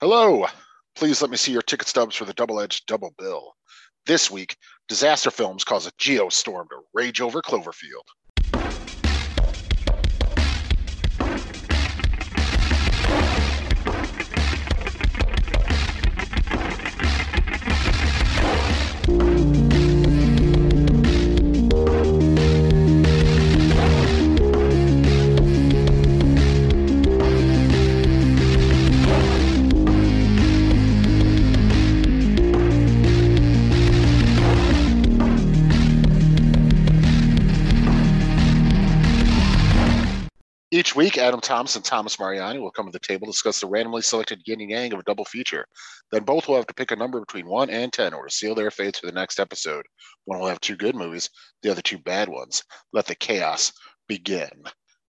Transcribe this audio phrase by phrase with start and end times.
[0.00, 0.46] Hello.
[0.96, 3.52] Please let me see your ticket stubs for the double edged double bill.
[4.06, 4.56] This week,
[4.88, 8.08] disaster films cause a geostorm to rage over Cloverfield.
[40.80, 43.66] Each week, Adam Thomas and Thomas Mariani will come to the table to discuss the
[43.66, 45.66] randomly selected yin and yang of a double feature.
[46.10, 48.70] Then both will have to pick a number between 1 and 10 or seal their
[48.70, 49.84] fates for the next episode.
[50.24, 51.28] One will have two good movies,
[51.60, 52.64] the other two bad ones.
[52.94, 53.74] Let the chaos
[54.08, 54.48] begin.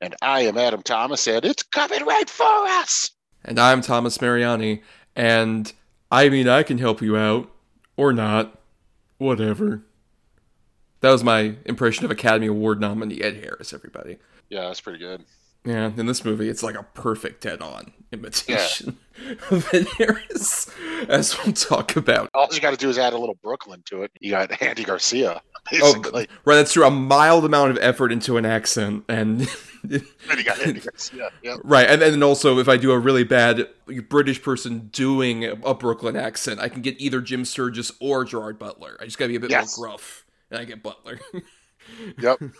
[0.00, 3.10] And I am Adam Thomas, and it's coming right for us!
[3.44, 4.82] And I'm Thomas Mariani,
[5.14, 5.70] and
[6.10, 7.50] I mean, I can help you out.
[7.94, 8.58] Or not.
[9.18, 9.82] Whatever.
[11.02, 14.16] That was my impression of Academy Award nominee Ed Harris, everybody.
[14.48, 15.26] Yeah, that's pretty good.
[15.64, 18.96] Yeah, in this movie, it's like a perfect head-on imitation
[19.50, 20.70] of Ed Harris,
[21.08, 22.30] as we'll talk about.
[22.32, 24.10] All you got to do is add a little Brooklyn to it.
[24.20, 26.28] You got Andy Garcia, Oh, basically.
[26.46, 26.86] right, that's true.
[26.86, 29.42] A mild amount of effort into an accent, and
[29.82, 30.02] and
[30.38, 31.30] you got Andy Garcia.
[31.42, 31.56] Yeah.
[31.64, 33.68] right, and then also if I do a really bad
[34.08, 38.96] British person doing a Brooklyn accent, I can get either Jim Sturgess or Gerard Butler.
[39.00, 39.76] I just gotta be a bit Yes.
[39.76, 41.20] more gruff, and I get Butler.
[42.18, 42.38] Yep.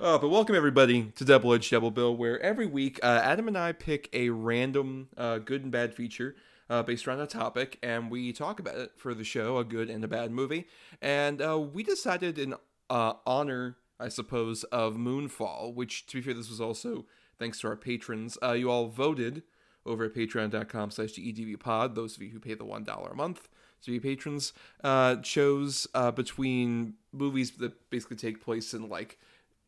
[0.00, 3.56] Uh, but welcome everybody to Double Edge Double Bill, where every week uh, Adam and
[3.56, 6.36] I pick a random uh, good and bad feature
[6.68, 9.88] uh, based around a topic, and we talk about it for the show, a good
[9.88, 10.66] and a bad movie.
[11.00, 12.54] And uh, we decided in
[12.90, 17.06] uh, honor, I suppose, of Moonfall, which, to be fair, this was also
[17.38, 18.36] thanks to our patrons.
[18.42, 19.44] You all voted
[19.86, 23.48] over at patreon.com slash gedvpod, those of you who pay the $1 a month
[23.84, 29.18] be patrons, uh, chose uh, between movies that basically take place in, like,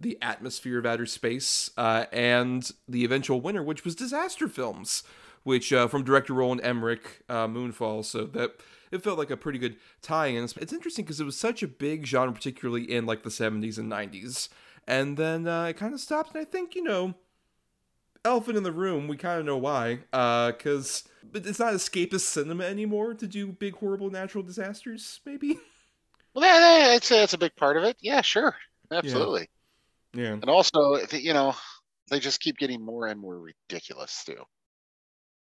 [0.00, 5.03] the atmosphere of outer space, uh, and the eventual winner, which was disaster films,
[5.43, 8.05] which uh, from director Roland Emmerich, uh, Moonfall.
[8.05, 8.60] So that
[8.93, 10.44] it felt like a pretty good tie-in.
[10.44, 13.91] It's interesting because it was such a big genre, particularly in like the '70s and
[13.91, 14.49] '90s,
[14.87, 16.34] and then uh, it kind of stopped.
[16.34, 17.15] And I think you know,
[18.25, 19.09] elephant in the room.
[19.09, 23.77] We kind of know why, because but it's not escapist cinema anymore to do big,
[23.77, 25.21] horrible natural disasters.
[25.25, 25.59] Maybe.
[26.34, 27.97] Well, yeah, yeah, that's a big part of it.
[28.00, 28.55] Yeah, sure.
[28.93, 29.49] Absolutely.
[30.15, 30.33] Yeah.
[30.33, 31.55] And also, you know,
[32.11, 34.43] they just keep getting more and more ridiculous too.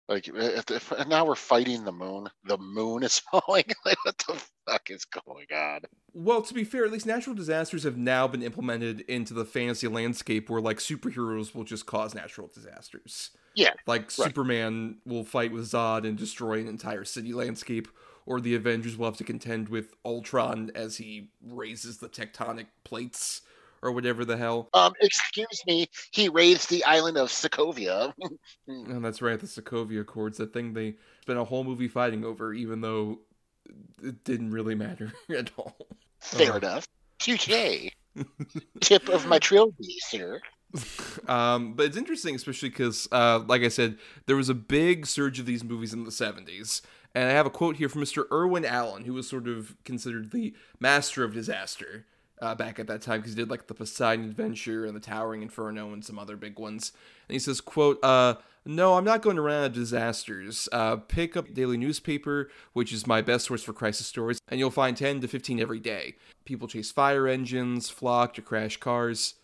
[0.09, 2.30] Like if, if now we're fighting the moon.
[2.46, 3.66] The moon is falling.
[3.86, 5.81] like what the fuck is going on?
[6.14, 9.88] Well, to be fair, at least natural disasters have now been implemented into the fantasy
[9.88, 13.31] landscape where like superheroes will just cause natural disasters.
[13.56, 17.88] Yeah, Like Superman will fight with Zod and destroy an entire city landscape,
[18.25, 23.41] or the Avengers will have to contend with Ultron as he raises the tectonic plates
[23.83, 24.69] or whatever the hell.
[24.73, 25.88] Um, excuse me.
[26.11, 28.13] He raised the island of Sokovia.
[28.67, 32.23] And Oh, that's right, the Sokovia Accords, the thing they spent a whole movie fighting
[32.23, 33.19] over, even though
[34.03, 35.75] it didn't really matter at all.
[36.19, 36.57] Fair Oh.
[36.57, 36.88] enough.
[37.19, 37.89] Touche.
[38.81, 40.39] Tip of my trilby, sir.
[41.27, 45.39] um, but it's interesting, especially because, uh, like I said, there was a big surge
[45.39, 46.81] of these movies in the 70s.
[47.16, 48.25] And I have a quote here from Mr.
[48.31, 52.05] Irwin Allen, who was sort of considered the master of disaster
[52.41, 55.41] uh, back at that time because he did like the Poseidon Adventure and the Towering
[55.41, 56.91] Inferno and some other big ones.
[57.27, 58.35] And he says, "quote uh,
[58.66, 60.67] No, I'm not going to run out of disasters.
[60.72, 64.72] Uh, pick up daily newspaper, which is my best source for crisis stories, and you'll
[64.72, 66.16] find 10 to 15 every day.
[66.45, 69.35] People chase fire engines, flock to crash cars."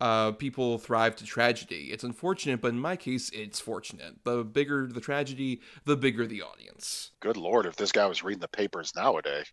[0.00, 1.90] uh, people thrive to tragedy.
[1.92, 4.16] It's unfortunate, but in my case, it's fortunate.
[4.24, 7.10] The bigger the tragedy, the bigger the audience.
[7.20, 9.46] Good lord, if this guy was reading the papers nowadays.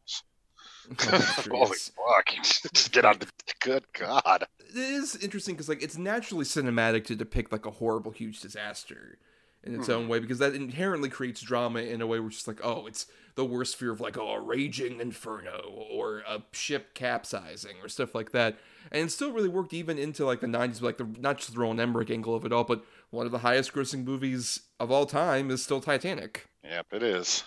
[1.00, 1.20] Sure
[1.52, 2.30] Holy fuck.
[2.44, 3.28] Just get on the
[3.62, 4.46] good god.
[4.70, 9.18] it is interesting because like it's naturally cinematic to depict like a horrible, huge disaster
[9.64, 9.94] in its Hmm.
[9.94, 12.86] own way because that inherently creates drama in a way where it's just like, oh,
[12.88, 17.90] it's the worst fear of like oh, a raging inferno or a ship capsizing or
[17.90, 18.58] stuff like that.
[18.92, 21.60] And it still really worked even into like the 90s, like the not just the
[21.60, 25.06] Roland Emmerich angle of it all, but one of the highest grossing movies of all
[25.06, 26.48] time is still Titanic.
[26.64, 27.44] Yep, it is.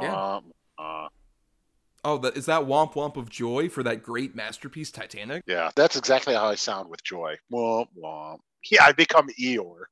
[0.00, 0.40] Yeah.
[0.78, 1.08] Uh,
[2.08, 5.42] Oh, that is that womp womp of joy for that great masterpiece, Titanic.
[5.46, 7.36] yeah, that's exactly how I sound with joy.
[7.52, 8.38] Womp womp.
[8.70, 9.82] Yeah, I become Eeyore.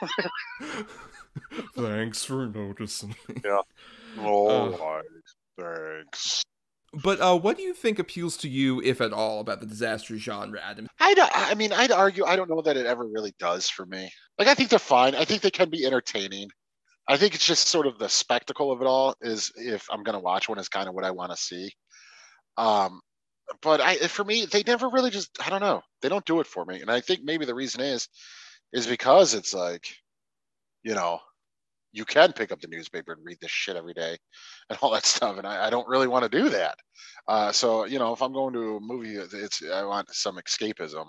[1.76, 3.14] Thanks for noticing.
[4.20, 5.00] All Uh.
[5.58, 6.42] thanks.
[7.02, 10.18] But uh, what do you think appeals to you, if at all, about the disaster
[10.18, 10.86] genre, Adam?
[11.00, 14.10] I'd, I mean, I'd argue I don't know that it ever really does for me.
[14.38, 15.14] Like, I think they're fine.
[15.14, 16.50] I think they can be entertaining.
[17.08, 20.14] I think it's just sort of the spectacle of it all is if I'm going
[20.14, 21.70] to watch one is kind of what I want to see.
[22.56, 23.00] Um,
[23.60, 26.46] but I, for me, they never really just, I don't know, they don't do it
[26.46, 26.80] for me.
[26.80, 28.08] And I think maybe the reason is,
[28.72, 29.84] is because it's like,
[30.84, 31.18] you know,
[31.92, 34.16] you can pick up the newspaper and read this shit every day
[34.70, 35.36] and all that stuff.
[35.38, 36.76] And I, I don't really want to do that.
[37.28, 41.06] Uh, so, you know, if I'm going to a movie, it's, I want some escapism.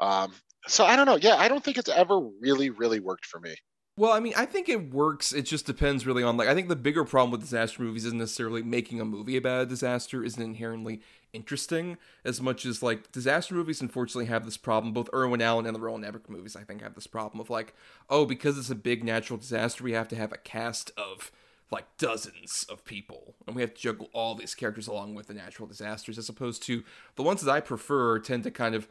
[0.00, 0.32] Um,
[0.66, 1.16] so I don't know.
[1.16, 3.54] Yeah, I don't think it's ever really, really worked for me.
[3.96, 5.32] Well, I mean, I think it works.
[5.32, 8.18] It just depends really on like I think the bigger problem with disaster movies isn't
[8.18, 11.00] necessarily making a movie about a disaster isn't inherently
[11.32, 14.92] interesting as much as like disaster movies unfortunately have this problem.
[14.92, 17.72] Both Irwin Allen and the Roland Emmerich movies I think have this problem of like,
[18.10, 21.30] oh, because it's a big natural disaster, we have to have a cast of
[21.70, 25.34] like dozens of people and we have to juggle all these characters along with the
[25.34, 26.82] natural disasters as opposed to
[27.14, 28.88] the ones that I prefer tend to kind of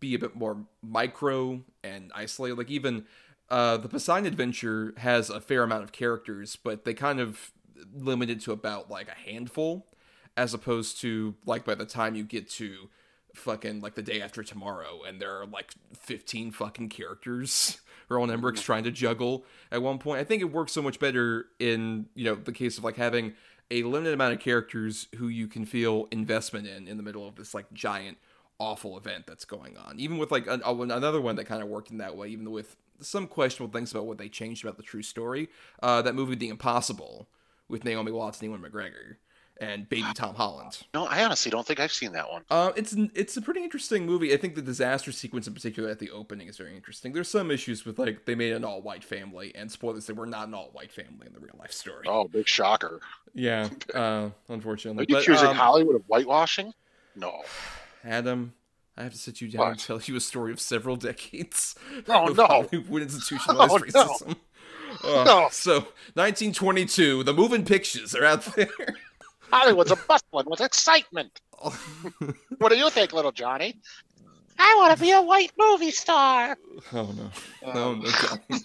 [0.00, 2.58] be a bit more micro and isolated.
[2.58, 3.04] Like even
[3.52, 7.52] uh, the Poseidon Adventure has a fair amount of characters, but they kind of
[7.94, 9.86] limited to about like a handful,
[10.38, 12.88] as opposed to like by the time you get to
[13.34, 17.78] fucking like the day after tomorrow, and there are like fifteen fucking characters.
[18.08, 20.20] Roland Emmerich's trying to juggle at one point.
[20.20, 23.34] I think it works so much better in you know the case of like having
[23.70, 27.36] a limited amount of characters who you can feel investment in in the middle of
[27.36, 28.16] this like giant
[28.58, 29.98] awful event that's going on.
[29.98, 32.76] Even with like an, another one that kind of worked in that way, even with
[33.02, 35.48] some questionable things about what they changed about the true story.
[35.82, 37.28] Uh, that movie, The Impossible,
[37.68, 39.16] with Naomi Watts and Ewan McGregor
[39.62, 40.82] and baby Tom Holland.
[40.94, 42.44] No, I honestly don't think I've seen that one.
[42.50, 44.34] Uh, it's it's a pretty interesting movie.
[44.34, 47.12] I think the disaster sequence in particular at the opening is very interesting.
[47.12, 50.26] There's some issues with like they made an all white family, and spoilers, they were
[50.26, 52.06] not an all white family in the real life story.
[52.06, 53.00] Oh, big shocker!
[53.34, 55.04] Yeah, uh, unfortunately.
[55.04, 56.72] Are you but, accusing um, Hollywood of whitewashing?
[57.16, 57.42] No.
[58.04, 58.52] Adam,
[58.96, 59.70] I have to sit you down what?
[59.70, 61.74] and tell you a story of several decades.
[62.08, 62.68] Oh of no!
[62.98, 64.36] Institutionalized oh, racism.
[65.04, 65.20] No.
[65.20, 65.48] Uh, no.
[65.50, 65.74] So,
[66.14, 68.68] 1922, the moving pictures are out there.
[69.50, 71.40] Hollywood's a bustling with excitement.
[72.58, 73.76] what do you think, little Johnny?
[74.58, 76.56] I want to be a white movie star.
[76.92, 77.30] Oh no,
[77.64, 77.72] oh.
[77.72, 78.62] no, no, Johnny.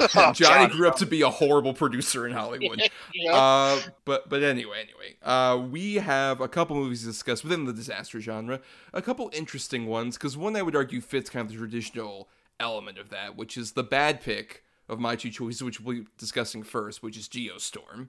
[0.16, 2.80] oh, Johnny grew up to be a horrible producer in Hollywood.
[3.14, 3.34] yep.
[3.34, 7.72] uh, but but anyway, anyway, uh, we have a couple movies to discuss within the
[7.72, 8.60] disaster genre.
[8.92, 12.28] A couple interesting ones because one I would argue fits kind of the traditional
[12.60, 16.06] element of that, which is the bad pick of my two choices, which we'll be
[16.18, 18.08] discussing first, which is Geostorm.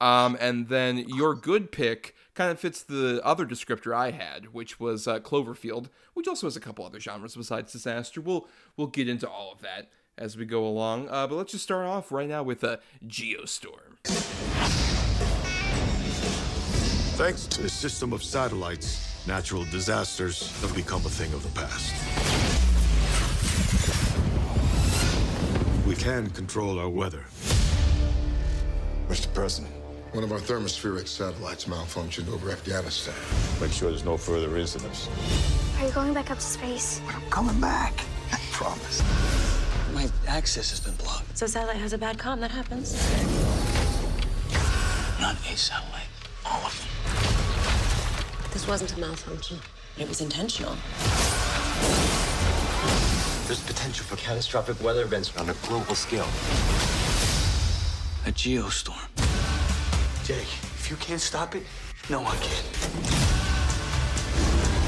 [0.00, 4.80] Um, and then your good pick kind of fits the other descriptor I had, which
[4.80, 8.20] was uh, Cloverfield, which also has a couple other genres besides disaster.
[8.20, 11.08] We'll we'll get into all of that as we go along.
[11.08, 12.76] Uh, but let's just start off right now with a uh,
[13.06, 13.98] Geostorm.
[17.16, 21.94] Thanks to a system of satellites, natural disasters have become a thing of the past.
[25.86, 27.24] We can control our weather.
[29.08, 29.34] Mr.
[29.34, 29.74] President,
[30.12, 33.14] one of our thermospheric satellites malfunctioned over Afghanistan.
[33.60, 35.08] Make sure there's no further incidents.
[35.78, 37.00] Are you going back up to space?
[37.06, 37.94] But I'm coming back.
[38.32, 39.02] I promise.
[39.94, 41.38] My access has been blocked.
[41.38, 42.94] So satellite has a bad com, that happens.
[45.20, 46.08] Not a satellite.
[46.44, 48.52] All of them.
[48.52, 49.58] This wasn't a malfunction.
[49.96, 50.74] It was intentional.
[53.46, 56.28] There's potential for catastrophic weather events on a global scale.
[58.26, 59.19] A geostorm.
[60.38, 61.64] If you can't stop it,
[62.08, 62.62] no one can.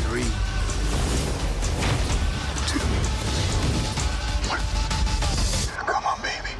[0.06, 0.22] Three.
[2.68, 2.78] Two.
[4.49, 4.61] One.
[5.87, 6.54] Come on, baby.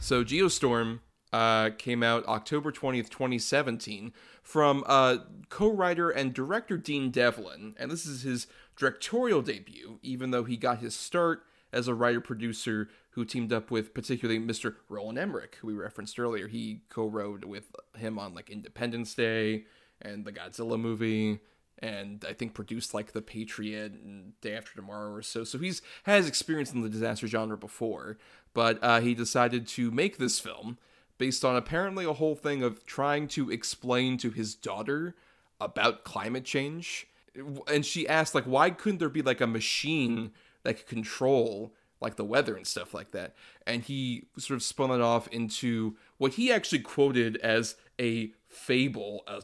[0.00, 1.00] So, Geostorm
[1.32, 5.18] uh, came out October 20th, 2017, from uh,
[5.48, 7.74] co writer and director Dean Devlin.
[7.78, 12.20] And this is his directorial debut, even though he got his start as a writer
[12.20, 14.76] producer who teamed up with particularly Mr.
[14.88, 16.46] Roland Emmerich, who we referenced earlier.
[16.46, 19.64] He co-wrote with him on like Independence Day
[20.00, 21.40] and the Godzilla movie,
[21.80, 25.44] and I think produced like The Patriot and Day After Tomorrow or so.
[25.44, 28.18] So he's has experience in the disaster genre before,
[28.54, 30.78] but uh, he decided to make this film
[31.18, 35.14] based on apparently a whole thing of trying to explain to his daughter
[35.60, 37.06] about climate change.
[37.68, 42.16] And she asked, like, why couldn't there be like a machine that could control like
[42.16, 43.34] the weather and stuff like that.
[43.66, 49.22] And he sort of spun it off into what he actually quoted as a fable,
[49.26, 49.42] a,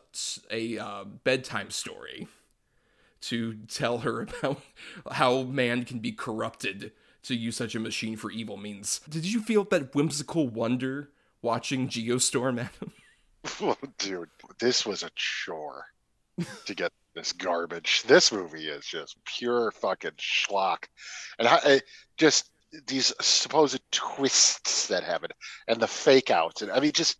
[0.50, 2.28] a uh, bedtime story
[3.22, 4.60] to tell her about
[5.12, 6.92] how man can be corrupted
[7.25, 9.00] to use such a machine for evil means.
[9.08, 11.10] Did you feel that whimsical wonder
[11.42, 12.92] watching Geostorm, Adam?
[13.60, 15.86] Well, dude, this was a chore
[16.64, 18.04] to get this garbage.
[18.04, 20.85] This movie is just pure fucking schlock,
[21.38, 21.80] and I,
[22.16, 22.50] just
[22.87, 25.30] these supposed twists that happen
[25.66, 26.62] and the fake outs.
[26.62, 27.16] And I mean, just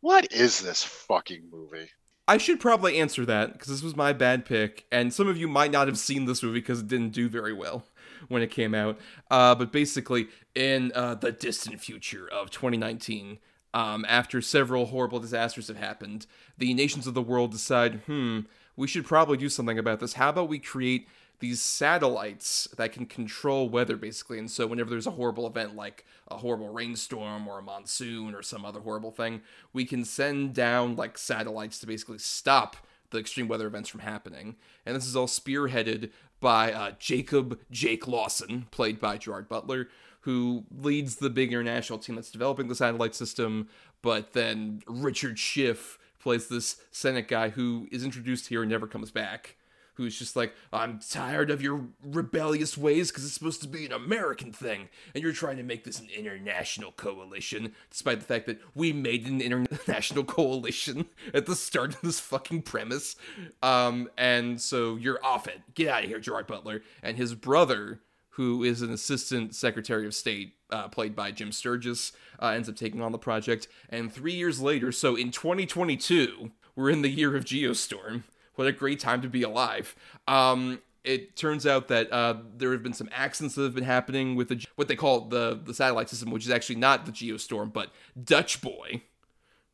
[0.00, 1.88] what is this fucking movie?
[2.28, 5.46] I should probably answer that because this was my bad pick, and some of you
[5.46, 7.86] might not have seen this movie because it didn't do very well
[8.28, 8.98] when it came out.
[9.30, 13.38] Uh, but basically, in uh, the distant future of 2019,
[13.74, 16.26] um, after several horrible disasters have happened,
[16.58, 18.40] the nations of the world decide, hmm,
[18.76, 20.14] we should probably do something about this.
[20.14, 25.06] How about we create these satellites that can control weather basically and so whenever there's
[25.06, 29.42] a horrible event like a horrible rainstorm or a monsoon or some other horrible thing
[29.72, 32.76] we can send down like satellites to basically stop
[33.10, 38.08] the extreme weather events from happening and this is all spearheaded by uh, jacob jake
[38.08, 39.88] lawson played by gerard butler
[40.20, 43.68] who leads the big international team that's developing the satellite system
[44.00, 49.12] but then richard schiff plays this senate guy who is introduced here and never comes
[49.12, 49.54] back
[49.94, 53.92] who's just like, I'm tired of your rebellious ways because it's supposed to be an
[53.92, 58.60] American thing, and you're trying to make this an international coalition, despite the fact that
[58.74, 63.16] we made an international coalition at the start of this fucking premise.
[63.62, 65.62] Um, and so you're off it.
[65.74, 66.82] Get out of here, Gerard Butler.
[67.02, 68.00] And his brother,
[68.36, 72.76] who is an assistant secretary of state, uh, played by Jim Sturgess, uh, ends up
[72.76, 73.68] taking on the project.
[73.88, 78.24] And three years later, so in 2022, we're in the year of Geostorm
[78.56, 79.94] what a great time to be alive.
[80.26, 84.34] Um, it turns out that uh, there have been some accidents that have been happening
[84.34, 87.72] with the, what they call the the satellite system, which is actually not the Geostorm,
[87.72, 87.90] but
[88.22, 89.02] Dutch Boy,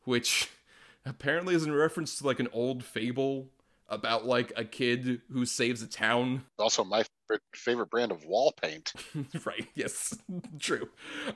[0.03, 0.49] which
[1.05, 3.47] apparently is in reference to like an old fable
[3.89, 6.43] about like a kid who saves a town.
[6.59, 7.03] Also, my
[7.53, 8.93] favorite brand of wall paint.
[9.45, 9.67] right.
[9.75, 10.17] Yes.
[10.59, 10.89] True.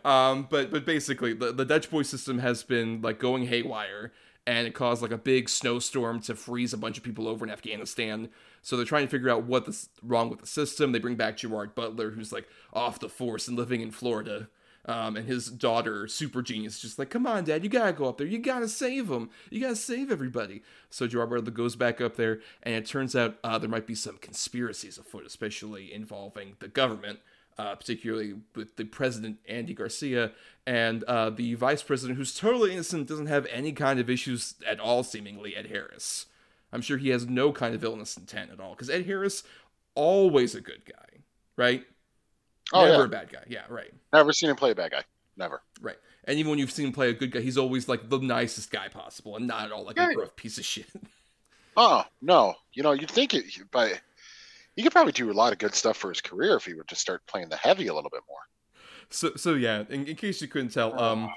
[0.05, 4.11] Um, but but basically, the the Dutch Boy system has been like going haywire
[4.47, 7.51] and it caused like a big snowstorm to freeze a bunch of people over in
[7.51, 8.29] Afghanistan.
[8.61, 10.93] So they're trying to figure out what's wrong with the system.
[10.93, 14.47] They bring back Gerard Butler, who's like off the force and living in Florida.
[14.87, 18.17] Um, and his daughter, super genius, just like, come on, dad, you gotta go up
[18.17, 18.27] there.
[18.27, 19.29] You gotta save them.
[19.49, 20.63] You gotta save everybody.
[20.89, 23.95] So Gerard Butler goes back up there, and it turns out uh, there might be
[23.95, 27.19] some conspiracies afoot, especially involving the government
[27.57, 30.31] uh, particularly with the president Andy Garcia
[30.65, 34.79] and uh, the vice president, who's totally innocent, doesn't have any kind of issues at
[34.79, 36.27] all, seemingly Ed Harris.
[36.71, 39.43] I'm sure he has no kind of villainous intent at all, because Ed Harris
[39.95, 41.21] always a good guy,
[41.55, 41.85] right?
[42.73, 43.03] Oh, Never yeah.
[43.05, 43.43] a bad guy.
[43.47, 43.91] Yeah, right.
[44.13, 45.03] Never seen him play a bad guy.
[45.37, 45.61] Never.
[45.81, 45.97] Right.
[46.25, 48.71] And even when you've seen him play a good guy, he's always like the nicest
[48.71, 50.09] guy possible and not at all like Yeah.
[50.09, 50.87] a gruff piece of shit.
[51.79, 54.01] Oh no, you know you'd think it, but
[54.75, 56.87] he could probably do a lot of good stuff for his career if he would
[56.87, 58.39] just start playing the heavy a little bit more.
[59.11, 61.29] So so yeah, in, in case you couldn't tell, um,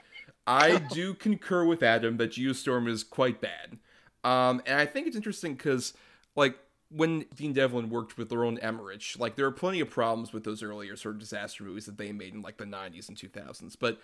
[0.47, 3.79] I do concur with Adam that Geostorm is quite bad.
[4.25, 5.93] Um, and I think it's interesting because
[6.37, 6.57] like
[6.91, 10.63] when Dean Devlin worked with Roland Emmerich, like there are plenty of problems with those
[10.63, 13.77] earlier sort of disaster movies that they made in like the '90s and 2000s.
[13.79, 14.01] But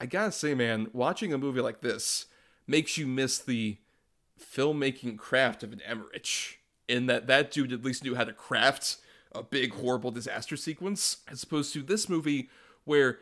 [0.00, 2.26] I gotta say, man, watching a movie like this
[2.66, 3.76] makes you miss the
[4.40, 6.58] filmmaking craft of an Emmerich.
[6.88, 8.96] In that that dude at least knew how to craft
[9.32, 12.48] a big horrible disaster sequence, as opposed to this movie
[12.84, 13.18] where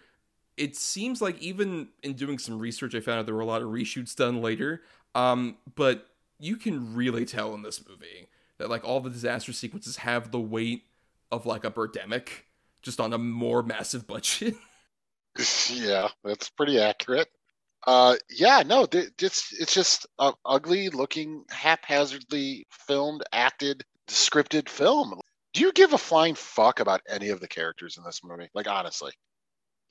[0.57, 3.63] it seems like even in doing some research, I found out there were a lot
[3.63, 4.83] of reshoots done later.
[5.15, 6.07] Um, but
[6.39, 8.28] you can really tell in this movie
[8.59, 10.85] that like all the disaster sequences have the weight
[11.31, 12.29] of like a birdemic,
[12.83, 14.55] just on a more massive budget.
[15.71, 17.29] yeah, that's pretty accurate.
[17.87, 25.19] Uh, yeah, no, th- it's it's just a ugly looking, haphazardly filmed, acted, scripted film.
[25.55, 28.49] Do you give a flying fuck about any of the characters in this movie?
[28.55, 29.13] Like honestly,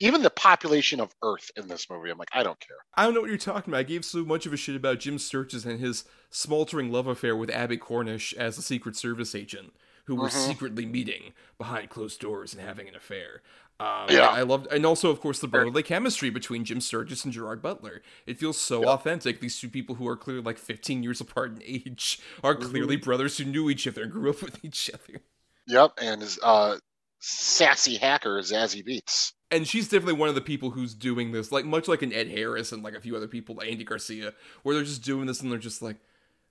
[0.00, 2.76] even the population of Earth in this movie, I'm like, I don't care.
[2.94, 3.80] I don't know what you're talking about.
[3.80, 7.36] I gave so much of a shit about Jim Sturgess and his smoldering love affair
[7.36, 9.74] with Abbie Cornish as a Secret Service agent,
[10.06, 10.46] who were Mhm.
[10.46, 13.42] secretly meeting behind closed doors and having an affair.
[13.80, 14.28] Um, Yeah.
[14.28, 18.02] I loved, and also, of course, the brotherly chemistry between Jim Sturgess and Gerard Butler.
[18.26, 19.40] It feels so authentic.
[19.40, 23.38] These two people who are clearly like 15 years apart in age are clearly brothers
[23.38, 25.20] who knew each other and grew up with each other.
[25.68, 26.78] Yep, and his uh,
[27.20, 29.32] sassy hacker Zazie Beetz.
[29.50, 32.28] And she's definitely one of the people who's doing this, like much like an Ed
[32.28, 35.40] Harris and like a few other people, like Andy Garcia, where they're just doing this
[35.40, 35.96] and they're just like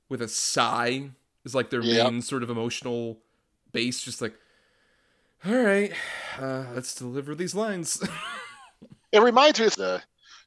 [0.09, 1.09] with a sigh
[1.45, 2.11] is like their Yep.
[2.11, 3.19] main sort of emotional
[3.71, 4.33] base, just like,
[5.45, 5.93] all right,
[6.39, 8.01] uh, let's deliver these lines.
[9.13, 10.03] It reminds me of the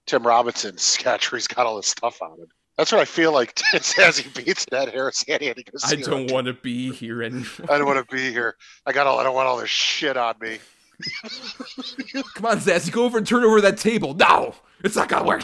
[0.07, 2.47] Tim Robinson sketch where he's got all this stuff on him.
[2.77, 3.59] That's what I feel like
[3.99, 5.99] as he Beats Ed Harris and Andy Garcia.
[5.99, 7.47] I don't want to be here anymore.
[7.71, 8.57] I don't want to be here.
[8.87, 9.19] I got all.
[9.19, 10.59] I don't want all this shit on me.
[12.35, 14.15] Come on, Zazie, go over and turn over that table.
[14.15, 14.55] No,
[14.85, 15.43] it's not gonna work.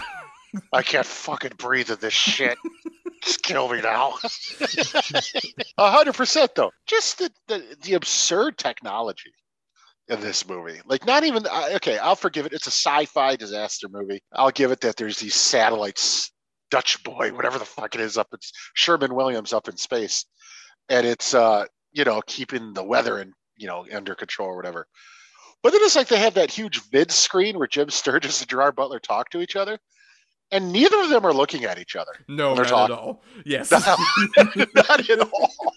[0.73, 2.57] I can't fucking breathe in this shit.
[3.23, 4.15] Just kill me now.
[5.79, 6.71] A hundred percent though.
[6.87, 9.33] Just the, the the absurd technology
[10.09, 10.81] in this movie.
[10.87, 11.99] Like, not even I- okay.
[11.99, 12.53] I'll forgive it.
[12.53, 14.23] It's a sci-fi disaster movie.
[14.33, 14.97] I'll give it that.
[14.97, 16.31] There's these satellites,
[16.71, 20.25] Dutch boy, whatever the fuck it is, up it's Sherwin-Williams up in space,
[20.89, 24.87] and it's uh, you know keeping the weather and you know under control or whatever.
[25.67, 28.77] But then it's like they have that huge vid screen where Jim Sturgess and Gerard
[28.77, 29.81] Butler talk to each other,
[30.53, 32.13] and neither of them are looking at each other.
[32.29, 32.95] No, not talking.
[32.95, 33.25] at all.
[33.45, 33.73] Yes.
[33.73, 35.75] Not at all.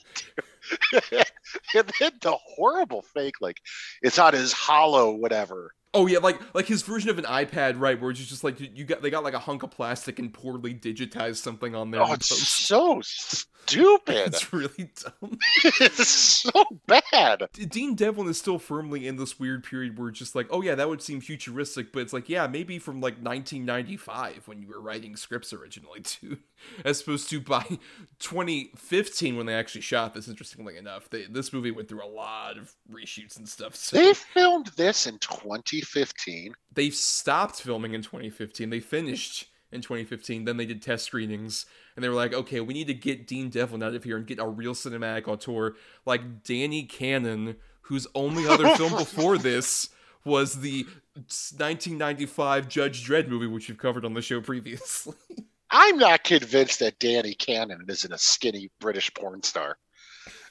[1.74, 3.58] and then the horrible fake, like
[4.04, 5.74] it's on his hollow, whatever.
[5.92, 8.00] Oh yeah, like like his version of an iPad, right?
[8.00, 10.76] Where it's just like you, got they got like a hunk of plastic and poorly
[10.76, 12.02] digitized something on there.
[12.02, 14.28] Oh, it's post- so stupid.
[14.28, 15.38] it's really dumb.
[15.64, 16.52] it's so
[16.86, 17.48] bad.
[17.70, 20.76] Dean Devlin is still firmly in this weird period where it's just like, oh yeah,
[20.76, 24.82] that would seem futuristic, but it's like, yeah, maybe from like 1995 when you were
[24.82, 26.38] writing scripts originally, too,
[26.86, 27.64] as opposed to by
[28.20, 30.28] 2015 when they actually shot this.
[30.28, 33.76] Interestingly enough, they, this movie went through a lot of reshoots and stuff.
[33.76, 36.54] So They filmed this in 2015.
[36.74, 38.70] they stopped filming in 2015.
[38.70, 40.46] They finished in 2015.
[40.46, 43.50] Then they did test screenings, and they were like, okay, we need to get Dean
[43.50, 45.76] Devlin out of here and get a real cinematic auteur
[46.06, 49.90] like Danny Cannon, whose only other film before this
[50.26, 50.86] was the
[51.16, 55.16] 1995 Judge Dredd movie, which we've covered on the show previously.
[55.72, 59.78] I'm not convinced that Danny Cannon isn't a skinny British porn star.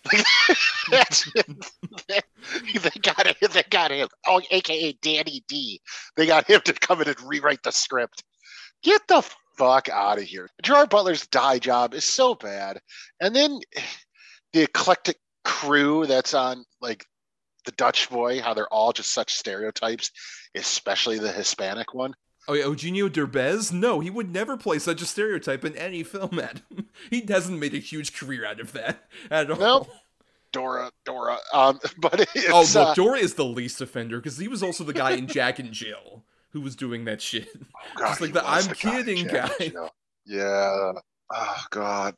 [0.91, 1.31] That's,
[2.09, 2.21] they
[3.03, 3.35] got him.
[3.53, 4.09] They got him.
[4.27, 5.81] Oh, aka Danny D.
[6.17, 8.23] They got him to come in and rewrite the script.
[8.83, 10.49] Get the fuck out of here.
[10.63, 12.81] Gerard Butler's dye job is so bad,
[13.21, 13.59] and then
[14.53, 17.05] the eclectic crew that's on like
[17.65, 20.11] the Dutch boy, how they're all just such stereotypes,
[20.55, 22.15] especially the Hispanic one.
[22.49, 23.73] Oh yeah, Eugenio Derbez?
[23.73, 26.89] No, he would never play such a stereotype in any film, Adam.
[27.11, 29.59] He hasn't made a huge career out of that at all.
[29.59, 29.87] No.
[30.51, 31.37] Dora, Dora.
[31.53, 34.83] Um, but it's, Oh, well, uh, Dora is the least offender because he was also
[34.83, 37.49] the guy in Jack and Jill who was doing that shit.
[37.97, 39.73] God, Just like the I'm guy, kidding Jack guy.
[40.25, 40.93] Yeah.
[41.31, 42.15] Oh God.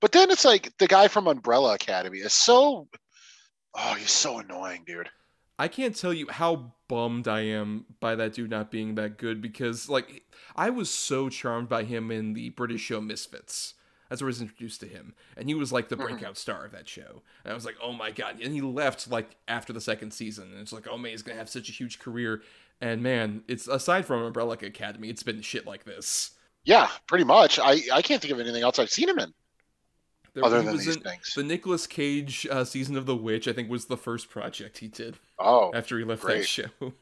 [0.00, 2.88] But then it's like the guy from Umbrella Academy is so.
[3.76, 5.08] Oh, he's so annoying, dude.
[5.58, 9.40] I can't tell you how bummed I am by that dude not being that good
[9.40, 10.24] because, like,
[10.56, 13.74] I was so charmed by him in the British show Misfits.
[14.08, 15.14] That's where I was introduced to him.
[15.36, 16.14] And he was like the mm-hmm.
[16.14, 17.22] breakout star of that show.
[17.42, 18.40] And I was like, oh my God.
[18.40, 20.52] And he left like after the second season.
[20.52, 22.42] And it's like, oh man, he's going to have such a huge career.
[22.80, 26.32] And man, it's aside from Umbrella Academy, it's been shit like this.
[26.64, 27.58] Yeah, pretty much.
[27.58, 29.32] I I can't think of anything else I've seen him in
[30.34, 31.32] There, other than these in things.
[31.36, 34.88] the Nicolas Cage uh, season of The Witch, I think, was the first project he
[34.88, 36.64] did Oh, after he left that show.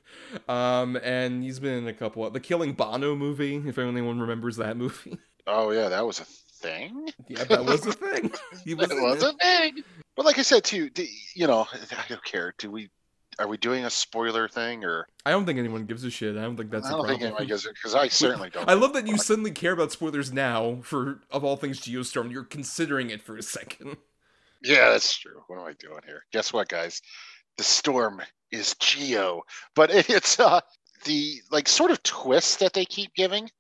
[0.49, 4.57] Um, and he's been in a couple of the Killing Bono movie, if anyone remembers
[4.57, 5.17] that movie.
[5.47, 7.09] oh yeah, that was a thing.
[7.29, 8.31] yeah, that was a thing.
[8.65, 9.35] He was That was it.
[9.35, 9.85] a thing.
[10.17, 12.53] But like I said too, do, you know, I don't care.
[12.59, 12.91] Do we?
[13.39, 15.07] Are we doing a spoiler thing or?
[15.25, 16.37] I don't think anyone gives a shit.
[16.37, 17.19] I don't think that's I a don't problem.
[17.19, 18.69] think anyone gives it because I certainly don't.
[18.69, 22.31] I love that you suddenly care about spoilers now for of all things Geostorm.
[22.31, 23.97] You're considering it for a second.
[24.63, 25.43] Yeah, that's true.
[25.49, 26.25] What am I doing here?
[26.33, 27.03] Guess what, guys?
[27.57, 29.43] The storm is Geo,
[29.75, 30.61] but it's uh
[31.05, 33.51] the like sort of twist that they keep giving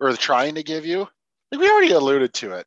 [0.00, 1.08] or trying to give you.
[1.50, 2.66] Like we already alluded to it.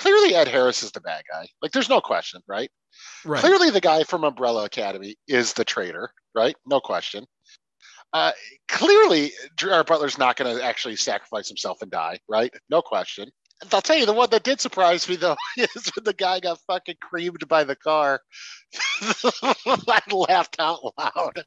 [0.00, 1.46] Clearly, Ed Harris is the bad guy.
[1.60, 2.70] Like, there's no question, right?
[3.22, 3.38] Right.
[3.38, 6.56] Clearly, the guy from Umbrella Academy is the traitor, right?
[6.66, 7.26] No question.
[8.14, 8.32] Uh,
[8.66, 12.50] clearly, Gerard Butler's not going to actually sacrifice himself and die, right?
[12.70, 13.30] No question.
[13.74, 16.60] I'll tell you, the one that did surprise me though is when the guy got
[16.66, 18.22] fucking creamed by the car.
[19.02, 21.44] I laughed out loud.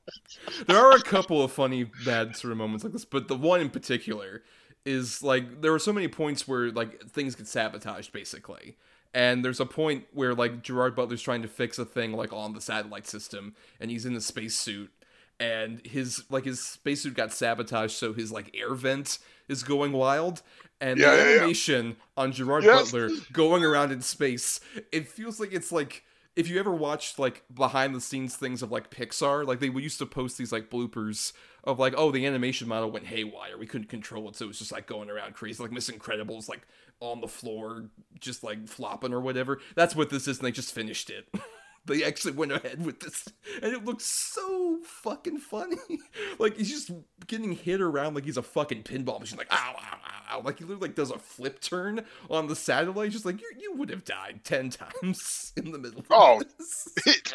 [0.67, 3.61] there are a couple of funny bad sort of moments like this, but the one
[3.61, 4.43] in particular
[4.85, 8.75] is like there are so many points where like things get sabotaged basically.
[9.15, 12.53] And there's a point where like Gerard Butler's trying to fix a thing like on
[12.53, 14.91] the satellite system and he's in a spacesuit
[15.39, 20.41] and his like his spacesuit got sabotaged so his like air vent is going wild
[20.81, 21.35] and Yeah, the yeah, yeah.
[21.37, 22.91] animation on Gerard Yes.
[22.91, 24.59] Butler going around in space
[24.91, 26.03] it feels like it's like
[26.35, 29.99] if you ever watched like behind the scenes things of like Pixar, like they used
[29.99, 33.57] to post these like bloopers of like, oh, the animation model went haywire.
[33.57, 36.49] We couldn't control it, so it was just like going around crazy, like Miss Incredibles,
[36.49, 36.67] like
[36.99, 37.85] on the floor,
[38.19, 39.59] just like flopping or whatever.
[39.75, 41.27] That's what this is, and they just finished it.
[41.85, 43.27] they actually went ahead with this,
[43.61, 45.77] and it looks so fucking funny.
[46.39, 46.91] like he's just
[47.27, 50.41] getting hit around like he's a fucking pinball machine, like ow, ow, ow, ow.
[50.41, 53.73] Like he literally like does a flip turn on the satellite, just like you, you
[53.75, 55.99] would have died ten times in the middle.
[55.99, 56.87] Of Oh, this.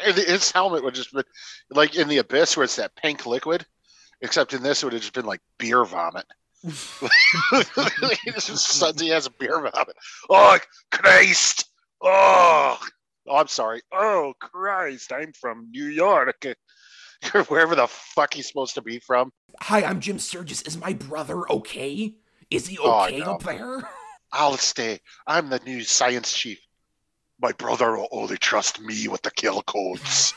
[0.27, 1.23] His helmet would just been
[1.69, 3.65] like in the abyss where it's that pink liquid,
[4.21, 6.25] except in this it would have just been like beer vomit.
[6.63, 9.95] It's just suddenly he has a beer vomit.
[10.29, 10.57] Oh
[10.91, 11.65] Christ!
[12.01, 12.77] Oh,
[13.29, 13.81] oh, I'm sorry.
[13.93, 15.11] Oh Christ!
[15.13, 16.45] I'm from New York.
[17.47, 19.31] wherever the fuck he's supposed to be from.
[19.61, 20.61] Hi, I'm Jim Sturgess.
[20.63, 22.13] Is my brother okay?
[22.49, 23.33] Is he Oh, okay no.
[23.33, 23.89] up there?
[24.31, 24.99] I'll stay.
[25.27, 26.59] I'm the new science chief.
[27.41, 30.33] My brother will only trust me with the kill codes.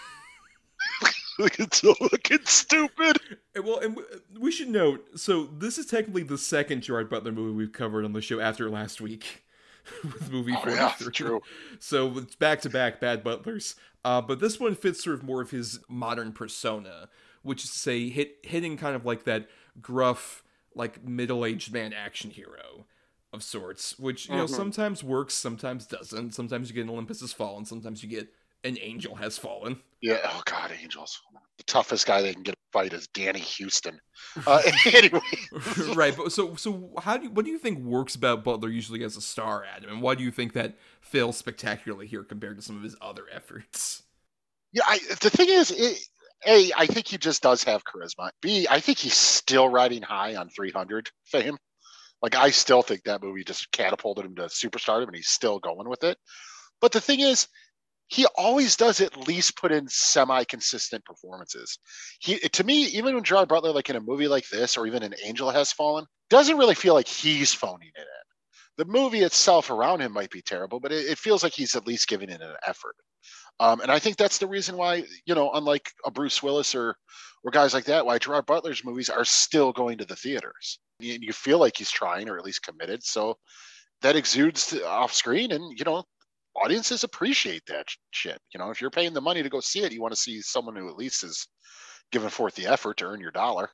[1.38, 3.18] it's so fucking stupid.
[3.54, 3.98] And Well, and
[4.38, 5.18] we should note.
[5.18, 8.70] So this is technically the second Gerard Butler movie we've covered on the show after
[8.70, 9.44] last week,
[10.04, 11.12] with movie Oh, forty yeah, three.
[11.12, 11.40] true.
[11.78, 13.74] So it's back to back bad Butlers.
[14.04, 17.08] Uh, but this one fits sort of more of his modern persona,
[17.42, 19.48] which is to say, hit hitting kind of like that
[19.80, 20.42] gruff,
[20.74, 22.86] like middle aged man action hero
[23.32, 24.50] of sorts, which you know Mhm.
[24.54, 26.32] sometimes works, sometimes doesn't.
[26.32, 28.28] Sometimes you get an Olympus has fallen, sometimes you get
[28.64, 29.80] an angel has fallen.
[30.00, 30.20] Yeah.
[30.24, 31.20] Oh God, Angels.
[31.58, 33.98] The toughest guy they can get fight is Danny Huston.
[34.46, 35.20] Uh, anyway,
[35.94, 39.04] right, but so so how do you, what do you think works about Butler usually
[39.04, 42.62] as a star, Adam, and why do you think that fails spectacularly here compared to
[42.62, 44.04] some of his other efforts?
[44.72, 44.84] yeah.
[44.86, 45.98] I, the thing is, it,
[46.46, 48.30] a, I think he just does have charisma.
[48.40, 51.56] B, I think he's still riding high on 300 fame.
[52.22, 55.88] Like I still think that movie just catapulted him to superstardom, and he's still going
[55.88, 56.16] with it.
[56.80, 57.48] But the thing is,
[58.12, 61.78] he always does at least put in semi-consistent performances.
[62.20, 65.02] He, to me, even when Gerard Butler, like in a movie like this, or even
[65.02, 68.84] an Angel Has Fallen, doesn't really feel like he's phoning it in.
[68.84, 71.86] The movie itself around him might be terrible, but it, it feels like he's at
[71.86, 72.96] least giving it an effort.
[73.60, 76.94] Um, and I think that's the reason why, you know, unlike a Bruce Willis or
[77.44, 80.80] or guys like that, why Gerard Butler's movies are still going to the theaters.
[81.00, 83.02] You, you feel like he's trying or at least committed.
[83.02, 83.38] So
[84.02, 86.04] that exudes off screen, and you know,
[86.56, 88.38] audiences appreciate that shit.
[88.52, 90.40] You know, if you're paying the money to go see it, you want to see
[90.40, 91.46] someone who at least is
[92.10, 93.70] giving forth the effort to earn your dollar.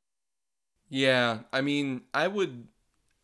[0.88, 2.68] Yeah, I mean, I would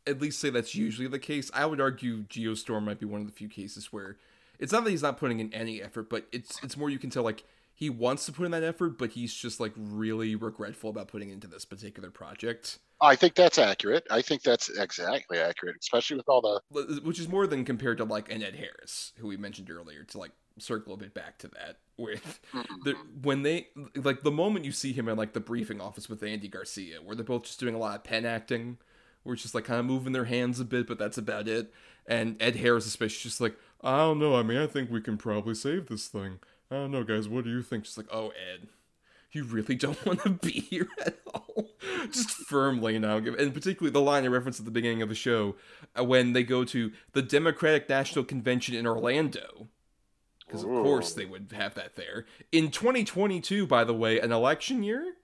[0.07, 1.51] at least say that's usually the case.
[1.55, 4.17] I would argue Geostorm might be one of the few cases where
[4.59, 7.11] it's not that he's not putting in any effort, but it's it's more you can
[7.11, 7.45] tell like
[7.85, 11.29] he wants to put in that effort, but he's just like really regretful about putting
[11.29, 12.79] into this particular project.
[12.99, 14.07] I think that's accurate.
[14.11, 18.05] I think that's exactly accurate, especially with all the which is more than compared to
[18.05, 20.03] like an Ed Harris, who we mentioned earlier.
[20.03, 22.75] To like circle a bit back to that, with mm-hmm.
[22.85, 26.23] the, when they like the moment you see him in like the briefing office with
[26.23, 28.79] Andy Garcia, where they're both just doing a lot of pen acting,
[29.25, 31.71] where it's just like kind of moving their hands a bit, but that's about it.
[32.07, 34.37] And Ed Harris, especially, just like I don't know.
[34.37, 36.39] I mean, I think we can probably save this thing.
[36.71, 37.29] I don't know, guys.
[37.29, 37.85] What do you think?
[37.85, 38.69] Just like, oh, Ed,
[39.33, 41.71] you really don't want to be here at all.
[42.11, 45.57] Just firmly now, and particularly the line I referenced at the beginning of the show
[45.99, 49.69] uh, when they go to the Democratic National Convention in Orlando.
[50.47, 53.67] Because of course they would have that there in 2022.
[53.67, 55.15] By the way, an election year?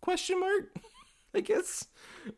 [0.00, 0.74] Question mark.
[1.34, 1.86] I guess.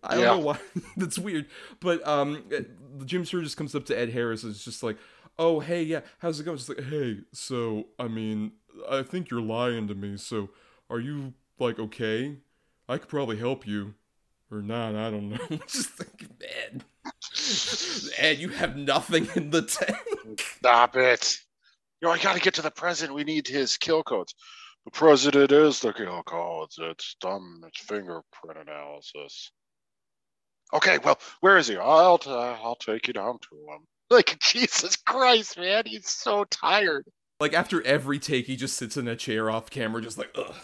[0.03, 0.31] I don't Yeah.
[0.31, 0.59] know why.
[0.97, 1.47] That's weird.
[1.81, 2.61] But um, uh,
[3.05, 4.97] Jim Sturgess comes up to Ed Harris and is just like,
[5.39, 8.53] "Oh, hey, yeah, how's it going?" Just like, "Hey, so I mean,
[8.89, 10.17] I think you're lying to me.
[10.17, 10.51] So,
[10.91, 12.39] are you like okay?
[12.89, 13.95] I could probably help you,
[14.51, 14.95] or not.
[14.95, 15.59] I don't know.
[15.67, 16.85] just like, Ed,
[18.19, 20.41] Ed, you have nothing in the tank.
[20.59, 21.39] Stop it.
[22.03, 23.17] Know, I got to get to the president.
[23.17, 24.35] We need his kill codes.
[24.85, 26.79] The president is the kill codes.
[26.79, 27.63] It's done.
[27.67, 29.51] It's fingerprint analysis.
[30.75, 31.77] Okay, well, where is he?
[31.77, 33.87] I'll t- I'll take you down to him.
[34.11, 37.07] Like Jesus Christ, man, he's so tired.
[37.41, 40.55] Like after every take, he just sits in a chair off camera, just like, ugh,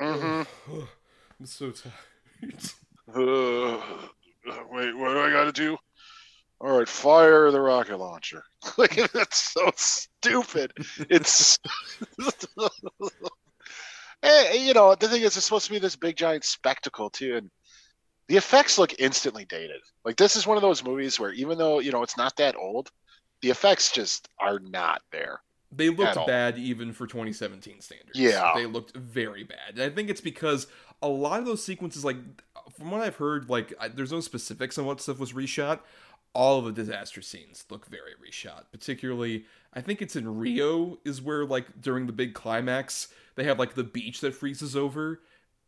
[0.00, 0.42] Mm-hmm.
[0.72, 0.88] ugh,
[1.40, 1.94] I'm so tired.
[3.14, 3.80] Uh,
[4.70, 5.76] wait, what do I got to do?
[6.60, 8.42] All right, fire the rocket launcher.
[8.78, 10.72] like that's so stupid.
[11.10, 11.58] It's
[14.22, 17.36] hey, you know the thing is, it's supposed to be this big giant spectacle too,
[17.36, 17.50] and
[18.28, 19.80] the effects look instantly dated.
[20.04, 22.56] Like this is one of those movies where even though you know it's not that
[22.56, 22.90] old,
[23.42, 25.40] the effects just are not there.
[25.70, 26.26] They looked all.
[26.26, 28.18] bad even for 2017 standards.
[28.18, 28.52] Yeah.
[28.54, 29.74] They looked very bad.
[29.74, 30.66] And I think it's because
[31.02, 32.16] a lot of those sequences, like,
[32.76, 35.80] from what I've heard, like, I, there's no specifics on what stuff was reshot.
[36.32, 38.64] All of the disaster scenes look very reshot.
[38.72, 43.58] Particularly, I think it's in Rio, is where, like, during the big climax, they have,
[43.58, 45.20] like, the beach that freezes over,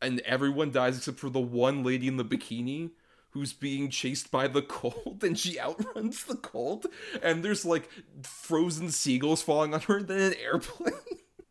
[0.02, 2.90] and everyone dies except for the one lady in the bikini
[3.30, 6.86] who's being chased by the cold and she outruns the cold
[7.22, 7.88] and there's like
[8.22, 10.92] frozen seagulls falling on her and then an airplane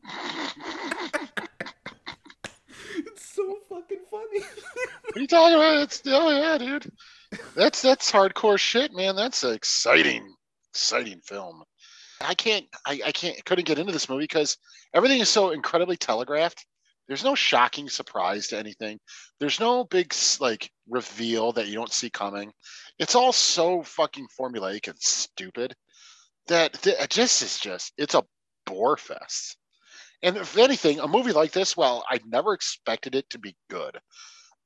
[2.97, 4.41] it's so fucking funny
[5.09, 5.77] What are you talking about?
[5.81, 6.91] It's oh yeah, dude.
[7.55, 9.15] That's that's hardcore shit, man.
[9.15, 10.35] That's an exciting,
[10.71, 11.63] exciting film.
[12.21, 14.57] I can't, I, I can't, couldn't get into this movie because
[14.93, 16.63] everything is so incredibly telegraphed.
[17.09, 18.99] There's no shocking surprise to anything.
[19.39, 22.51] There's no big like reveal that you don't see coming.
[22.99, 25.75] It's all so fucking formulaic and stupid
[26.47, 28.23] that th- it just is just it's a
[28.67, 29.57] bore fest.
[30.21, 33.97] And if anything, a movie like this, well, I never expected it to be good.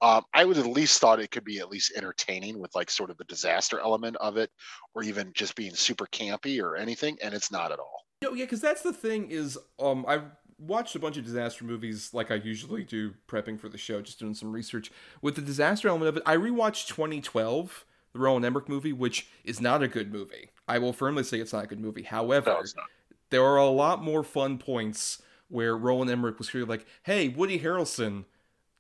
[0.02, 3.10] Um, I would at least thought it could be at least entertaining with like sort
[3.10, 4.50] of the disaster element of it,
[4.94, 8.04] or even just being super campy or anything, and it's not at all.
[8.22, 10.24] No, yeah, because that's the thing is, um, I've
[10.68, 14.20] watched a bunch of disaster movies like I usually do, prepping for the show, just
[14.20, 14.92] doing some research.
[15.22, 19.60] With the disaster element of it, I rewatched 2012, the Roland Emmerich movie, which is
[19.60, 20.50] not a good movie.
[20.68, 22.04] I will firmly say it's not a good movie.
[22.04, 22.84] However, No,
[23.30, 27.60] there are a lot more fun points where Roland Emmerich was clearly like, "Hey, Woody
[27.60, 28.26] Harrelson,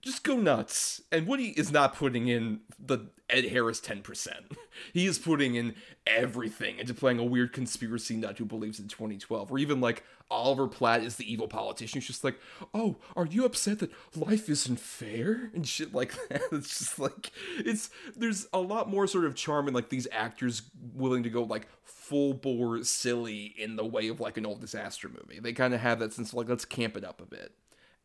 [0.03, 4.29] just go nuts." And Woody is not putting in the Ed Harris 10%.
[4.91, 5.75] He is putting in
[6.07, 9.51] everything into playing a weird conspiracy nut who believes in 2012.
[9.51, 12.01] Or even like Oliver Platt is the evil politician.
[12.01, 12.39] He's just like,
[12.73, 16.41] "Oh, are you upset that life isn't fair?" and shit like that.
[16.51, 20.63] It's just like it's there's a lot more sort of charm in like these actors
[20.93, 25.07] willing to go like full bore silly in the way of like an old disaster
[25.07, 25.39] movie.
[25.39, 27.53] They kind of have that sense of like let's camp it up a bit.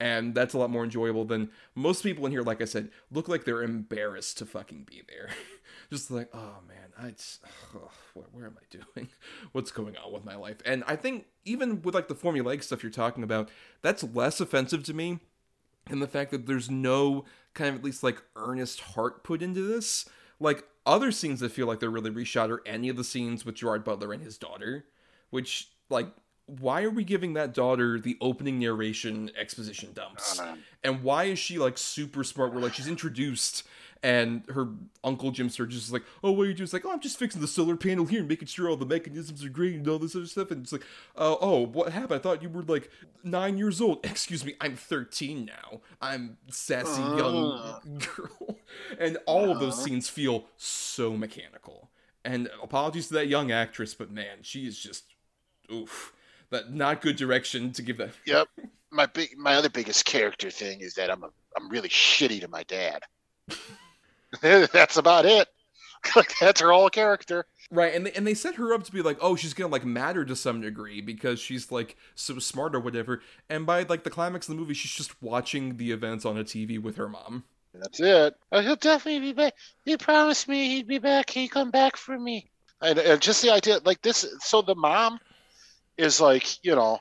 [0.00, 3.28] And that's a lot more enjoyable than most people in here, like I said, look
[3.28, 5.30] like they're embarrassed to fucking be there.
[5.90, 7.42] just like, oh man, I just,
[7.74, 7.90] ugh,
[8.32, 9.08] where, am I doing?
[9.52, 10.58] What's going on with my life?
[10.64, 13.50] And I think even with like the formulaic stuff you're talking about,
[13.82, 15.18] that's less offensive to me
[15.90, 19.62] and the fact that there's no kind of at least like earnest heart put into
[19.62, 20.08] this.
[20.40, 23.56] Like other scenes that feel like they're really reshot are any of the scenes with
[23.56, 24.84] Gerard Butler and his daughter,
[25.30, 26.08] which like
[26.48, 30.40] why are we giving that daughter the opening narration exposition dumps?
[30.82, 32.52] And why is she like super smart?
[32.52, 33.64] Where like she's introduced
[34.02, 34.68] and her
[35.02, 37.18] uncle Jim Sturgess is like, "Oh, what are you doing?" It's like, "Oh, I'm just
[37.18, 39.98] fixing the solar panel here and making sure all the mechanisms are green and all
[39.98, 40.84] this other stuff." And it's like,
[41.16, 42.20] "Uh, oh, what happened?
[42.20, 42.90] I thought you were like
[43.24, 43.98] nine years old.
[44.04, 45.80] Excuse me, I'm 13 now.
[46.00, 48.58] I'm sassy young girl."
[48.98, 51.90] And all of those scenes feel so mechanical.
[52.24, 55.04] And apologies to that young actress, but man, she is just
[55.72, 56.12] oof.
[56.50, 58.10] That not good direction to give that.
[58.26, 58.48] Yep.
[58.90, 62.48] My big, my other biggest character thing is that I'm a, I'm really shitty to
[62.48, 63.02] my dad.
[64.40, 65.48] That's about it.
[66.16, 67.46] Like that's her whole character.
[67.70, 69.84] Right, and they, and they set her up to be like, oh, she's gonna like
[69.84, 73.20] matter to some degree because she's like so smart or whatever.
[73.50, 76.44] And by like the climax of the movie, she's just watching the events on a
[76.44, 77.44] TV with her mom.
[77.74, 78.34] That's it.
[78.50, 79.54] Oh, he'll definitely be back.
[79.84, 81.30] He promised me he'd be back.
[81.30, 82.50] He'd come back for me.
[82.80, 84.24] And, and just the idea, like this.
[84.40, 85.18] So the mom
[85.98, 87.00] is like, you know,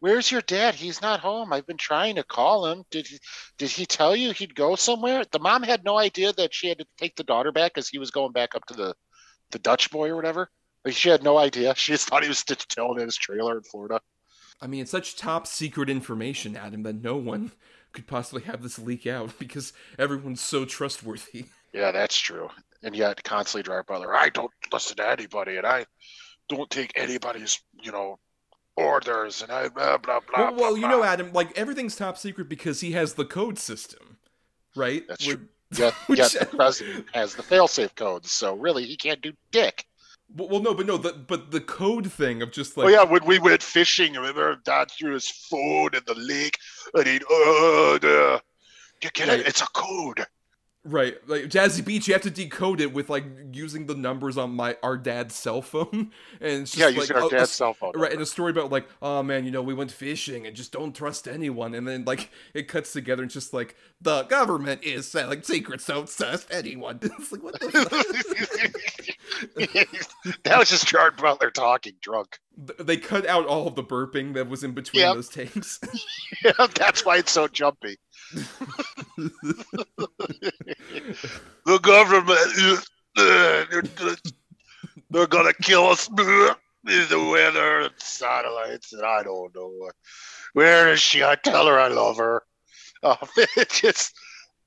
[0.00, 0.74] where's your dad?
[0.74, 1.52] He's not home.
[1.52, 2.84] I've been trying to call him.
[2.90, 3.18] Did he?
[3.56, 5.24] Did he tell you he'd go somewhere?
[5.30, 7.98] The mom had no idea that she had to take the daughter back because he
[7.98, 8.94] was going back up to the,
[9.52, 10.50] the Dutch boy or whatever.
[10.84, 11.74] Like, she had no idea.
[11.76, 14.00] She just thought he was chilling in his trailer in Florida.
[14.60, 17.52] I mean, it's such top secret information, Adam, that no one
[17.92, 21.46] could possibly have this leak out because everyone's so trustworthy.
[21.72, 22.48] Yeah, that's true.
[22.82, 25.86] And yet, constantly Gerard Butler, I don't listen to anybody, and I
[26.48, 28.18] don't take anybody's, you know,
[28.76, 30.50] orders, and I blah blah blah.
[30.50, 31.02] well, well, blah, you know.
[31.02, 34.18] Adam, like everything's top secret because he has the code system,
[34.76, 35.04] right?
[35.08, 35.48] That's Where- true.
[35.76, 39.84] Yet, Which- yet the president has the failsafe codes, so really he can't do dick.
[40.34, 43.02] Well, well, no, but no, the, but the code thing of just like, oh yeah,
[43.04, 46.58] when we went fishing, remember Dad threw his phone in the lake,
[46.94, 48.38] and he'd uh, uh
[49.02, 49.40] you get Right.
[49.40, 49.46] it?
[49.46, 50.26] It's a code.
[50.88, 54.52] Right, like Jazzy Beach, you have to decode it with like using the numbers on
[54.54, 55.88] my our dad's cell phone,
[56.40, 57.92] and it's just Yeah, like, using our a- a dad's s- cell phone.
[57.94, 60.72] Right, and a story about like, oh man, you know, we went fishing and just
[60.72, 64.82] don't trust anyone, and then like it cuts together and it's just like the government
[64.84, 66.98] is selling secrets, don't trust anyone.
[67.18, 67.68] It's like what the
[70.44, 72.38] that was just Gerard Butler talking drunk.
[72.80, 75.14] They cut out all of the burping that was in between Yep.
[75.14, 75.78] those takes.
[76.44, 77.98] Yeah, that's why it's so jumpy.
[81.64, 82.38] The government,
[83.16, 83.64] uh,
[85.10, 86.08] they're gonna kill us.
[86.08, 89.90] The weather and satellites, and I don't know.
[90.52, 91.22] Where is she?
[91.22, 92.42] I tell her I love her.
[93.02, 93.16] Oh,
[93.56, 94.14] it just,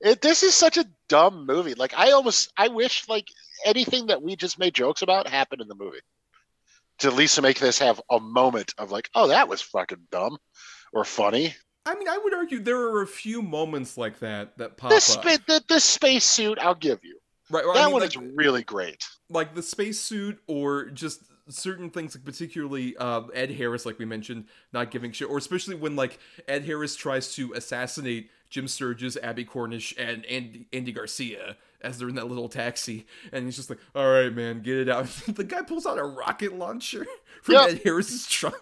[0.00, 1.74] it, this is such a dumb movie.
[1.74, 3.28] Like I almost, I wish like
[3.64, 6.00] anything that we just made jokes about happened in the movie.
[6.98, 10.38] To at least make this have a moment of like, oh, that was fucking dumb
[10.92, 11.54] or funny.
[11.84, 14.96] I mean, I would argue there are a few moments like that that pop The,
[14.96, 15.46] up.
[15.46, 17.18] the, the space suit, I'll give you.
[17.50, 19.04] right, right, That I mean, one like, is really great.
[19.28, 24.44] like the spacesuit or just certain things like particularly uh, ed harris like we mentioned
[24.72, 29.44] not giving shit or especially when like ed harris tries to assassinate jim sturgess abbie
[29.44, 33.80] cornish and andy, andy garcia as they're in that little taxi and he's just like
[33.94, 37.04] all right man get it out the guy pulls out a rocket launcher
[37.42, 37.70] from Yep.
[37.70, 38.54] ed harris's trunk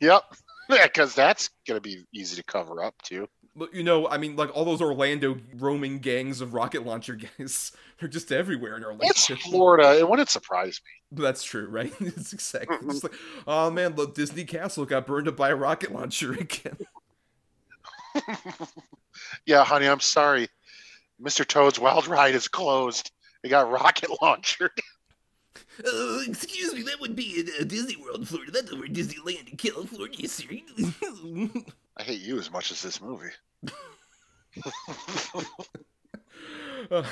[0.00, 0.22] Yep.
[0.70, 3.28] Yeah, because that's going to be easy to cover up, too.
[3.54, 7.72] But, You know, I mean, like all those Orlando roaming gangs of rocket launcher guys
[8.02, 9.04] are just everywhere in Orlando.
[9.06, 9.98] It's Florida.
[9.98, 11.22] It wouldn't surprise me.
[11.22, 11.92] That's true, right?
[12.00, 12.78] It's exactly.
[12.88, 13.12] It's like,
[13.46, 16.78] oh man, the Disney castle got burned up by a rocket launcher again.
[19.46, 20.48] Yeah, honey, I'm sorry.
[21.22, 21.46] Mr.
[21.46, 23.10] Toad's Wild Ride is closed.
[23.42, 24.62] It got rocket launched.
[25.80, 28.52] Uh, excuse me, that would be in uh, Disney World, Florida.
[28.52, 30.44] That's over Disneyland in California, sir.
[31.96, 33.30] I hate you as much as this movie.
[36.90, 37.04] Uh,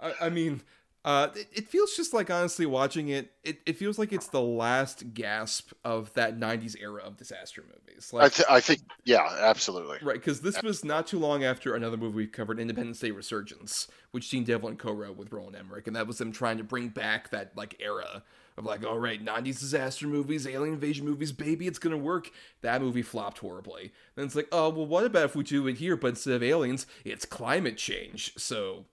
[0.00, 0.62] I, I mean,
[1.04, 3.60] uh, it, it feels just like honestly watching it, it.
[3.66, 8.10] It feels like it's the last gasp of that '90s era of disaster movies.
[8.18, 9.98] I, Like, th- I think, yeah, absolutely.
[10.00, 10.14] right?
[10.14, 14.28] Because this was not too long after another movie we covered, Independence Day Resurgence, which
[14.28, 17.56] Dean Devlin co-wrote with Roland Emmerich, and that was them trying to bring back that
[17.56, 18.22] like era
[18.56, 22.30] of like, all right, '90s disaster movies, alien invasion movies, baby, it's gonna work.
[22.62, 23.92] That movie flopped horribly.
[24.14, 26.42] Then it's like, oh well, what about if we do it here, but instead of
[26.42, 28.32] aliens, it's climate change.
[28.36, 28.86] So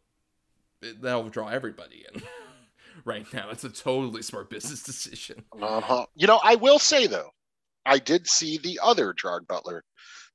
[1.02, 2.22] that'll draw everybody in.
[3.06, 5.44] right now, it's a totally smart business decision.
[5.60, 6.06] Uh-huh.
[6.16, 7.30] You know, I will say though,
[7.86, 9.84] I did see the other Gerard Butler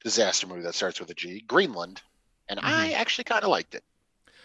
[0.02, 2.02] disaster movie that starts with a G, Greenland,
[2.48, 3.84] and I actually kind of liked it.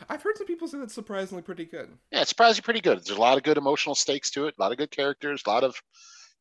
[0.10, 1.90] I've heard some people say that's surprisingly pretty good.
[2.12, 2.98] Yeah, it's surprisingly pretty good.
[2.98, 5.50] There's a lot of good emotional stakes to it, a lot of good characters, a
[5.50, 5.76] lot of,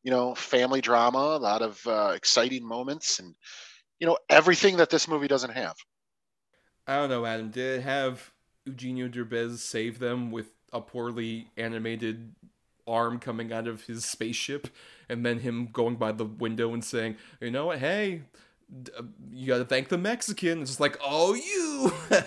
[0.03, 3.35] you know, family drama, a lot of uh, exciting moments, and
[3.99, 5.75] you know everything that this movie doesn't have.
[6.87, 7.51] I don't know, Adam.
[7.51, 8.30] Did it have
[8.65, 12.33] Eugenio Derbez save them with a poorly animated
[12.87, 14.67] arm coming out of his spaceship,
[15.09, 17.79] and then him going by the window and saying, "You know what?
[17.79, 18.23] Hey,
[18.83, 21.91] d- uh, you got to thank the Mexican." It's just like, "Oh, you."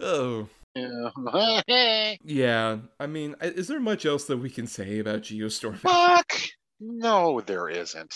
[0.00, 0.48] oh.
[0.74, 2.12] Yeah.
[2.22, 5.76] Yeah, I mean, is there much else that we can say about Geostorm?
[5.78, 6.32] Fuck.
[6.80, 8.14] No, there isn't.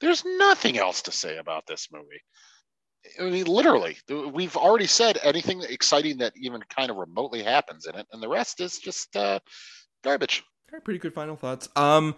[0.00, 2.22] There's nothing else to say about this movie.
[3.20, 7.94] I mean, literally, we've already said anything exciting that even kind of remotely happens in
[7.94, 9.40] it, and the rest is just uh,
[10.02, 10.44] garbage.
[10.70, 11.68] Alright, pretty good final thoughts.
[11.76, 12.14] Um,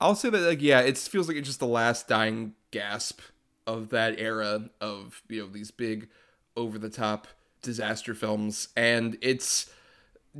[0.00, 3.20] I'll say that like yeah, it feels like it's just the last dying gasp
[3.66, 6.08] of that era of you know these big
[6.56, 7.28] over the top
[7.62, 9.70] disaster films, and it's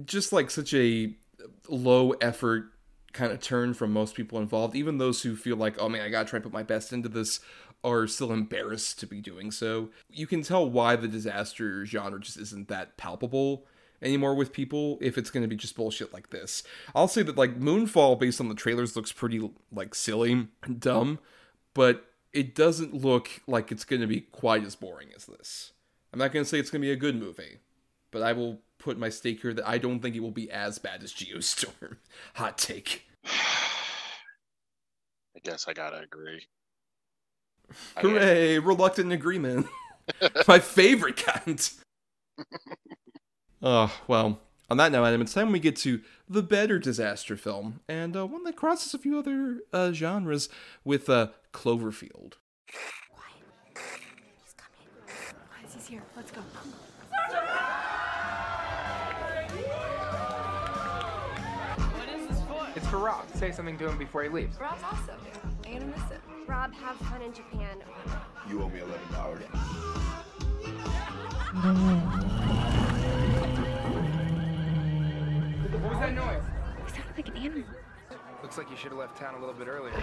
[0.05, 1.15] just like such a
[1.69, 2.73] low effort
[3.13, 4.75] kind of turn from most people involved.
[4.75, 7.09] Even those who feel like oh man, I gotta try and put my best into
[7.09, 7.41] this
[7.85, 9.91] are still embarrassed to be doing so.
[10.11, 13.67] You can tell why the disaster genre just isn't that palpable
[14.01, 16.63] anymore with people if it's going to be just bullshit like this.
[16.95, 21.19] I'll say that like Moonfall based on the trailers looks pretty like silly and dumb,
[21.75, 25.73] but it doesn't look like it's going to be quite as boring as this.
[26.13, 27.59] I'm not going to say it's going to be a good movie,
[28.11, 30.79] but I will put my stake here that I don't think it will be as
[30.79, 31.97] bad as Geostorm.
[32.35, 33.07] Hot take.
[33.25, 33.29] I
[35.43, 36.47] guess I gotta agree.
[37.97, 39.67] I- Hooray, reluctant agreement.
[40.49, 41.71] my favorite kind.
[43.63, 47.81] Oh, well, on that note, Adam, it's time we get to the better disaster film,
[47.89, 50.49] and uh, one that crosses a few other uh, genres
[50.85, 52.35] with uh, Cloverfield.
[52.69, 54.89] He's coming.
[55.07, 56.03] Guys, he's here.
[56.17, 56.41] Let's go.
[62.75, 63.29] It's for Rob.
[63.35, 64.59] Say something to him before he leaves.
[64.59, 65.52] Rob's awesome.
[65.73, 66.21] I'm gonna miss it.
[66.47, 67.79] Rob, have fun in Japan.
[68.47, 69.43] You owe me eleven dollars.
[75.81, 76.43] What was that noise?
[76.85, 77.65] He sounded like an animal.
[78.43, 79.95] Looks like you should have left town a little bit earlier.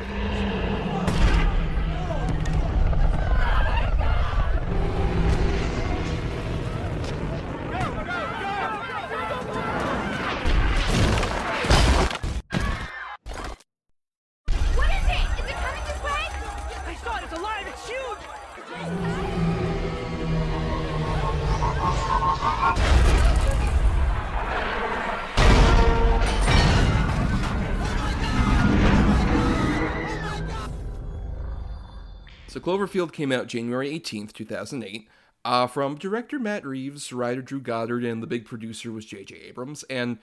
[32.60, 35.08] So Cloverfield came out January 18th, 2008,
[35.46, 39.34] uh, from director Matt Reeves, writer Drew Goddard, and the big producer was J.J.
[39.48, 39.84] Abrams.
[39.84, 40.18] And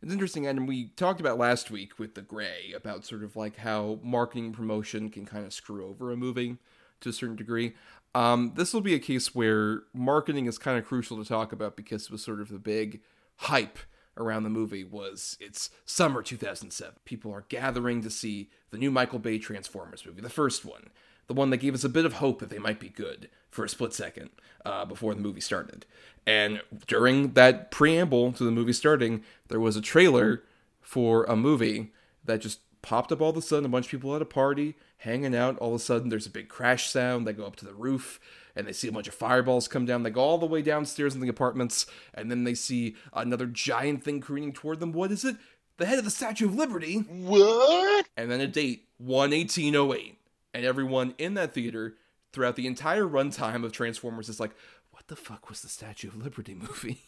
[0.00, 3.56] it's interesting, and we talked about last week with The Grey about sort of like
[3.58, 6.56] how marketing promotion can kind of screw over a movie
[7.02, 7.74] to a certain degree.
[8.14, 11.76] Um, this will be a case where marketing is kind of crucial to talk about
[11.76, 13.02] because it was sort of the big
[13.36, 13.78] hype
[14.16, 16.94] around the movie was it's summer 2007.
[17.04, 20.88] People are gathering to see the new Michael Bay Transformers movie, the first one,
[21.32, 23.64] the one that gave us a bit of hope that they might be good for
[23.64, 24.28] a split second
[24.66, 25.86] uh, before the movie started.
[26.26, 30.42] And during that preamble to the movie starting, there was a trailer
[30.82, 33.64] for a movie that just popped up all of a sudden.
[33.64, 35.56] A bunch of people at a party, hanging out.
[35.56, 37.26] All of a sudden, there's a big crash sound.
[37.26, 38.20] They go up to the roof
[38.54, 40.02] and they see a bunch of fireballs come down.
[40.02, 44.04] They go all the way downstairs in the apartments, and then they see another giant
[44.04, 44.92] thing careening toward them.
[44.92, 45.36] What is it?
[45.78, 46.98] The head of the Statue of Liberty.
[46.98, 48.06] What?
[48.18, 50.18] And then a date, 11808.
[50.54, 51.96] And everyone in that theater
[52.32, 54.52] throughout the entire runtime of Transformers is like,
[54.90, 57.02] what the fuck was the Statue of Liberty movie?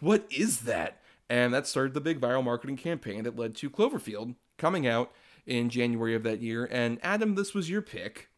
[0.00, 1.00] what is that?
[1.30, 5.12] And that started the big viral marketing campaign that led to Cloverfield coming out
[5.46, 6.68] in January of that year.
[6.70, 8.28] And Adam, this was your pick.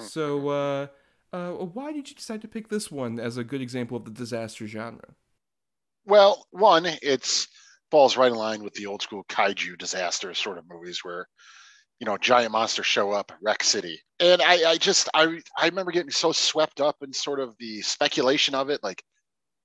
[0.00, 0.86] So, uh,
[1.32, 4.10] uh, why did you decide to pick this one as a good example of the
[4.10, 5.14] disaster genre?
[6.04, 7.48] Well, one, it's
[7.90, 11.28] falls right in line with the old school kaiju disaster sort of movies where,
[12.00, 14.00] you know, giant monsters show up, wreck city.
[14.20, 17.80] And I, I just I I remember getting so swept up in sort of the
[17.82, 18.82] speculation of it.
[18.82, 19.02] Like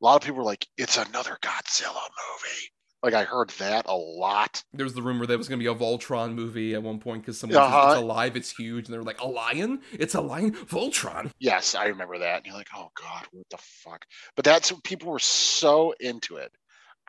[0.01, 2.69] a lot of people were like, it's another Godzilla movie.
[3.01, 4.63] Like I heard that a lot.
[4.73, 6.99] There was the rumor that it was going to be a Voltron movie at one
[6.99, 7.81] point because someone Uh-huh.
[7.89, 9.81] says it's alive, it's huge, and they're like, a lion?
[9.91, 10.53] It's a lion?
[10.53, 11.29] Voltron?
[11.37, 12.37] Yes, I remember that.
[12.37, 14.05] And you're like, oh God, what the fuck?
[14.37, 16.53] But that's people were so into it.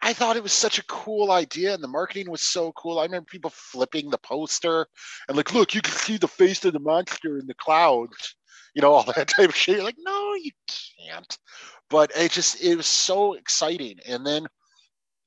[0.04, 2.98] I thought it was such a cool idea, and the marketing was so cool.
[2.98, 4.86] I remember people flipping the poster
[5.28, 8.36] and like, look, you can see the face of the monster in the clouds,
[8.74, 9.76] you know, all that type of shit.
[9.76, 10.50] You're like, no, you
[11.08, 11.38] can't.
[11.88, 13.98] But it just it was so exciting.
[14.06, 14.46] And then,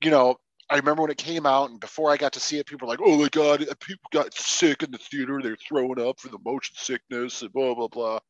[0.00, 0.36] you know,
[0.70, 2.92] I remember when it came out, and before I got to see it, people were
[2.92, 5.40] like, "Oh my god, uh, people got sick in the theater.
[5.42, 8.20] They're throwing up for the motion sickness and blah blah blah."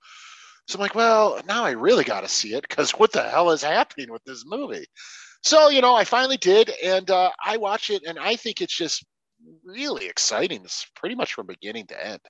[0.67, 3.51] So I'm like, "Well, now I really got to see it because what the hell
[3.51, 4.87] is happening with this movie?"
[5.43, 8.77] So you know, I finally did, and uh, I watch it, and I think it's
[8.77, 9.05] just
[9.65, 10.63] really exciting.
[10.65, 12.21] It's pretty much from beginning to end.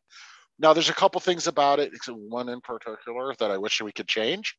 [0.58, 4.08] Now, there's a couple things about it, one in particular that I wish we could
[4.08, 4.56] change,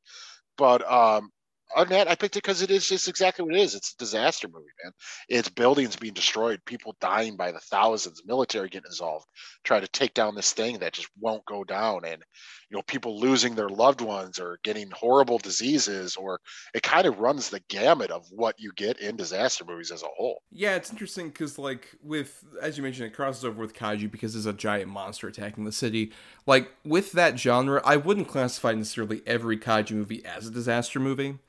[0.58, 1.30] but um,
[1.76, 3.76] other than that, I picked it because it is just exactly what it is.
[3.76, 4.94] It's a disaster movie, man.
[5.28, 9.28] It's buildings being destroyed, people dying by the thousands, military getting involved,
[9.64, 12.24] trying to take down this thing that just won't go down, and
[12.70, 16.40] you know, people losing their loved ones or getting horrible diseases, or
[16.74, 20.08] it kind of runs the gamut of what you get in disaster movies as a
[20.16, 20.44] whole.
[20.52, 24.34] Yeah, it's interesting because, like, with, as you mentioned, it crosses over with kaiju because
[24.34, 26.12] there's a giant monster attacking the city.
[26.46, 31.40] Like, with that genre, I wouldn't classify necessarily every kaiju movie as a disaster movie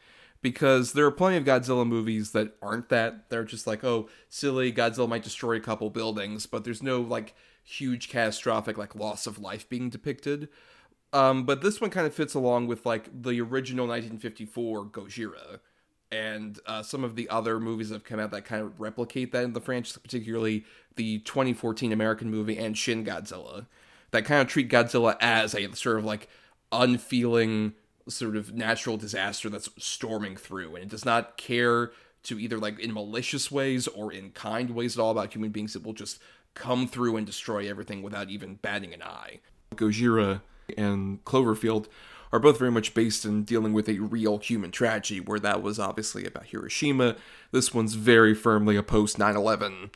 [0.40, 3.28] because there are plenty of Godzilla movies that aren't that.
[3.28, 7.34] They're just like, oh, silly, Godzilla might destroy a couple buildings, but there's no, like,
[7.62, 10.48] huge catastrophic, like, loss of life being depicted.
[11.12, 15.60] Um, but this one kind of fits along with, like, the original 1954 Gojira
[16.12, 19.32] and uh, some of the other movies that have come out that kind of replicate
[19.32, 20.64] that in the franchise, particularly
[20.96, 23.66] the 2014 American movie and Shin Godzilla,
[24.10, 26.28] that kind of treat Godzilla as a sort of like
[26.72, 27.74] unfeeling
[28.08, 31.92] sort of natural disaster that's storming through, and it does not care
[32.24, 35.72] to either like in malicious ways or in kind ways at all about human beings
[35.72, 36.20] that will just
[36.54, 39.38] come through and destroy everything without even batting an eye.
[39.76, 40.40] Gojira
[40.76, 41.86] and Cloverfield
[42.32, 45.78] are both very much based in dealing with a real human tragedy, where that was
[45.78, 47.16] obviously about Hiroshima.
[47.50, 49.90] This one's very firmly a post 9 11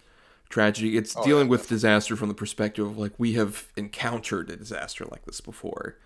[0.48, 0.96] tragedy.
[0.96, 5.04] It's oh, dealing with disaster from the perspective of like, we have encountered a disaster
[5.10, 5.96] like this before.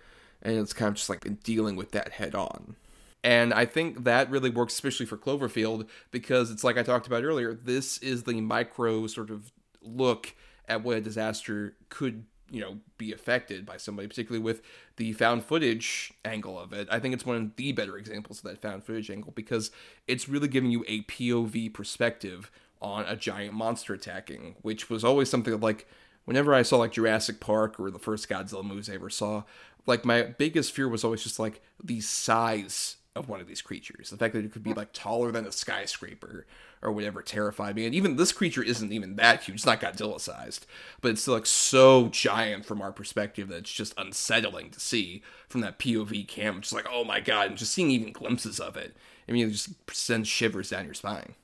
[0.41, 2.75] And it's kind of just like dealing with that head on.
[3.23, 7.23] And I think that really works, especially for Cloverfield, because it's like I talked about
[7.23, 9.51] earlier, this is the micro sort of
[9.81, 10.35] look
[10.67, 14.61] at what a disaster could you know be affected by somebody particularly with
[14.97, 16.87] the found footage angle of it.
[16.91, 19.71] I think it's one of the better examples of that found footage angle because
[20.07, 25.29] it's really giving you a pov perspective on a giant monster attacking which was always
[25.29, 25.85] something that like
[26.23, 29.43] whenever i saw like jurassic park or the first godzilla movies i ever saw
[29.85, 34.09] like my biggest fear was always just like the size of one of these creatures.
[34.09, 36.45] The fact that it could be like taller than a skyscraper
[36.81, 37.85] or whatever terrified me.
[37.85, 39.57] And even this creature isn't even that huge.
[39.57, 40.65] It's not Godzilla sized,
[41.01, 45.21] but it's still like so giant from our perspective that it's just unsettling to see
[45.49, 46.61] from that POV cam.
[46.61, 48.95] Just like, oh my god, and just seeing even glimpses of it.
[49.27, 51.35] I mean, it just sends shivers down your spine.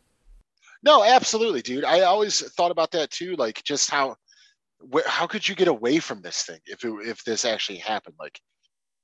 [0.83, 1.83] No, absolutely, dude.
[1.83, 3.35] I always thought about that too.
[3.35, 4.15] Like, just how,
[5.05, 8.15] how could you get away from this thing if it, if this actually happened?
[8.19, 8.39] Like,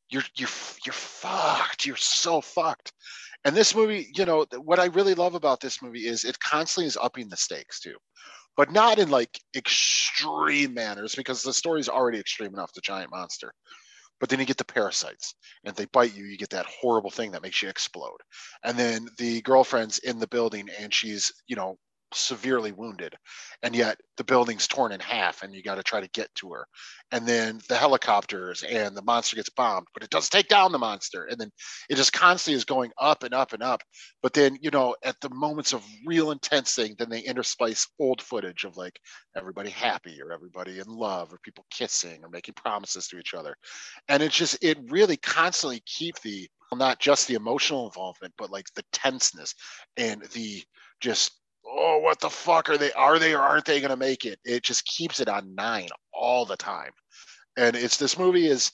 [0.09, 0.49] you're you're
[0.85, 1.85] you're fucked.
[1.85, 2.93] You're so fucked.
[3.43, 6.87] And this movie, you know, what I really love about this movie is it constantly
[6.87, 7.95] is upping the stakes too,
[8.55, 12.71] but not in like extreme manners because the story's already extreme enough.
[12.73, 13.51] The giant monster.
[14.19, 15.33] But then you get the parasites,
[15.63, 18.19] and if they bite you, you get that horrible thing that makes you explode.
[18.63, 21.75] And then the girlfriend's in the building, and she's, you know,
[22.13, 23.15] severely wounded
[23.63, 26.51] and yet the building's torn in half and you got to try to get to
[26.51, 26.65] her.
[27.11, 30.77] And then the helicopters and the monster gets bombed but it doesn't take down the
[30.77, 31.25] monster.
[31.25, 31.49] And then
[31.89, 33.81] it just constantly is going up and up and up.
[34.21, 38.21] But then you know at the moments of real intense thing then they intersplice old
[38.21, 38.99] footage of like
[39.35, 43.55] everybody happy or everybody in love or people kissing or making promises to each other.
[44.07, 48.65] And it just it really constantly keep the not just the emotional involvement but like
[48.75, 49.53] the tenseness
[49.97, 50.63] and the
[51.01, 54.25] just oh what the fuck are they are they or aren't they going to make
[54.25, 56.91] it it just keeps it on nine all the time
[57.57, 58.71] and it's this movie is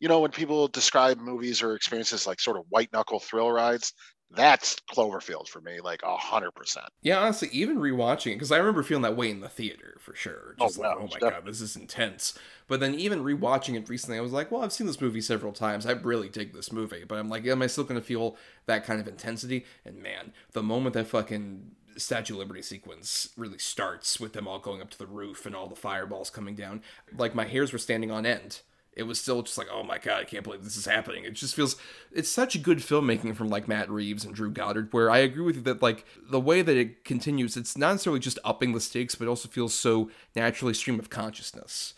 [0.00, 3.94] you know when people describe movies or experiences like sort of white knuckle thrill rides
[4.30, 8.58] that's cloverfield for me like a hundred percent Yeah, honestly, even rewatching it, because I
[8.58, 10.54] remember feeling that way in the theater for sure.
[10.60, 11.40] Oh, Just like, wow, oh my definitely.
[11.40, 12.38] god, this is intense.
[12.68, 15.52] But then even rewatching it recently, I was like, well, I've seen this movie several
[15.54, 15.86] times.
[15.86, 17.04] I really dig this movie.
[17.04, 19.64] But I'm like, am I still going to feel that kind of intensity?
[19.86, 24.58] And man, the moment that fucking Statue of Liberty sequence really starts with them all
[24.58, 26.82] going up to the roof and all the fireballs coming down,
[27.16, 28.60] like my hairs were standing on end.
[28.92, 31.24] It was still just like, oh my god, I can't believe this is happening.
[31.24, 31.76] It just feels
[32.12, 35.56] it's such good filmmaking from like Matt Reeves and Drew Goddard, where I agree with
[35.56, 39.14] you that like the way that it continues, it's not necessarily just upping the stakes,
[39.14, 41.94] but it also feels so naturally stream of consciousness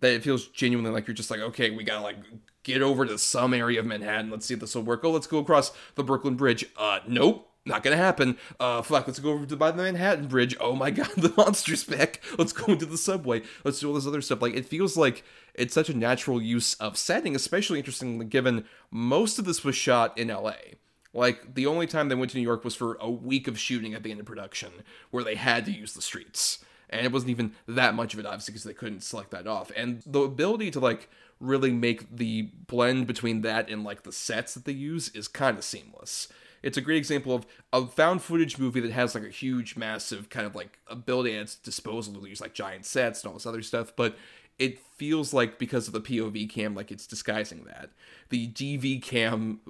[0.00, 2.18] that it feels genuinely like you're just like, okay, we gotta like
[2.62, 4.30] get over to some area of Manhattan.
[4.30, 5.04] Let's see if this will work.
[5.04, 6.66] Oh, let's go across the Brooklyn Bridge.
[6.76, 7.50] Uh, nope.
[7.66, 8.36] Not gonna happen.
[8.60, 9.06] Uh, fuck.
[9.06, 10.54] Let's go over to by the Manhattan Bridge.
[10.60, 12.20] Oh my god, the monster's back.
[12.38, 13.42] Let's go into the subway.
[13.64, 14.42] Let's do all this other stuff.
[14.42, 19.38] Like it feels like it's such a natural use of setting, especially interestingly given most
[19.38, 20.74] of this was shot in L.A.
[21.14, 23.94] Like the only time they went to New York was for a week of shooting
[23.94, 24.70] at the end of production,
[25.10, 28.26] where they had to use the streets and it wasn't even that much of it
[28.26, 31.08] obviously because they couldn't select that off and the ability to like
[31.40, 35.58] really make the blend between that and like the sets that they use is kind
[35.58, 36.28] of seamless
[36.64, 40.28] it's a great example of a found footage movie that has like a huge massive
[40.30, 43.46] kind of like ability at its disposal to use like giant sets and all this
[43.46, 44.16] other stuff but
[44.58, 47.90] it feels like because of the pov cam like it's disguising that
[48.30, 49.60] the dv cam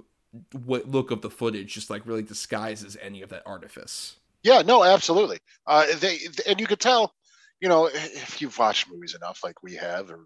[0.53, 5.39] look of the footage just like really disguises any of that artifice Yeah, no, absolutely.
[5.67, 7.15] Uh, they and you could tell,
[7.61, 10.21] you know, if you've watched movies enough, like we have, or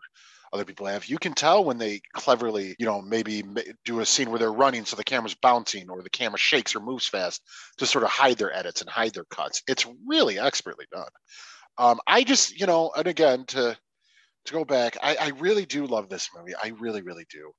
[0.53, 3.43] other people have, you can tell when they cleverly, you know, maybe
[3.85, 6.81] do a scene where they're running, so the camera's bouncing, or the camera shakes or
[6.81, 7.43] moves fast
[7.79, 9.63] to sort of hide their edits and hide their cuts.
[9.69, 11.09] It's really expertly done.
[11.79, 13.77] Um, I just, you know, and again to
[14.47, 16.55] to go back, I, I really do love this movie.
[16.55, 17.53] I really, really do.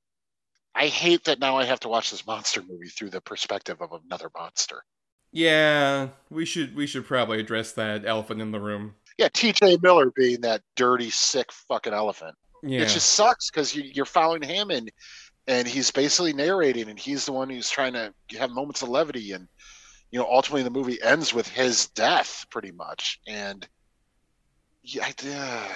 [0.75, 3.91] I hate that now I have to watch this monster movie through the perspective of
[4.05, 4.83] another monster.
[5.31, 8.95] Yeah, we should we should probably address that elephant in the room.
[9.17, 9.77] Yeah, T.J.
[9.83, 12.35] Miller being that dirty, sick fucking elephant.
[12.63, 14.91] Yeah, It just sucks because you, you're following him and
[15.47, 19.31] and he's basically narrating, and he's the one who's trying to have moments of levity,
[19.33, 19.47] and
[20.11, 23.19] you know, ultimately the movie ends with his death, pretty much.
[23.27, 23.67] And
[24.83, 25.73] yeah, I, uh,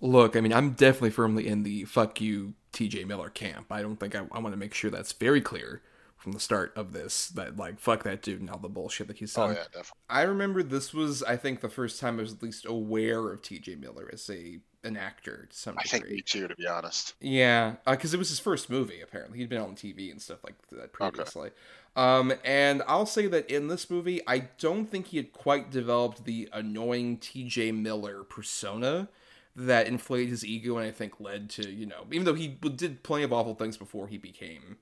[0.00, 3.04] look, I mean, I'm definitely firmly in the fuck you T.J.
[3.04, 3.66] Miller camp.
[3.70, 5.82] I don't think I, I want to make sure that's very clear
[6.24, 9.18] from the start of this that like fuck that dude and all the bullshit that
[9.18, 9.50] he's saying.
[9.50, 10.00] oh yeah, definitely.
[10.08, 13.42] I remember this was I think the first time I was at least aware of
[13.42, 13.74] T.J.
[13.74, 16.16] Miller as a an actor to some I think degree.
[16.16, 17.12] me too, to be honest.
[17.20, 19.02] Yeah, because it was his first movie.
[19.02, 21.50] Apparently, he'd been on TV and stuff like that previously.
[21.94, 26.24] Um, and I'll say that in this movie, I don't think he had quite developed
[26.24, 27.72] the annoying T.J.
[27.72, 29.08] Miller persona
[29.54, 33.02] that inflated his ego, and I think led to you know, even though he did
[33.02, 34.78] plenty of awful things before he became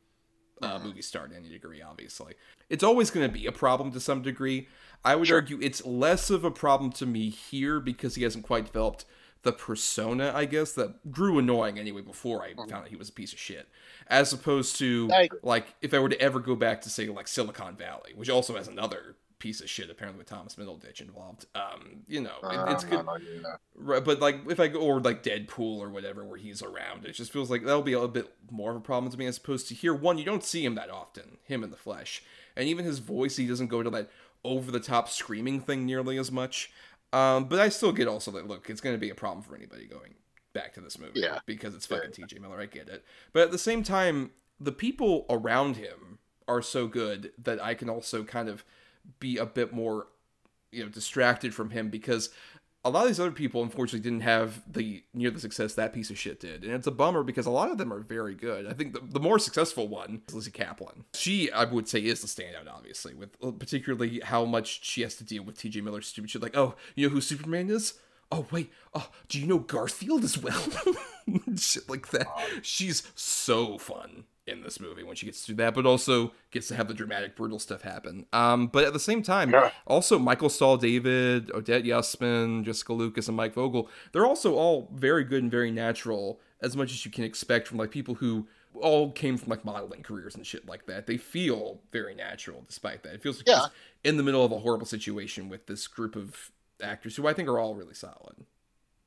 [0.63, 1.83] Uh, a movie star to any degree.
[1.83, 2.35] Obviously,
[2.69, 4.69] it's always going to be a problem to some degree.
[5.05, 8.67] I would argue it's less of a problem to me here because he hasn't quite
[8.67, 9.05] developed
[9.43, 12.71] the persona, I guess, that grew annoying anyway before I mm-hmm.
[12.71, 13.69] found out he was a piece of shit.
[14.07, 15.11] As opposed to
[15.43, 18.57] like if I were to ever go back to say like Silicon Valley, which also
[18.57, 21.47] has another piece of shit apparently with Thomas Middleditch involved.
[21.57, 23.07] Um, you know, it, it's Uh, good.
[23.07, 23.57] no, yeah.
[23.75, 27.13] Right, but like if I go or like Deadpool or whatever where he's around, it
[27.13, 29.67] just feels like that'll be a bit more of a problem to me as opposed
[29.69, 29.93] to here.
[29.95, 32.23] One, you don't see him that often, him in the flesh,
[32.57, 34.11] and even his voice, he doesn't go to that
[34.45, 36.71] over the top screaming thing nearly as much.
[37.13, 39.57] Um, but I still get also that look, it's going to be a problem for
[39.57, 40.15] anybody going
[40.53, 41.41] back to this movie, Yeah.
[41.47, 42.39] because it's fucking T.J.
[42.39, 42.61] Miller.
[42.61, 44.31] I get it, but at the same time,
[44.61, 48.65] the people around him are so good that I can also kind of
[49.21, 50.07] be a bit more
[50.71, 52.31] you know distracted from him because
[52.85, 56.11] a lot of these other people unfortunately didn't have the near the success that piece
[56.11, 56.65] of shit did.
[56.65, 58.67] And it's a bummer because a lot of them are very good.
[58.67, 61.05] I think the, the more successful one is lizzy caplan.
[61.15, 65.15] She i would say is the standout obviously with uh, particularly how much she has
[65.17, 66.43] to deal with tj miller's stupid shit.
[66.43, 67.95] Like oh you know who superman is?
[68.33, 68.73] Oh wait.
[68.95, 70.63] Oh do you know garfield as well?
[71.57, 72.27] Shit like that.
[72.63, 76.75] She's so fun in this movie when she gets through that, but also gets to
[76.75, 78.27] have the dramatic, brutal stuff happen.
[78.33, 79.71] Um, but at the same time, Yeah.
[79.87, 85.23] also Michael Stahl David, Odette Yustman, Jessica Lucas, and Mike Vogel, they're also all very
[85.23, 88.49] good and very natural, as much as you can expect from like people who
[88.81, 91.07] all came from like modeling careers and shit like that.
[91.07, 93.15] They feel very natural despite that.
[93.15, 93.67] It feels like Yeah.
[94.03, 96.51] in the middle of a horrible situation with this group of
[96.83, 98.45] actors who I think are all really solid.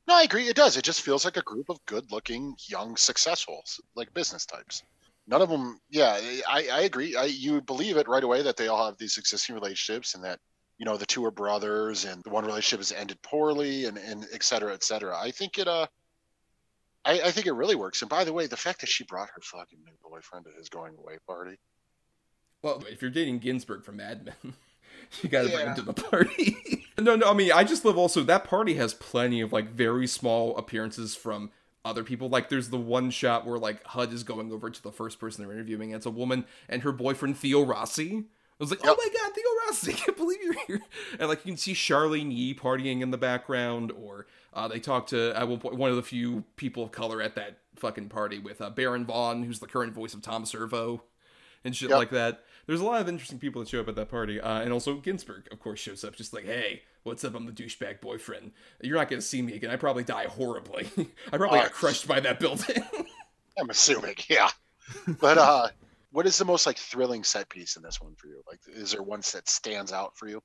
[0.08, 0.48] No, I agree.
[0.48, 0.78] It does.
[0.78, 3.66] It just feels like a group of good-looking, young, successful,
[3.96, 4.84] like business types.
[5.28, 5.80] None of them.
[5.90, 7.16] Yeah, I, I agree.
[7.16, 10.40] I, you believe it right away that they all have these existing relationships, and that
[10.78, 14.26] you know the two are brothers, and the one relationship has ended poorly, and and
[14.34, 15.18] et cetera, et cetera.
[15.18, 15.68] I think it.
[15.68, 15.88] Uh,
[17.06, 18.02] I, I think it really works.
[18.02, 20.70] And by the way, the fact that she brought her fucking new boyfriend to his
[20.70, 21.58] going away party.
[22.62, 24.54] Well, if you're dating Ginsberg from Mad Men,
[25.22, 26.84] you gotta bring him to the party.
[27.00, 30.08] no, no, I mean, I just love also that party has plenty of like very
[30.08, 31.52] small appearances from
[31.86, 32.28] other people.
[32.28, 35.44] Like, there's the one shot where like HUD is going over to the first person
[35.46, 38.26] they're interviewing, and it's a woman and her boyfriend Theo Rossi.
[38.60, 39.92] I was like, oh my god, Theo Rossi!
[39.94, 40.82] I can't believe you're here.
[41.20, 45.08] And like you can see Charlyne Yi partying in the background, or uh, they talk
[45.08, 48.40] to at one point one of the few people of color at that fucking party
[48.40, 51.04] with uh, Baron Vaughn, who's the current voice of Tom Servo
[51.66, 51.98] and shit Yep.
[51.98, 52.44] like that.
[52.68, 54.96] There's a lot of interesting people that show up at that party, uh, and also
[54.96, 57.36] Ginsberg, of course, shows up just like, "Hey, what's up?
[57.36, 58.52] I'm the douchebag boyfriend.
[58.82, 59.70] You're not gonna see me again.
[59.70, 60.88] I probably die horribly.
[61.32, 62.84] I probably Oh, got crushed by that building."
[63.60, 64.50] I'm assuming, yeah.
[65.20, 65.68] But uh,
[66.12, 68.42] what is the most like thrilling set piece in this one for you?
[68.48, 70.42] Like, is there one that stands out for you?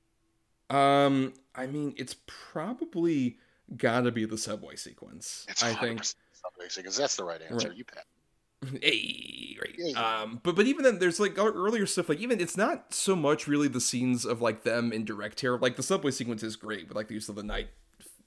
[0.69, 3.37] um, I mean, it's probably
[3.77, 5.45] gotta be the subway sequence.
[5.49, 6.03] It's I think.
[6.03, 7.69] Subway because that's the right answer.
[7.69, 7.77] Right.
[7.77, 8.05] You bet.
[8.81, 9.75] Hey, right.
[9.77, 10.21] Yeah.
[10.21, 12.09] Um, but but even then, there's like earlier stuff.
[12.09, 15.57] Like even it's not so much really the scenes of like them in direct terror.
[15.57, 17.69] Like the subway sequence is great, with like the use of the night,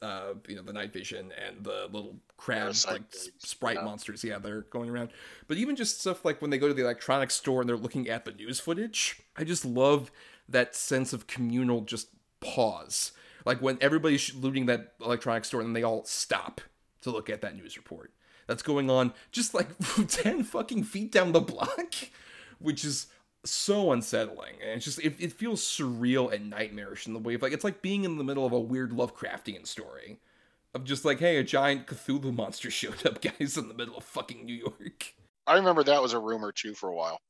[0.02, 3.84] uh, you know, the night vision and the little crabs, like s- sprite yeah.
[3.84, 4.24] monsters.
[4.24, 5.10] Yeah, they're going around.
[5.46, 8.08] But even just stuff like when they go to the electronics store and they're looking
[8.08, 9.20] at the news footage.
[9.36, 10.10] I just love
[10.48, 12.08] that sense of communal just
[12.40, 13.12] pause.
[13.44, 16.60] Like when everybody's looting that electronics store and then they all stop
[17.02, 18.13] to look at that news report
[18.46, 19.68] that's going on just like
[20.08, 21.94] 10 fucking feet down the block,
[22.58, 23.06] which is
[23.44, 24.54] so unsettling.
[24.60, 27.64] And it's just, it, it feels surreal and nightmarish in the way of like, it's
[27.64, 30.18] like being in the middle of a weird Lovecraftian story.
[30.74, 34.02] Of just like, hey, a giant Cthulhu monster showed up, guys, in the middle of
[34.02, 35.14] fucking New York.
[35.46, 37.20] I remember that was a rumor too for a while.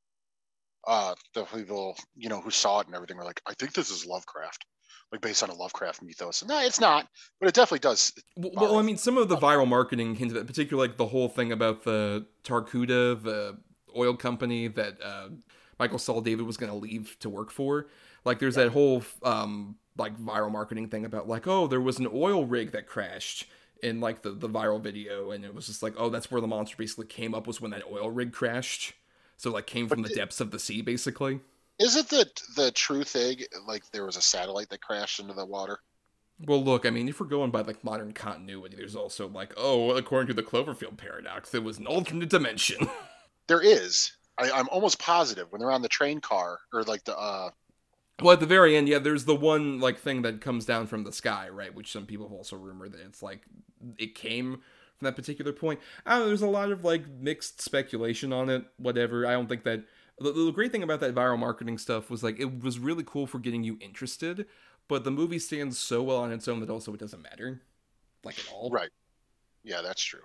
[0.86, 3.90] Uh, the people, you know, who saw it and everything were like, I think this
[3.90, 4.64] is Lovecraft,
[5.12, 6.44] like based on a Lovecraft mythos.
[6.44, 7.08] No, it's not,
[7.40, 8.12] but it definitely does.
[8.36, 11.28] Well, well, I mean, some of the viral marketing hinted at, particularly like the whole
[11.28, 13.58] thing about the Tagruato, the
[13.96, 15.28] oil company that uh,
[15.78, 17.88] Michael Stahl David was going to leave to work for.
[18.24, 22.08] Like, there's that whole um, like viral marketing thing about like, oh, there was an
[22.12, 23.46] oil rig that crashed
[23.82, 26.46] in like the the viral video, and it was just like, oh, that's where the
[26.46, 28.94] monster basically came up was when that oil rig crashed.
[29.36, 31.40] So like came from the But depths of the sea, basically.
[31.78, 33.38] Is it the the true thing?
[33.66, 35.80] Like there was a satellite that crashed into the water.
[36.40, 39.90] Well, look, I mean, if we're going by like modern continuity, there's also like, oh,
[39.92, 42.88] according to the Cloverfield paradox, there was an alternate dimension.
[43.46, 44.12] There is.
[44.38, 47.50] I, I'm almost positive when they're on the train car or like the uh
[48.22, 51.04] Well, at the very end, yeah, there's the one like thing that comes down from
[51.04, 51.74] the sky, right?
[51.74, 53.42] Which some people have also rumored that it's like
[53.98, 54.62] it came
[54.98, 55.80] from that particular point.
[56.06, 56.26] I don't know.
[56.28, 58.64] There's a lot of like mixed speculation on it.
[58.78, 59.26] Whatever.
[59.26, 59.84] I don't think that
[60.18, 63.26] the, the great thing about that viral marketing stuff was like it was really cool
[63.26, 64.46] for getting you interested,
[64.88, 67.62] but the movie stands so well on its own that also it doesn't matter,
[68.24, 68.70] like at all.
[68.70, 68.90] right.
[69.62, 70.20] Yeah, that's true.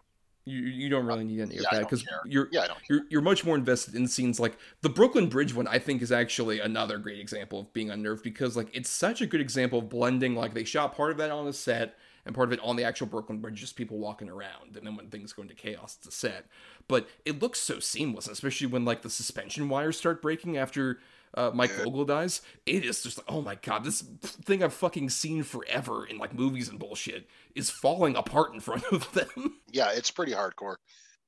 [0.45, 2.79] You you don't really need any of Yeah, I that because you're Yeah, I don't.
[2.89, 5.67] you're you're much more invested in scenes like the Brooklyn Bridge one.
[5.67, 9.27] I think is actually another great example of being unnerved because like it's such a
[9.27, 10.35] good example of blending.
[10.35, 12.83] Like they shot part of that on a set and part of it on the
[12.83, 16.07] actual Brooklyn Bridge, just people walking around, and then when things go into chaos, it's
[16.07, 16.45] a set.
[16.87, 20.99] But it looks so seamless, especially when like the suspension wires start breaking after.
[21.35, 21.83] Uh, Mike Yeah.
[21.83, 22.41] Vogel dies.
[22.65, 26.33] It is just like, oh my god, this thing I've fucking seen forever in like
[26.33, 29.59] movies and bullshit is falling apart in front of them.
[29.71, 30.77] Yeah, it's pretty hardcore.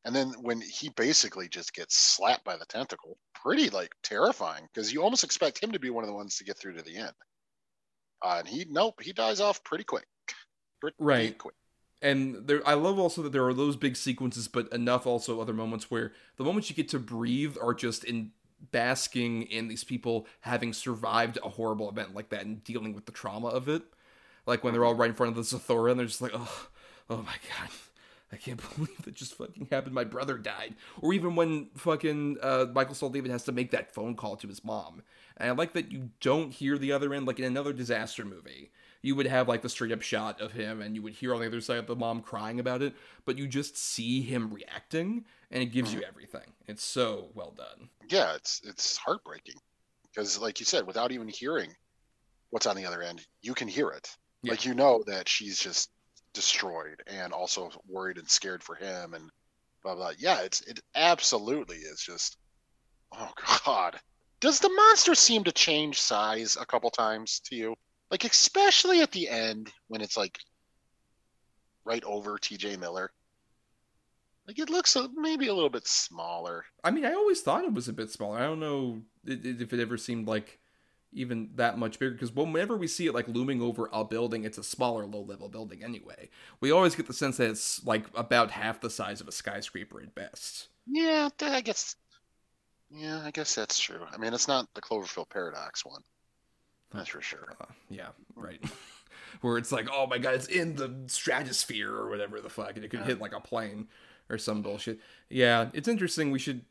[0.04, 4.92] And then when he basically just gets slapped by the tentacle, pretty like terrifying because
[4.92, 6.98] you almost expect him to be one of the ones to get through to the
[6.98, 7.14] end.
[8.24, 10.06] Uh, and he nope, he dies off pretty quick.
[10.82, 11.38] Pretty Right.
[11.38, 11.56] quick.
[12.02, 15.54] and there i love also that there are those big sequences but enough also other
[15.54, 18.32] moments where the moments you get to breathe are just in
[18.72, 23.12] basking in these people having survived a horrible event like that and dealing with the
[23.12, 23.84] trauma of it
[24.48, 26.68] like when they're all right in front of the Sephora and they're just like oh
[27.10, 27.70] oh my god
[28.34, 29.94] I can't believe that just fucking happened.
[29.94, 30.76] My brother died.
[31.02, 34.48] Or even when fucking uh, Michael Stahl David has to make that phone call to
[34.48, 35.04] his mom.
[35.36, 38.72] And I like that you don't hear the other end, like in another disaster movie.
[39.02, 41.42] You would have like the straight up shot of him and you would hear on
[41.42, 42.94] the other side the mom crying about it,
[43.26, 46.10] but you just see him reacting and it gives you mm-hmm.
[46.10, 46.54] everything.
[46.68, 47.90] It's so well done.
[48.10, 49.56] Yeah, it's it's heartbreaking
[50.04, 51.74] because, like you said, without even hearing
[52.52, 54.10] what's on the other end, you can hear it.
[54.44, 54.52] Yeah.
[54.52, 55.90] Like you know that she's just
[56.34, 59.30] destroyed and also worried and scared for him and
[59.84, 60.12] blah blah.
[60.18, 62.38] Yeah, it's it absolutely is just.
[63.14, 63.32] Oh
[63.66, 64.00] God,
[64.40, 67.76] does the monster seem to change size a couple times to you?
[68.12, 70.38] Like especially at the end when it's like
[71.86, 72.78] right over T.J.
[72.78, 73.10] Miller.
[74.48, 76.66] Like it looks maybe a little bit smaller.
[76.84, 78.38] I mean, I always thought it was a bit smaller.
[78.38, 80.60] I don't know if it ever seemed like
[81.14, 84.58] even that much bigger because whenever we see it like looming over a building, it's
[84.58, 86.30] a smaller low level building anyway.
[86.60, 90.02] We always get the sense that it's like about half the size of a skyscraper
[90.02, 90.68] at best.
[90.86, 91.96] Yeah, I guess.
[92.90, 94.02] Yeah, I guess that's true.
[94.12, 96.02] I mean, it's not the Cloverfield paradox one.
[96.94, 97.56] That's for sure.
[97.60, 98.64] Uh, yeah, right.
[99.42, 102.84] Where it's like, oh my god, it's in the stratosphere or whatever the fuck, and
[102.84, 103.88] it could hit like a plane
[104.30, 105.00] or some bullshit.
[105.30, 106.32] Yeah, it's interesting.
[106.32, 106.62] We should,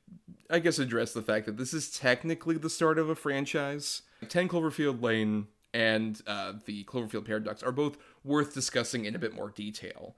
[0.50, 4.02] I guess, address the fact that this is technically the start of a franchise.
[4.28, 9.34] 10 Cloverfield Lane and uh, the Cloverfield Paradox are both worth discussing in a bit
[9.34, 10.16] more detail.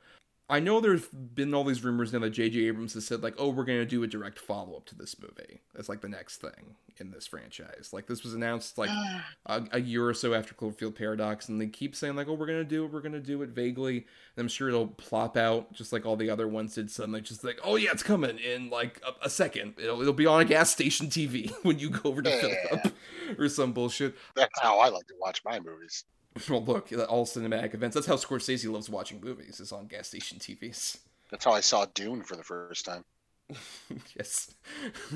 [0.52, 2.66] I know there's been all these rumors now that J.J.
[2.66, 5.16] Abrams has said, like, oh, we're going to do a direct follow up to this
[5.18, 5.62] movie.
[5.74, 7.88] That's like the next thing in this franchise.
[7.90, 8.90] Like, this was announced like
[9.46, 12.44] a, a year or so after Cloverfield Paradox, and they keep saying, like, oh, we're
[12.44, 13.96] going to do it, we're going to do it vaguely.
[13.96, 17.42] And I'm sure it'll plop out just like all the other ones did suddenly, just
[17.44, 19.72] like, oh, yeah, it's coming in like a, a second.
[19.78, 22.72] It'll, it'll be on a gas station TV when you go over to fill it
[22.72, 22.92] up
[23.38, 24.16] or some bullshit.
[24.36, 26.04] That's how I like to watch my movies.
[26.48, 27.94] Well, look, at all cinematic events.
[27.94, 30.98] That's how Scorsese loves watching movies, is on gas station TVs.
[31.30, 33.04] That's how I saw Dune for the first time.
[34.16, 34.54] yes.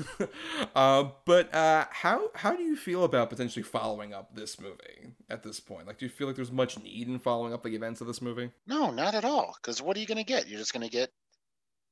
[0.75, 5.43] uh, but uh, how how do you feel about potentially following up this movie at
[5.43, 5.87] this point?
[5.87, 8.21] Like, do you feel like there's much need in following up the events of this
[8.21, 8.51] movie?
[8.67, 9.55] No, not at all.
[9.61, 10.47] Because what are you going to get?
[10.47, 11.09] You're just going to get,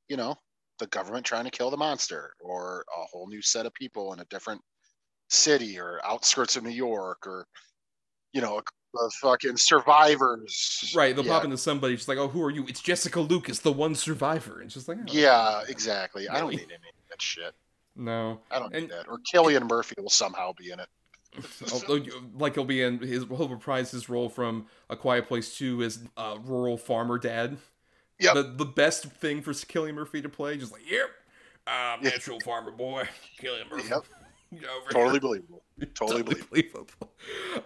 [0.08, 0.36] you know,
[0.78, 4.20] the government trying to kill the monster, or a whole new set of people in
[4.20, 4.60] a different
[5.28, 7.46] city or outskirts of New York, or
[8.32, 8.60] you know,
[8.96, 10.92] the fucking survivors.
[10.96, 11.32] Right, they'll yeah.
[11.32, 14.54] pop into somebody just like, "Oh, who are you?" It's Jessica Lucas, the one survivor,
[14.54, 16.28] and it's just like, oh, Yeah, exactly.
[16.28, 16.56] I don't Really?
[16.56, 17.54] need any of that shit.
[17.94, 18.40] no.
[18.50, 19.08] I don't need that.
[19.08, 20.88] Or Cillian Murphy will somehow be in it.
[21.72, 25.28] Although, oh, oh, like he'll be in his, he'll reprise his role from A Quiet
[25.28, 27.58] Place Two as a rural farmer dad.
[28.18, 31.10] Yeah, The the best thing for Cillian Murphy to play, just like, yep,
[31.66, 33.06] I'm natural farmer boy,
[33.40, 33.88] Cillian Murphy.
[33.90, 34.04] Yep.
[34.90, 35.62] Totally believable.
[35.94, 36.46] Totally believable.
[36.50, 37.12] believable.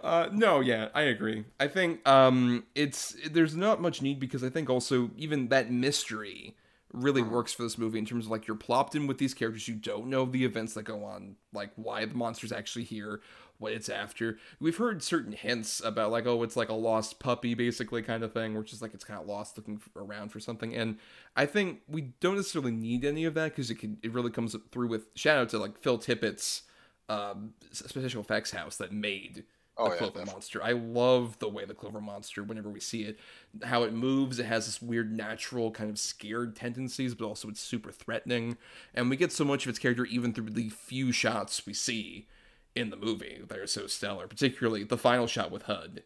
[0.03, 1.45] Uh, no, yeah, I agree.
[1.59, 6.55] I think um, it's there's not much need because I think also even that mystery
[6.93, 9.67] really works for this movie in terms of like you're plopped in with these characters
[9.67, 13.21] you don't know the events that go on like why the monster's actually here
[13.59, 17.53] what it's after we've heard certain hints about like oh it's like a lost puppy
[17.53, 20.75] basically kind of thing which is like it's kind of lost looking around for something
[20.75, 20.97] and
[21.35, 24.55] i think we don't necessarily need any of that because it can it really comes
[24.71, 26.63] through with shout out to like phil tippett's
[27.11, 29.43] um, special effects house that made
[29.77, 30.33] Oh, the yeah, Clover definitely.
[30.33, 30.63] Monster.
[30.63, 33.19] I love the way the Clover Monster, whenever we see it,
[33.63, 34.37] how it moves.
[34.37, 38.57] It has this weird, natural, kind of scared tendencies, but also it's super threatening.
[38.93, 42.27] And we get so much of its character even through the few shots we see
[42.75, 44.27] in the movie that are so stellar.
[44.27, 46.03] Particularly the final shot with HUD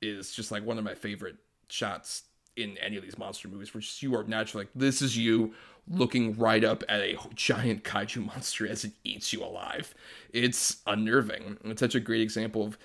[0.00, 1.36] is just like one of my favorite
[1.68, 2.22] shots
[2.56, 5.54] in any of these monster movies, where just you are naturally like, this is you
[5.90, 9.94] looking right up at a giant kaiju monster as it eats you alive.
[10.32, 11.58] It's unnerving.
[11.64, 12.78] It's such a great example of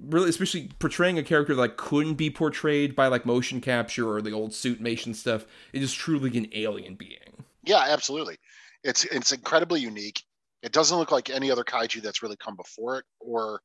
[0.00, 4.32] really, especially portraying a character that couldn't be portrayed by like motion capture or the
[4.32, 5.46] old suitmation stuff.
[5.72, 7.44] It is truly an alien being.
[7.64, 8.36] Yeah, absolutely.
[8.82, 10.22] It's it's incredibly unique.
[10.62, 13.60] It doesn't look like any other kaiju that's really come before it, or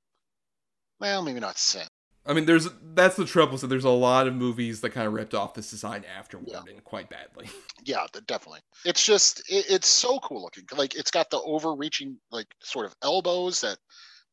[1.00, 1.90] well, maybe not since.
[2.30, 3.58] I mean, there's that's the trouble.
[3.58, 6.62] So there's a lot of movies that kind of ripped off this design afterward Yeah.
[6.70, 7.50] and quite badly.
[7.86, 8.60] Yeah, definitely.
[8.86, 10.66] It's just it, it's so cool looking.
[10.78, 13.78] Like it's got the overreaching like sort of elbows that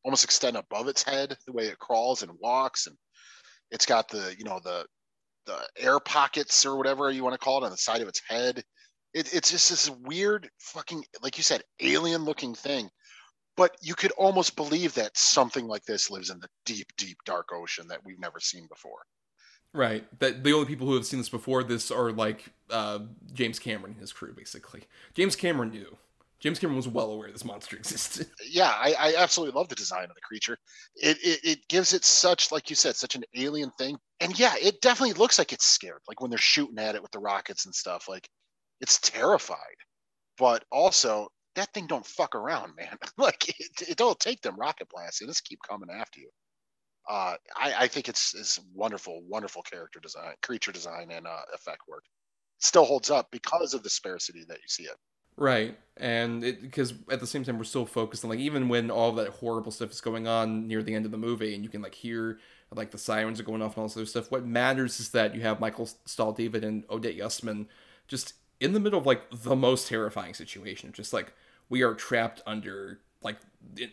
[0.03, 2.95] almost extend above its head the way it crawls and walks, and
[3.71, 4.85] it's got the you know the
[5.47, 8.21] the air pockets or whatever you want to call it on the side of its
[8.27, 8.63] head.
[9.13, 12.89] It, it's just this weird fucking like you said alien looking thing.
[13.57, 17.49] But you could almost believe that something like this lives in the deep, deep, dark
[17.51, 18.99] ocean that we've never seen before.
[19.73, 20.05] Right.
[20.19, 22.99] That the only people who have seen this before this are like uh,
[23.33, 24.83] James Cameron and his crew, basically.
[25.15, 25.97] James Cameron knew.
[26.39, 28.27] James Cameron was well aware this monster existed.
[28.47, 30.57] yeah, I, I absolutely love the design of the creature.
[30.95, 33.97] It, it it gives it such, like you said, such an alien thing.
[34.19, 37.11] And yeah, it definitely looks like it's scared, like when they're shooting at it with
[37.11, 38.07] the rockets and stuff.
[38.07, 38.29] Like
[38.81, 39.57] it's terrified.
[40.37, 42.97] But also, that thing don't fuck around, man.
[43.17, 45.21] like it, it don't take them rocket blasts.
[45.21, 46.29] It just keep coming after you.
[47.09, 51.81] Uh, I, I think it's it's wonderful, wonderful character design, creature design, and uh, effect
[51.87, 52.03] work.
[52.59, 54.95] Still holds up because of the sparsity that you see it.
[55.35, 59.11] Right, and because at the same time we're still focused on like even when all
[59.13, 61.81] that horrible stuff is going on near the end of the movie, and you can
[61.81, 62.39] like hear
[62.73, 64.31] like the sirens are going off and all this other stuff.
[64.31, 67.67] What matters is that you have Michael Stahl David and Odette Yustman
[68.07, 70.91] just in the middle of like the most terrifying situation.
[70.91, 71.33] Just like
[71.69, 73.37] we are trapped under like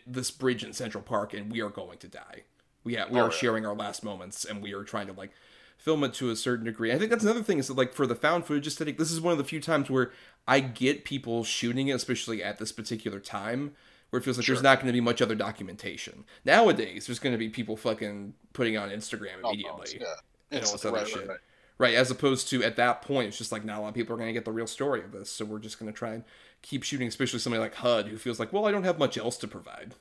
[0.07, 2.43] this bridge in Central Park, and we are going to die.
[2.83, 3.37] We have, we Oh, are yeah.
[3.37, 5.31] sharing our last moments, and we are trying to like
[5.77, 6.93] film it to a certain degree.
[6.93, 9.19] I think that's another thing is that like for the found footage aesthetic, this is
[9.19, 10.11] one of the few times where
[10.47, 13.73] I get people shooting it, especially at this particular time,
[14.09, 16.23] where it feels like there's not going to be much other documentation.
[16.45, 20.05] Nowadays, there's going to be people fucking putting on Instagram Oh, immediately yeah.
[20.51, 21.17] and all this other right, shit.
[21.21, 21.29] right.
[21.29, 21.39] Right,
[21.79, 24.17] as opposed to at that point, it's just like not a lot of people are
[24.17, 26.23] going to get the real story of this, so we're just going to try and
[26.61, 29.37] keep shooting, especially somebody like HUD who feels like, well, I don't have much else
[29.37, 29.93] to provide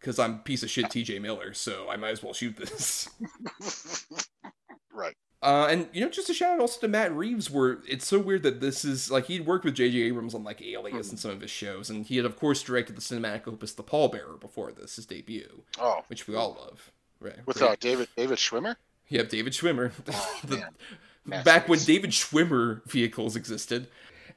[0.00, 3.08] because I'm piece of shit TJ Miller, so I might as well shoot this.
[4.92, 5.16] right.
[5.42, 8.18] Uh, and you know, just a shout out also to Matt Reeves, where it's so
[8.18, 9.98] weird that this is like he'd worked with J.J.
[9.98, 12.96] Abrams on like Alias and some of his shows, and he had of course directed
[12.96, 16.90] the cinematic opus The Pallbearer before this, his debut, Oh, which we all love.
[17.20, 17.46] Right.
[17.46, 17.70] with Great.
[17.70, 18.76] uh, David David Schwimmer.
[19.08, 19.92] Yep, David Schwimmer.
[20.12, 20.64] Oh, The-
[21.26, 23.88] back when David Schwimmer vehicles existed.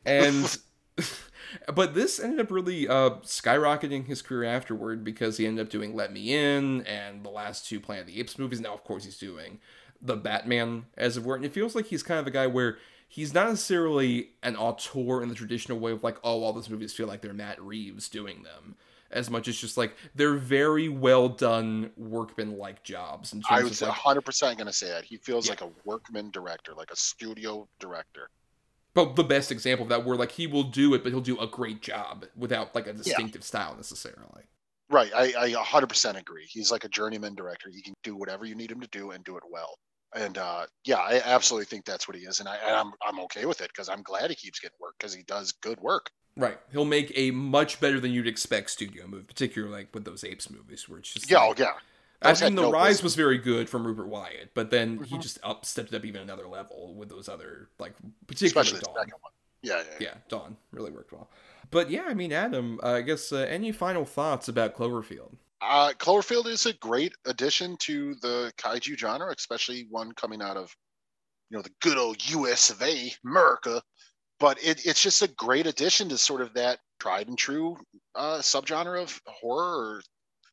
[0.06, 0.58] And
[1.74, 5.96] but this ended up really uh, skyrocketing his career afterward because he ended up doing
[5.96, 8.62] Let Me In and the last two Planet of the Apes movies.
[8.62, 9.60] Now, of course, he's doing
[10.02, 12.78] the Batman as of where, and it feels like he's kind of a guy where
[13.08, 16.94] he's not necessarily an auteur in the traditional way of like, oh, all those movies
[16.94, 18.76] feel like they're Matt Reeves doing them.
[19.12, 23.64] As much as just like they're very well done workman like jobs in terms I
[23.64, 25.04] was hundred percent gonna say that.
[25.06, 25.52] He feels Yeah.
[25.54, 28.30] like a workman director, like a studio director.
[28.94, 31.40] but the best example of that where like he will do it but he'll do
[31.40, 34.44] a great job without like a distinctive style necessarily
[34.90, 35.12] Right.
[35.14, 36.46] I I hundred percent agree.
[36.48, 37.70] He's like a journeyman director.
[37.70, 39.78] He can do whatever you need him to do and do it well.
[40.18, 43.20] And uh, yeah, I absolutely think that's what he is, and I and I'm I'm
[43.26, 46.10] okay with it because I'm glad he keeps getting work because he does good work.
[46.36, 50.24] right he'll make a much better than you'd expect studio movie particularly like with those
[50.24, 51.74] apes movies where it's just Yeah, oh, like, yeah.
[52.24, 53.04] I mean, The no Rise business.
[53.04, 55.22] was very good from Rupert Wyatt, but then he Mhm.
[55.22, 57.94] just up stepped it up even another level with those other like
[58.28, 58.96] particularly Especially Dawn.
[59.06, 59.32] second one.
[59.62, 60.08] Yeah, yeah, yeah.
[60.08, 61.30] Yeah, Dawn really worked well.
[61.70, 65.34] But yeah, I mean, Adam, uh, I guess uh, any final thoughts about Cloverfield?
[65.62, 70.72] Uh, Cloverfield is a great addition to the kaiju genre, especially one coming out of,
[71.50, 72.70] you know, the good old U.S.
[72.70, 73.12] of A.
[73.26, 73.82] America.
[74.40, 77.76] But it, it's just a great addition to sort of that tried and true
[78.16, 80.02] uh, subgenre of horror or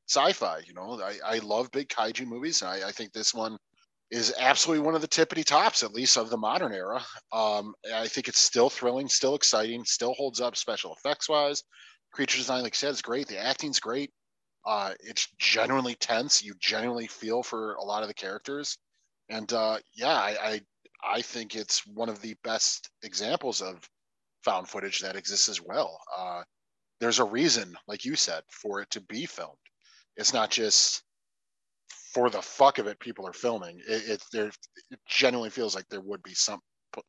[0.09, 0.61] sci-fi.
[0.67, 3.59] You know, I, I love big kaiju movies, and I, I think this one
[4.11, 7.03] is absolutely one of the tippity tops, at least of the modern era.
[7.33, 11.63] Um, I think it's still thrilling, still exciting, still holds up special effects wise.
[12.13, 13.27] Creature design, like I said, is great.
[13.27, 14.11] The acting's great.
[14.67, 16.43] Uh, it's genuinely tense.
[16.43, 18.79] You genuinely feel for a lot of the characters,
[19.29, 20.61] and uh, yeah, I, I
[21.17, 23.89] I think it's one of the best examples of
[24.43, 26.01] found footage that exists as well.
[26.17, 26.43] Uh,
[27.01, 29.59] there's a reason, like you said, for it to be filmed.
[30.17, 31.03] It's not just
[32.13, 33.01] for the fuck of it.
[33.01, 33.81] People are filming.
[33.89, 36.61] It, it there it genuinely feels like there would be some,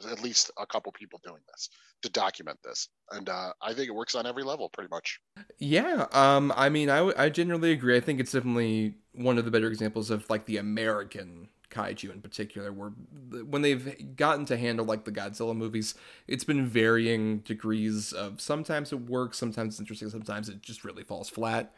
[0.09, 1.69] at least a couple people doing this
[2.03, 5.19] to document this, and uh, I think it works on every level, pretty much.
[5.57, 7.95] Yeah, um, I mean, I, w- I generally agree.
[7.95, 12.21] I think it's definitely one of the better examples of like the American kaiju in
[12.21, 15.95] particular, where when they've gotten to handle like the Godzilla movies,
[16.27, 21.03] it's been varying degrees of sometimes it works, sometimes it's interesting, sometimes it just really
[21.03, 21.73] falls flat.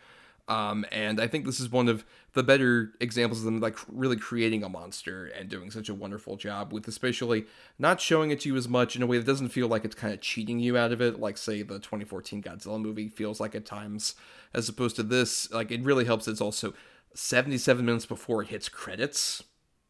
[0.47, 4.15] Um, and I think this is one of the better examples of them like really
[4.15, 7.45] creating a monster and doing such a wonderful job with especially
[7.77, 9.95] not showing it to you as much in a way that doesn't feel like it's
[9.95, 13.55] kind of cheating you out of it, like say the 2014 Godzilla movie feels like
[13.55, 14.15] at times,
[14.53, 16.27] as opposed to this, like it really helps.
[16.29, 16.73] It's also
[17.13, 19.43] 77 minutes before it hits credits,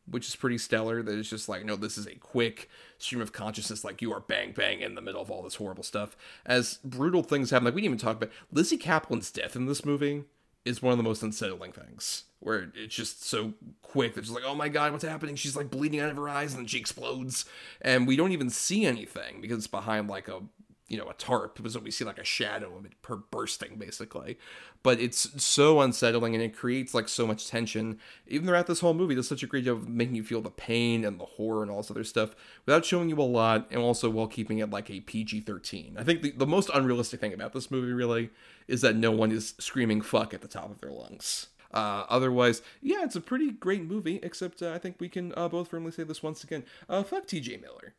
[0.09, 1.03] which is pretty stellar.
[1.03, 4.21] That it's just like, no, this is a quick stream of consciousness, like you are
[4.21, 6.17] bang bang in the middle of all this horrible stuff.
[6.47, 9.85] As brutal things happen, like we didn't even talk about Lizzy Caplan's death in this
[9.85, 10.23] movie
[10.67, 12.23] is one of the most unsettling things.
[12.39, 15.35] Where it's just so quick that it's like, oh my god, what's happening?
[15.35, 17.45] She's like bleeding out of her eyes and then she explodes.
[17.81, 20.41] And we don't even see anything because it's behind like a
[20.87, 24.37] you know, a tarp, so we see like a shadow of it per bursting, basically.
[24.83, 27.99] But it's so unsettling and it creates like so much tension.
[28.27, 30.49] Even throughout this whole movie, does such a great job of making you feel the
[30.49, 32.35] pain and the horror and all this other stuff
[32.65, 35.97] without showing you a lot and also while keeping it like a PG 13.
[35.99, 38.29] I think the, the most unrealistic thing about this movie really
[38.67, 41.47] is that no one is screaming fuck at the top of their lungs.
[41.73, 45.49] Uh, otherwise, yeah, it's a pretty great movie, except uh, I think we can uh,
[45.49, 46.63] both firmly say this once again.
[46.87, 47.93] Uh, fuck TJ Miller.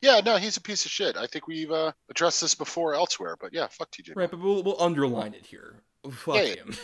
[0.00, 1.16] Yeah, no, he's a piece of shit.
[1.16, 4.14] I think we've uh, addressed this before elsewhere, but yeah, fuck TJ.
[4.14, 5.82] Right, but we'll, we'll underline it here.
[6.10, 6.74] Fuck Yeah, him.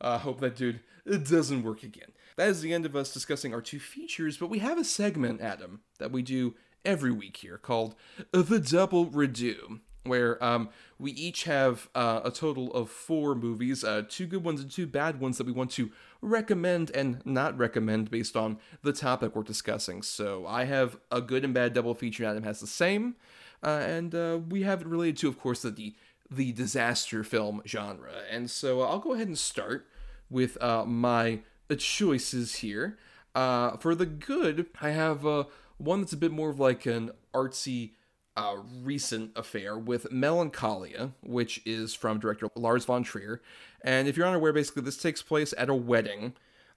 [0.00, 2.10] I hope that dude it doesn't work again.
[2.36, 5.40] That is the end of us discussing our two features, but we have a segment,
[5.40, 6.54] Adam, that we do
[6.84, 7.94] every week here called
[8.32, 14.02] The Double Redo, where um, we each have uh, a total of four movies, uh,
[14.08, 15.90] two good ones and two bad ones that we want to
[16.22, 20.02] recommend and not recommend based on the topic we're discussing.
[20.02, 23.16] So I have a good and bad double feature, Adam has the same,
[23.62, 25.94] uh, and uh, we have it related to, of course, the
[26.32, 28.12] the disaster film genre.
[28.30, 29.88] And so I'll go ahead and start
[30.30, 31.40] with uh, my
[31.76, 32.98] choices here.
[33.34, 35.44] Uh, for the good, I have uh,
[35.78, 37.92] one that's a bit more of like an artsy,
[38.36, 43.42] uh, recent affair with Melancholia, which is from director Lars von Trier.
[43.82, 46.34] And if you're unaware, basically, this takes place at a wedding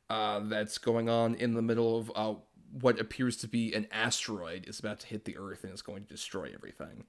[0.10, 2.40] uh, that's going on in the middle of uh,
[2.82, 6.04] what appears to be an asteroid is about to hit the Earth and is going
[6.04, 7.06] to destroy everything.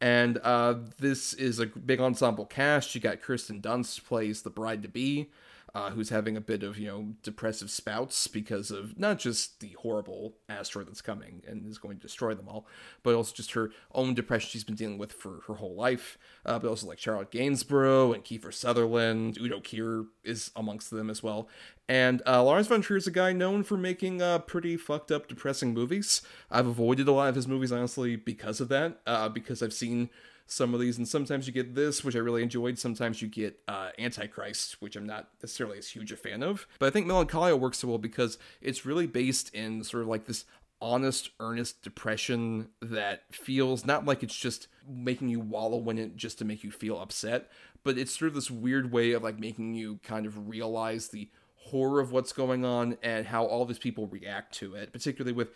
[0.00, 2.94] And uh, this is a big ensemble cast.
[2.94, 5.30] You got Kirsten Dunst plays the bride to be
[5.74, 9.74] uh, who's having a bit of you know depressive spouts because of not just the
[9.80, 12.66] horrible asteroid that's coming and is going to destroy them all,
[13.02, 16.18] but also just her own depression she's been dealing with for her whole life.
[16.44, 21.22] Uh, but also like Charlotte Gainsbourg and Kiefer Sutherland, Udo Kier is amongst them as
[21.22, 21.48] well.
[21.88, 25.28] And uh, Lars von Trier is a guy known for making uh, pretty fucked up,
[25.28, 26.22] depressing movies.
[26.50, 30.10] I've avoided a lot of his movies honestly because of that, uh, because I've seen
[30.52, 32.78] some of these, and sometimes you get this, which I really enjoyed.
[32.78, 36.66] Sometimes you get uh, Antichrist, which I'm not necessarily as huge a fan of.
[36.78, 40.26] But I think Melancholia works so well because it's really based in sort of like
[40.26, 40.44] this
[40.80, 46.38] honest, earnest depression that feels not like it's just making you wallow in it just
[46.38, 47.50] to make you feel upset,
[47.84, 51.30] but it's sort of this weird way of like making you kind of realize the
[51.54, 55.50] horror of what's going on and how all these people react to it, particularly with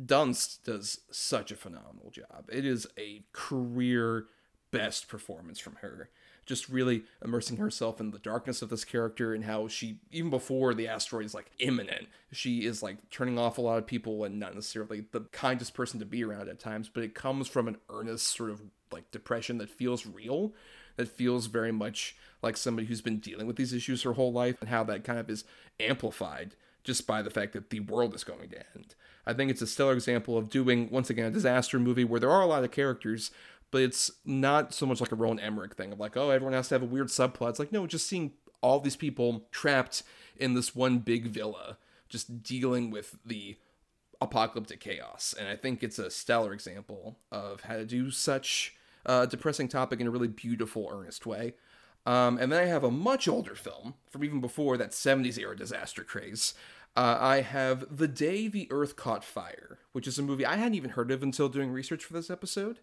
[0.00, 2.48] Dunst does such a phenomenal job.
[2.50, 4.26] It is a career
[4.70, 6.10] best performance from her.
[6.46, 10.72] Just really immersing herself in the darkness of this character and how she, even before
[10.72, 14.38] the asteroid is like imminent, she is like turning off a lot of people and
[14.38, 17.76] not necessarily the kindest person to be around at times, but it comes from an
[17.90, 20.54] earnest sort of like depression that feels real,
[20.96, 24.56] that feels very much like somebody who's been dealing with these issues her whole life
[24.60, 25.44] and how that kind of is
[25.78, 26.54] amplified
[26.84, 28.94] just by the fact that the world is going to end.
[29.26, 32.30] I think it's a stellar example of doing, once again, a disaster movie where there
[32.30, 33.30] are a lot of characters,
[33.70, 36.68] but it's not so much like a Roland Emmerich thing of like, oh, everyone has
[36.68, 37.50] to have a weird subplot.
[37.50, 40.02] It's like, no, just seeing all these people trapped
[40.36, 43.56] in this one big villa, just dealing with the
[44.20, 45.34] apocalyptic chaos.
[45.38, 48.74] And I think it's a stellar example of how to do such
[49.06, 51.54] a depressing topic in a really beautiful, earnest way.
[52.06, 55.56] Um, and then I have a much older film from even before that 70s era
[55.56, 56.54] disaster craze.
[56.96, 60.74] Uh, I have The Day the Earth Caught Fire, which is a movie I hadn't
[60.74, 62.80] even heard of until doing research for this episode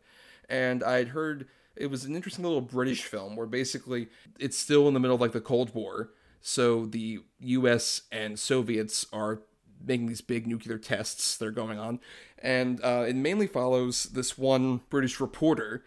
[0.49, 4.07] and I'd heard it was an interesting little British film where basically
[4.39, 6.11] it's still in the middle of like the Cold War.
[6.41, 9.41] So the US and Soviets are
[9.85, 11.99] making these big nuclear tests that are going on.
[12.39, 15.83] And uh, it mainly follows this one British reporter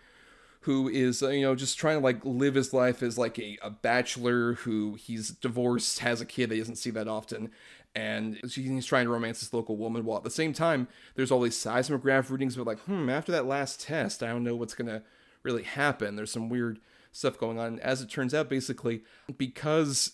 [0.62, 3.56] who is, uh, you know, just trying to like live his life as like a,
[3.62, 7.50] a bachelor who he's divorced, has a kid that he doesn't see that often.
[7.98, 10.86] And he's trying to romance this local woman while at the same time,
[11.16, 14.54] there's all these seismograph readings, but like, hmm, after that last test, I don't know
[14.54, 15.02] what's going to
[15.42, 16.14] really happen.
[16.14, 16.78] There's some weird
[17.10, 17.80] stuff going on.
[17.80, 19.02] As it turns out, basically,
[19.36, 20.12] because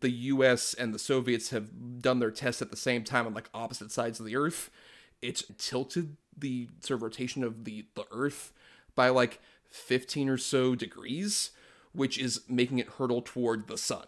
[0.00, 3.48] the US and the Soviets have done their tests at the same time on like
[3.54, 4.68] opposite sides of the earth,
[5.20, 8.52] it's tilted the sort of rotation of the, the earth
[8.96, 9.38] by like
[9.70, 11.52] 15 or so degrees,
[11.92, 14.06] which is making it hurtle toward the sun.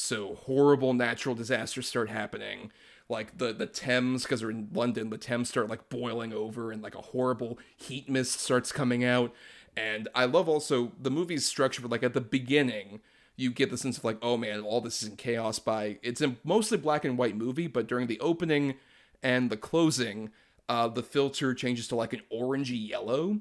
[0.00, 2.70] So horrible natural disasters start happening.
[3.08, 6.80] Like the the Thames, because they're in London, the Thames start like boiling over, and
[6.80, 9.34] like a horrible heat mist starts coming out.
[9.76, 13.00] And I love also the movie's structure, but like at the beginning,
[13.34, 15.58] you get the sense of like, oh man, all this is in chaos.
[15.58, 18.74] By it's a mostly black and white movie, but during the opening
[19.20, 20.30] and the closing,
[20.68, 23.40] uh, the filter changes to like an orangey yellow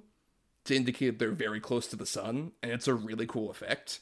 [0.63, 3.99] to indicate they're very close to the sun, and it's a really cool effect.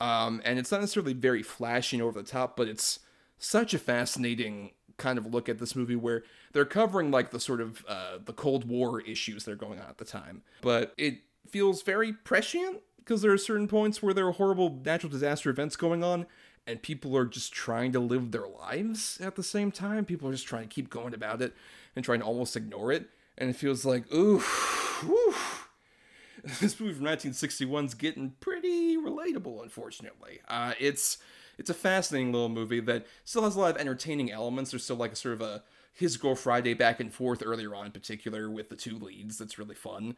[0.00, 3.00] Um, and it's not necessarily very flashy and over the top, but it's
[3.38, 7.60] such a fascinating kind of look at this movie where they're covering like the sort
[7.60, 10.42] of uh, the Cold War issues that are going on at the time.
[10.62, 11.18] But it
[11.48, 15.76] feels very prescient because there are certain points where there are horrible natural disaster events
[15.76, 16.26] going on
[16.66, 20.04] and people are just trying to live their lives at the same time.
[20.04, 21.54] People are just trying to keep going about it
[21.94, 23.08] and trying to almost ignore it.
[23.38, 24.42] And it feels like, ooh,
[26.60, 30.40] this movie from 1961 is getting pretty relatable, unfortunately.
[30.48, 31.18] Uh, it's
[31.58, 34.70] it's a fascinating little movie that still has a lot of entertaining elements.
[34.70, 37.86] There's still like a sort of a his girl Friday back and forth earlier on,
[37.86, 39.38] in particular with the two leads.
[39.38, 40.14] That's really fun.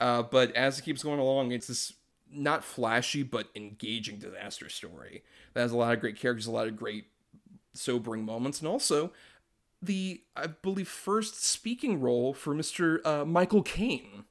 [0.00, 1.92] Uh, but as it keeps going along, it's this
[2.30, 5.22] not flashy but engaging disaster story
[5.54, 7.06] that has a lot of great characters, a lot of great
[7.74, 9.12] sobering moments, and also
[9.82, 13.04] the I believe first speaking role for Mr.
[13.04, 14.24] Uh, Michael Caine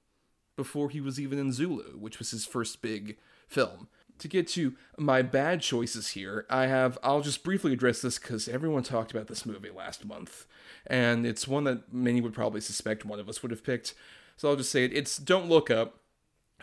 [0.55, 3.87] before he was even in Zulu, which was his first big film.
[4.19, 8.47] To get to my bad choices here, I have I'll just briefly address this because
[8.47, 10.45] everyone talked about this movie last month,
[10.87, 13.93] and it's one that many would probably suspect one of us would have picked.
[14.37, 14.93] So I'll just say it.
[14.93, 15.99] It's Don't Look Up,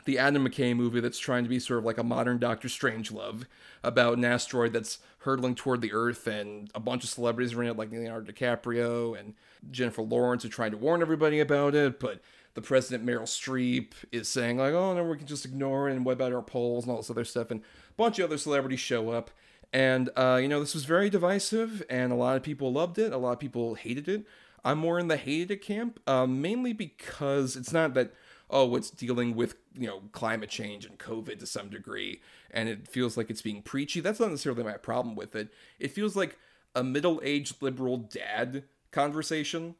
[0.07, 3.45] the Adam McKay movie that's trying to be sort of like a modern Doctor Strangelove
[3.85, 7.69] about an asteroid that's hurtling toward the Earth, and a bunch of celebrities are in
[7.69, 9.35] it, like Leonardo DiCaprio and
[9.71, 12.21] Jennifer Lawrence, are trying to warn everybody about it, but
[12.55, 16.05] the president Meryl Streep is saying like, "Oh no, we can just ignore it," and
[16.05, 18.81] what about our polls and all this other stuff, and a bunch of other celebrities
[18.81, 19.31] show up,
[19.73, 23.13] and uh, you know this was very divisive, and a lot of people loved it,
[23.13, 24.27] a lot of people hated it.
[24.65, 28.13] I'm more in the hated it camp, uh, mainly because it's not that
[28.51, 32.87] oh it's dealing with you know climate change and COVID to some degree, and it
[32.87, 34.01] feels like it's being preachy.
[34.01, 35.49] That's not necessarily my problem with it.
[35.79, 36.39] It feels like
[36.75, 39.75] a middle-aged liberal dad conversation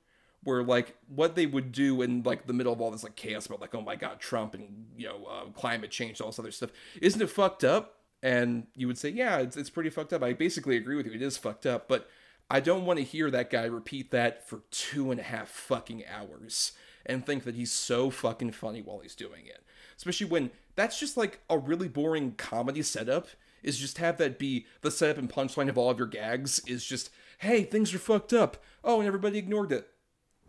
[0.45, 3.47] where like what they would do in like the middle of all this like chaos
[3.47, 6.51] about like oh my god Trump and you know uh, climate change all this other
[6.51, 6.71] stuff
[7.01, 7.99] isn't it fucked up?
[8.25, 10.23] And you would say yeah it's, it's pretty fucked up.
[10.23, 11.13] I basically agree with you.
[11.13, 11.89] It is fucked up.
[11.89, 12.09] But
[12.51, 16.05] I don't want to hear that guy repeat that for two and a half fucking
[16.07, 16.73] hours
[17.07, 19.65] and think that he's so fucking funny while he's doing it.
[19.97, 23.29] Especially when that's just like a really boring comedy setup
[23.63, 26.85] is just have that be the setup and punchline of all of your gags is
[26.85, 28.59] just hey things are fucked up.
[28.85, 29.89] Oh and everybody ignored it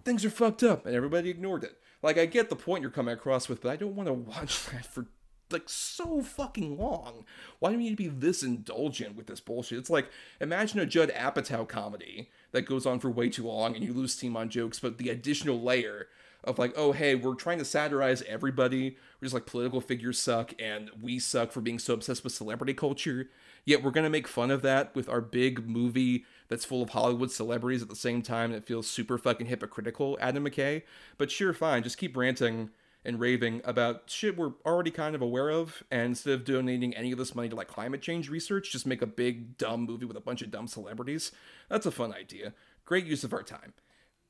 [0.03, 1.77] things are fucked up and everybody ignored it.
[2.01, 4.65] Like I get the point you're coming across with, but I don't want to watch
[4.67, 5.07] that for
[5.51, 7.25] like so fucking long.
[7.59, 9.77] Why do we need to be this indulgent with this bullshit?
[9.77, 10.09] It's like
[10.41, 14.13] imagine a Judd Apatow comedy that goes on for way too long and you lose
[14.13, 16.07] steam on jokes, but the additional layer
[16.43, 18.97] of like, oh hey, we're trying to satirize everybody.
[19.21, 22.73] We're just like political figures suck and we suck for being so obsessed with celebrity
[22.73, 23.29] culture.
[23.63, 27.31] Yet we're gonna make fun of that with our big movie that's full of Hollywood
[27.31, 30.83] celebrities at the same time it feels super fucking hypocritical, Adam McKay.
[31.17, 32.69] But sure, fine, just keep ranting
[33.03, 37.11] and raving about shit we're already kind of aware of, and instead of donating any
[37.11, 40.15] of this money to like climate change research, just make a big dumb movie with
[40.15, 41.31] a bunch of dumb celebrities.
[41.69, 42.53] That's a fun idea.
[42.85, 43.73] Great use of our time.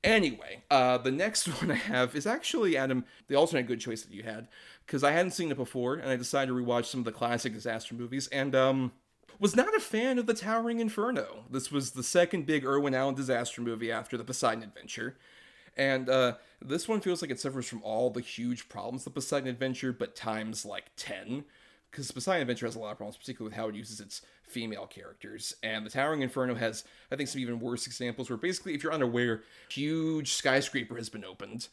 [0.01, 4.13] Anyway, uh, the next one I have is actually Adam, the alternate good choice that
[4.13, 4.47] you had,
[4.85, 7.51] because I hadn't seen it before, and I decided to rewatch some of the classic
[7.51, 8.93] disaster movies, and um,
[9.39, 11.45] was not a fan of the Towering Inferno.
[11.49, 15.17] This was the second big Irwin Allen disaster movie after the Poseidon Adventure.
[15.75, 19.19] And uh, this one feels like it suffers from all the huge problems of the
[19.19, 21.45] Poseidon Adventure, but times like 10.
[21.89, 24.87] Because Poseidon Adventure has a lot of problems, particularly with how it uses its female
[24.87, 25.55] characters.
[25.63, 28.93] And the Towering Inferno has, I think, some even worse examples where basically, if you're
[28.93, 31.67] unaware, huge skyscraper has been opened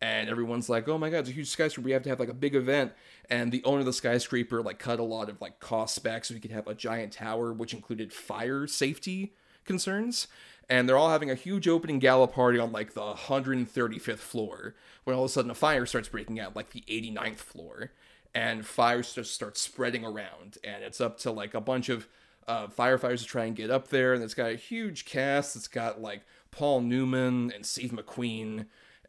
[0.00, 1.84] and everyone's like, "Oh my god, it's a huge skyscraper.
[1.84, 2.92] We have to have like a big event."
[3.28, 6.34] And the owner of the skyscraper like cut a lot of like costs back so
[6.34, 9.34] he could have a giant tower, which included fire safety
[9.64, 10.28] concerns.
[10.68, 14.74] And they're all having a huge opening gala party on like the 135th floor
[15.04, 17.92] when all of a sudden a fire starts breaking out like the 89th floor,
[18.34, 22.08] and fires just start spreading around, and it's up to like a bunch of
[22.48, 25.56] uh, firefighters to try and get up there, and it's got a huge cast.
[25.56, 28.66] It's got like Paul Newman and Steve McQueen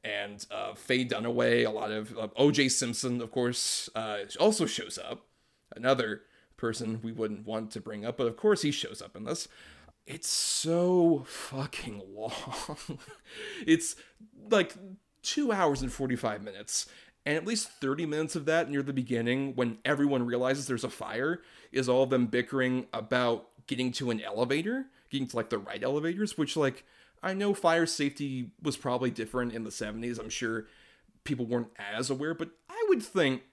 [0.07, 2.69] and uh, Faye Dunaway, a lot of uh, O.J.
[2.69, 5.25] Simpson, of course, uh, also shows up.
[5.75, 6.21] Another
[6.55, 9.49] person we wouldn't want to bring up, but of course he shows up in this.
[10.05, 12.31] It's so fucking long.
[13.67, 13.97] it's
[14.49, 14.75] like
[15.21, 16.87] two hours and 45 minutes.
[17.25, 20.89] And at least 30 minutes of that near the beginning, when everyone realizes there's a
[20.89, 21.41] fire,
[21.73, 25.83] is all of them bickering about getting to an elevator, getting to like the right
[25.83, 26.85] elevators, which, like,
[27.21, 30.19] I know fire safety was probably different in the 70s.
[30.19, 30.67] I'm sure
[31.23, 33.43] people weren't as aware, but I would think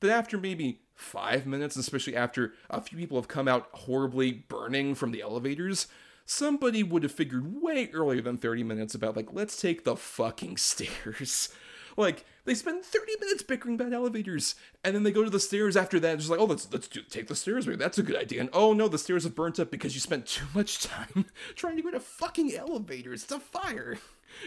[0.00, 4.94] that after maybe five minutes, especially after a few people have come out horribly burning
[4.94, 5.86] from the elevators,
[6.24, 10.56] somebody would have figured way earlier than 30 minutes about, like, let's take the fucking
[10.58, 11.48] stairs.
[11.96, 15.76] Like they spend 30 minutes bickering about elevators, and then they go to the stairs
[15.76, 16.18] after that.
[16.18, 17.66] Just like, oh, let's let's do, take the stairs.
[17.66, 18.40] Maybe that's a good idea.
[18.40, 21.76] And oh no, the stairs have burnt up because you spent too much time trying
[21.76, 23.24] to go to fucking elevators.
[23.24, 23.98] It's a fire.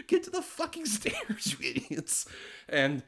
[0.06, 2.26] Get to the fucking stairs, you idiots.
[2.68, 3.02] And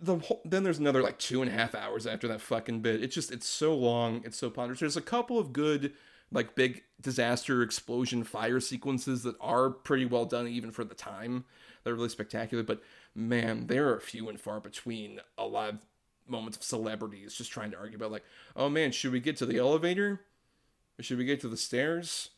[0.00, 3.02] the whole, then there's another like two and a half hours after that fucking bit.
[3.02, 4.22] It's just it's so long.
[4.24, 4.80] It's so ponderous.
[4.80, 5.92] There's a couple of good
[6.32, 11.44] like big disaster explosion fire sequences that are pretty well done even for the time.
[11.82, 12.82] They're really spectacular, but
[13.14, 15.78] man, there are few and far between a lot of
[16.26, 18.24] moments of celebrities just trying to argue about like,
[18.56, 20.20] oh man, should we get to the elevator?
[20.98, 22.30] Or should we get to the stairs?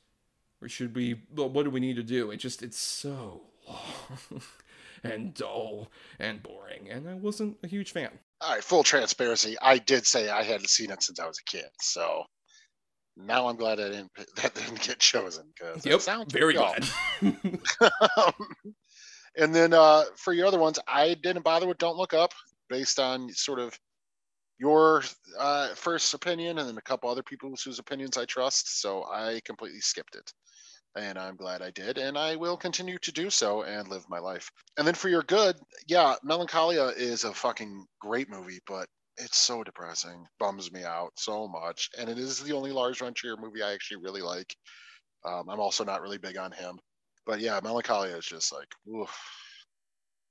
[0.62, 2.30] Or should we well, what do we need to do?
[2.30, 4.42] It just it's so long.
[5.02, 8.10] and dull and boring, and I wasn't a huge fan.
[8.40, 9.56] All right, full transparency.
[9.60, 12.24] I did say I hadn't seen it since I was a kid, so
[13.16, 16.74] now I'm glad I didn't that didn't get chosen because Yep, sounds very dull.
[17.20, 17.36] glad.
[19.36, 22.32] and then uh, for your other ones, I didn't bother with Don't Look Up
[22.68, 23.78] based on sort of
[24.58, 25.02] your
[25.38, 28.80] uh, first opinion and then a couple other people's whose opinions I trust.
[28.80, 30.32] So I completely skipped it.
[30.96, 31.98] And I'm glad I did.
[31.98, 34.50] And I will continue to do so and live my life.
[34.78, 35.56] And then for your good,
[35.86, 38.88] yeah, Melancholia is a fucking great movie, but
[39.18, 40.24] it's so depressing.
[40.38, 41.90] Bums me out so much.
[41.98, 44.56] And it is the only Lars von Trier movie I actually really like.
[45.26, 46.78] Um, I'm also not really big on him.
[47.26, 49.14] But yeah, Melancholia is just like, oof.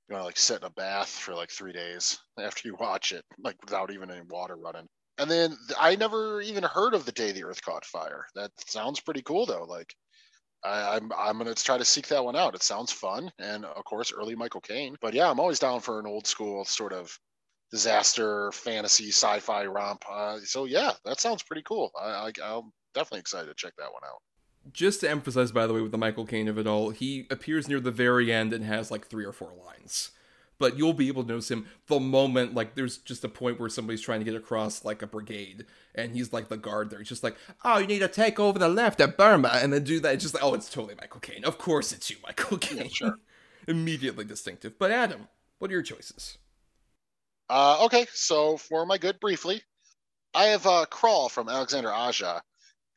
[0.10, 3.24] You know, like sit in a bath for like three days after you watch it,
[3.40, 4.88] like without even any water running.
[5.18, 8.26] And then I never even heard of the day the Earth caught fire.
[8.36, 9.64] That sounds pretty cool though.
[9.64, 9.94] Like
[10.64, 12.56] I, I'm I'm gonna try to seek that one out.
[12.56, 14.96] It sounds fun, and of course, early Michael Caine.
[15.02, 17.18] But yeah, I'm always down for an old school sort of
[17.72, 20.04] disaster fantasy sci-fi romp.
[20.10, 21.92] Uh, so yeah, that sounds pretty cool.
[22.00, 24.20] I, I I'm definitely excited to check that one out.
[24.72, 27.68] Just to emphasize, by the way, with the Michael Caine of it all, he appears
[27.68, 30.12] near the very end and has like three or four lines.
[30.58, 33.68] But you'll be able to notice him the moment, like, there's just a point where
[33.70, 37.00] somebody's trying to get across, like, a brigade, and he's like the guard there.
[37.00, 37.36] He's just like,
[37.66, 40.14] oh, you need to take over the left at Burma, and then do that.
[40.14, 41.44] It's just like, oh, it's totally Michael Caine.
[41.44, 42.90] Of course it's you, Michael Caine.
[42.90, 43.16] sure.
[43.68, 44.80] Immediately distinctive.
[44.80, 45.28] But Adam,
[45.60, 46.38] what are your choices?
[47.50, 49.62] Uh, okay, so for my good, briefly,
[50.34, 52.42] I have uh, Crawl from Alexander Aja.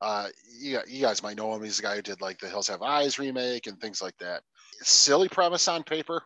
[0.00, 0.28] Uh,
[0.60, 1.62] you, you guys might know him.
[1.62, 4.42] He's the guy who did like the Hills Have Eyes remake and things like that.
[4.80, 6.22] Silly premise on paper.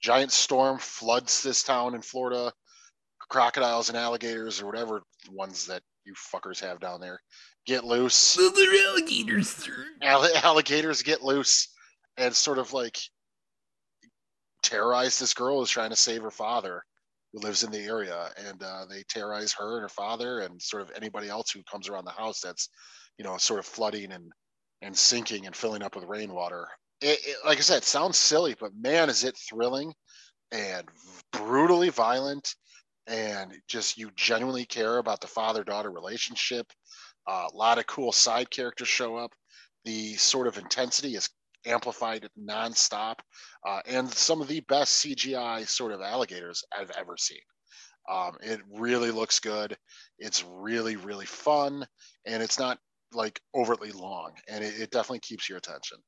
[0.00, 2.52] Giant storm floods this town in Florida.
[3.30, 7.20] Crocodiles and alligators or whatever ones that you fuckers have down there
[7.66, 8.34] get loose.
[8.34, 9.86] they're alligators, sir.
[10.02, 11.68] All- alligators get loose
[12.16, 12.98] and sort of like
[14.62, 16.84] terrorize this girl who's trying to save her father
[17.34, 20.82] who lives in the area and uh, they terrorize her and her father and sort
[20.82, 22.68] of anybody else who comes around the house that's
[23.18, 24.30] you know sort of flooding and
[24.80, 26.68] and sinking and filling up with rainwater.
[27.00, 29.92] It, it, like i said sounds silly but man is it thrilling
[30.52, 30.88] and
[31.32, 32.54] brutally violent
[33.06, 36.66] and just you genuinely care about the father daughter relationship.
[37.26, 39.32] Uh, a lot of cool side characters show up.
[39.84, 41.28] The sort of intensity is
[41.66, 43.16] amplified nonstop,
[43.66, 47.38] uh, and some of the best CGI sort of alligators I've ever seen.
[48.10, 49.76] Um, it really looks good.
[50.18, 51.86] It's really, really fun,
[52.26, 52.78] and it's not
[53.12, 55.98] like overtly long, and it, it definitely keeps your attention.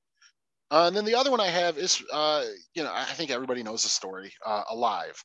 [0.70, 3.62] Uh, and then the other one I have is, uh, you know, I think everybody
[3.62, 5.23] knows the story, uh, Alive,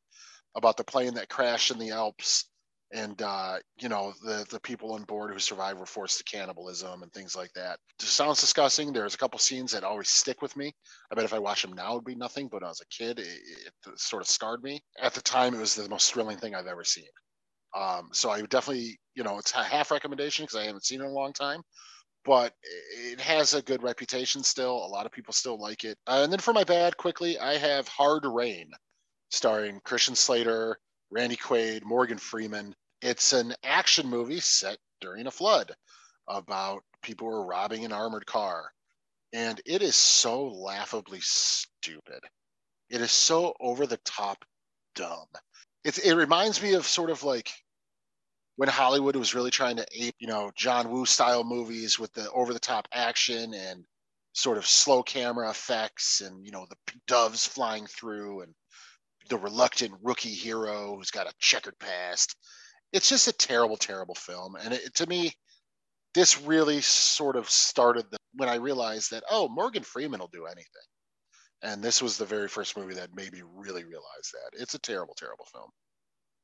[0.56, 2.51] about the plane that crashed in the Alps
[2.94, 7.04] and uh, you know the the people on board who survived were forced to cannibalism
[7.04, 7.80] and things like that.
[8.00, 8.92] Sounds disgusting.
[8.92, 10.74] There's a couple scenes that always stick with me.
[11.12, 12.50] I bet if I watch them now, it'd be nothing.
[12.50, 14.82] But as a kid, it, it sort of scarred me.
[15.02, 17.06] At the time, it was the most thrilling thing I've ever seen.
[17.76, 21.02] Um, so I would definitely, you know, it's a half recommendation because I haven't seen
[21.02, 21.62] it in a long time.
[22.24, 24.86] But it has a good reputation still.
[24.86, 25.98] A lot of people still like it.
[26.06, 28.70] Uh, and then for my bad, quickly, I have Hard Rain,
[29.32, 30.78] starring Christian Slater,
[31.10, 32.76] Randy Quaid, Morgan Freeman.
[33.02, 35.74] It's an action movie set during a flood
[36.28, 38.72] about people who are robbing an armored car.
[39.34, 42.22] And it is so laughably stupid.
[42.90, 44.44] It is so over the top
[44.94, 45.28] dumb.
[45.84, 47.52] It's, it reminds me of sort of like
[48.58, 52.30] when Hollywood was really trying to ape, you know, John Woo style movies with the
[52.32, 53.84] over the top action and
[54.34, 56.76] sort of slow camera effects and, you know, the
[57.08, 58.54] doves flying through and
[59.30, 62.36] the reluctant rookie hero who's got a checkered past.
[62.94, 64.56] It's just a terrible, terrible film.
[64.56, 65.34] And it, to me,
[66.14, 70.46] this really sort of started the, when I realized that, oh, Morgan Freeman will do
[70.46, 70.66] anything.
[71.64, 74.62] And this was the very first movie that made me really realize that.
[74.62, 75.70] It's a terrible, terrible film.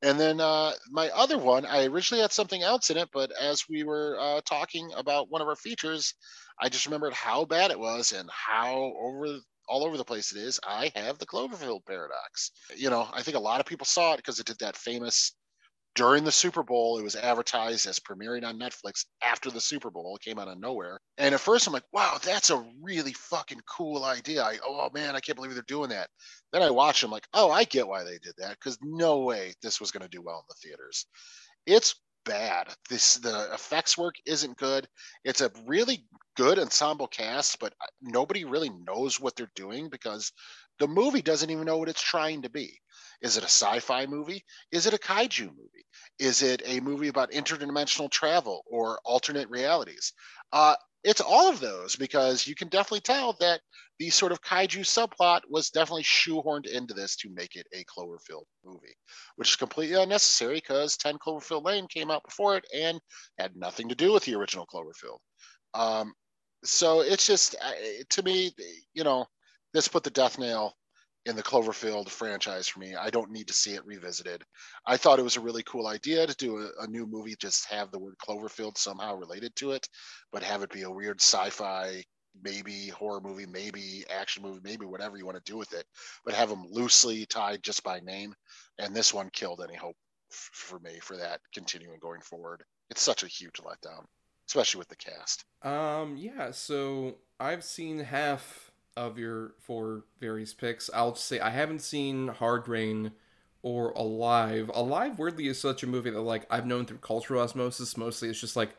[0.00, 3.64] And then uh, my other one, I originally had something else in it, but as
[3.68, 6.14] we were uh, talking about one of our features,
[6.60, 9.38] I just remembered how bad it was and how over
[9.68, 10.58] all over the place it is.
[10.66, 12.52] I have the Cloverfield paradox.
[12.74, 15.34] You know, I think a lot of people saw it because it did that famous
[15.94, 16.98] during the Super Bowl.
[16.98, 20.16] It was advertised as premiering on Netflix after the Super Bowl.
[20.16, 21.00] It came out of nowhere.
[21.16, 24.42] And at first I'm like, wow, that's a really fucking cool idea.
[24.42, 26.08] I, oh man, I can't believe they're doing that.
[26.52, 29.54] Then I watch them like, oh, I get why they did that because no way
[29.62, 31.06] this was going to do well in the theaters.
[31.66, 31.94] It's
[32.28, 32.68] bad.
[32.88, 34.86] This the effects work isn't good.
[35.24, 36.04] It's a really
[36.36, 40.30] good ensemble cast, but nobody really knows what they're doing because
[40.78, 42.78] the movie doesn't even know what it's trying to be.
[43.22, 44.44] Is it a sci-fi movie?
[44.70, 45.86] Is it a kaiju movie?
[46.18, 50.12] Is it a movie about interdimensional travel or alternate realities?
[50.52, 53.60] Uh, it's all of those because you can definitely tell that
[53.98, 58.44] the sort of kaiju subplot was definitely shoehorned into this to make it a Cloverfield
[58.64, 58.96] movie,
[59.36, 63.00] which is completely unnecessary because 10 Cloverfield Lane came out before it and
[63.38, 65.18] had nothing to do with the original Cloverfield.
[65.74, 66.12] Um,
[66.64, 67.54] so it's just,
[68.10, 68.52] to me,
[68.94, 69.26] you know,
[69.72, 70.74] this put the death nail
[71.28, 72.96] in the Cloverfield franchise for me.
[72.96, 74.42] I don't need to see it revisited.
[74.86, 77.66] I thought it was a really cool idea to do a, a, new movie, just
[77.66, 79.86] have the word Cloverfield somehow related to it,
[80.32, 82.02] but have it be a weird sci-fi,
[82.42, 85.84] maybe horror movie, maybe action movie, maybe whatever you want to do with it,
[86.24, 88.34] but have them loosely tied just by name.
[88.78, 89.96] And this one killed any hope
[90.32, 92.64] f- for me for that continuing going forward.
[92.88, 94.06] It's such a huge letdown,
[94.48, 95.44] especially with the cast.
[95.62, 96.52] Um, yeah.
[96.52, 98.67] So I've seen half
[98.98, 100.90] of your four various picks.
[100.92, 103.12] I'll just say I haven't seen Hard Rain
[103.62, 104.70] or Alive.
[104.74, 107.96] Alive weirdly is such a movie that like I've known through cultural osmosis.
[107.96, 108.74] Mostly it's just like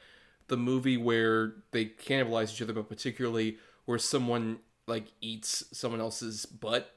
[0.49, 6.45] the movie where they cannibalize each other, but particularly where someone like eats someone else's
[6.45, 6.93] butt.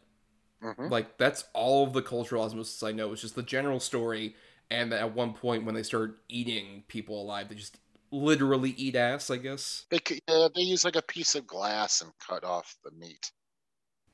[0.61, 0.89] Mm-hmm.
[0.89, 3.13] Like that's all of the cultural osmosis I know.
[3.13, 4.35] It's just the general story,
[4.69, 7.79] and at one point when they start eating people alive, they just
[8.13, 9.87] literally eat ass, I guess.
[9.91, 9.99] They
[10.29, 13.33] uh, they use like a piece of glass and cut off the meat.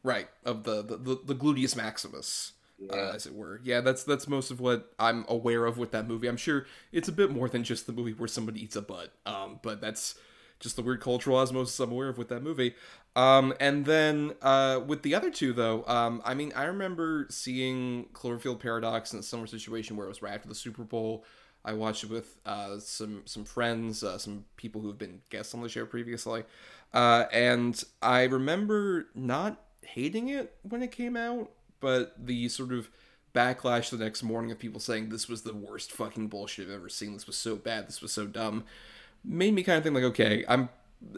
[0.02, 2.52] Right of the the, the, the gluteus maximus.
[2.80, 3.02] Uh, yeah.
[3.02, 3.60] Uh, as it were.
[3.64, 6.28] Yeah, that's that's most of what I'm aware of with that movie.
[6.28, 9.12] I'm sure it's a bit more than just the movie where somebody eats a butt.
[9.26, 10.14] Um, but that's
[10.60, 12.74] just the weird cultural osmosis I'm aware of with that movie.
[13.16, 18.06] Um, and then uh, with the other two, though, um, I mean, I remember seeing
[18.12, 21.24] Cloverfield Paradox in a similar situation where it was right after the Super Bowl.
[21.68, 25.52] I watched it with uh, some some friends, uh, some people who have been guests
[25.52, 26.44] on the show previously,
[26.94, 31.50] uh, and I remember not hating it when it came out,
[31.80, 32.88] but the sort of
[33.34, 36.88] backlash the next morning of people saying this was the worst fucking bullshit I've ever
[36.88, 37.12] seen.
[37.12, 37.86] This was so bad.
[37.86, 38.64] This was so dumb.
[39.22, 40.70] Made me kind of think like, okay, I'm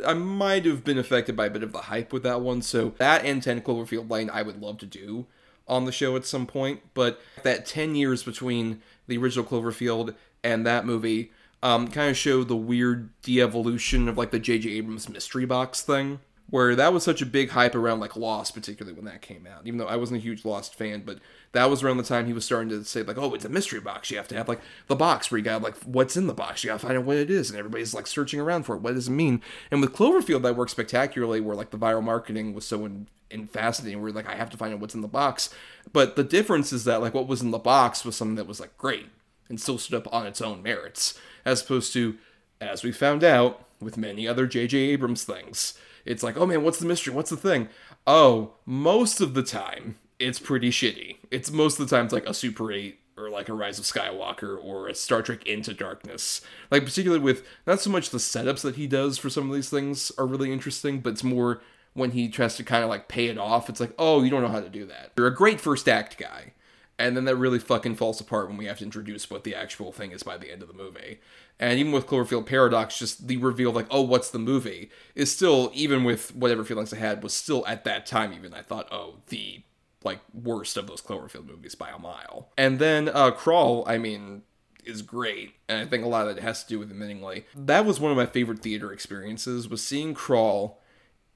[0.05, 2.61] I might have been affected by a bit of the hype with that one.
[2.63, 5.27] So that and 10 Cloverfield Lane I would love to do
[5.69, 6.81] on the show at some point.
[6.93, 11.31] But that 10 years between the original Cloverfield and that movie
[11.63, 14.71] um, kind of show the weird de-evolution of like the J.J.
[14.71, 18.97] Abrams mystery box thing, where that was such a big hype around like Lost, particularly
[18.97, 19.67] when that came out.
[19.67, 21.19] Even though I wasn't a huge Lost fan, but
[21.53, 23.81] that was around the time he was starting to say like, "Oh, it's a mystery
[23.81, 24.11] box.
[24.11, 26.65] You have to have like the box where you got like what's in the box.
[26.65, 28.83] You got to find out what it is." And everybody's like searching around for it.
[28.83, 29.43] What does it mean?
[29.71, 33.47] And with Cloverfield, that worked spectacularly, where like the viral marketing was so in, in
[33.47, 34.01] fascinating.
[34.01, 35.51] Where like I have to find out what's in the box.
[35.93, 38.61] But the difference is that like what was in the box was something that was
[38.61, 39.11] like great
[39.51, 42.17] and still stood up on its own merits, as opposed to,
[42.61, 44.79] as we found out with many other J.J.
[44.79, 45.75] Abrams things,
[46.07, 47.13] it's like, oh man, what's the mystery?
[47.13, 47.69] What's the thing?
[48.07, 51.17] Oh, most of the time, it's pretty shitty.
[51.31, 53.85] It's most of the time, it's like a Super 8 or like a Rise of
[53.85, 56.41] Skywalker or a Star Trek Into Darkness.
[56.71, 59.69] Like, particularly with not so much the setups that he does for some of these
[59.69, 61.61] things are really interesting, but it's more
[61.93, 63.69] when he tries to kind of like pay it off.
[63.69, 65.13] It's like, oh, you don't know how to do that.
[65.17, 66.53] You're a great first act guy
[67.01, 69.91] and then that really fucking falls apart when we have to introduce what the actual
[69.91, 71.19] thing is by the end of the movie.
[71.59, 75.71] And even with Cloverfield Paradox, just the reveal, like, oh, what's the movie, is still,
[75.73, 79.17] even with whatever feelings I had, was still at that time, even I thought, oh,
[79.29, 79.63] the
[80.05, 82.51] like worst of those Cloverfield movies by a mile.
[82.59, 84.43] And then uh, Crawl, I mean,
[84.85, 87.45] is great, and I think a lot of it has to do with admittingly.
[87.55, 90.83] That was one of my favorite theater experiences was seeing Crawl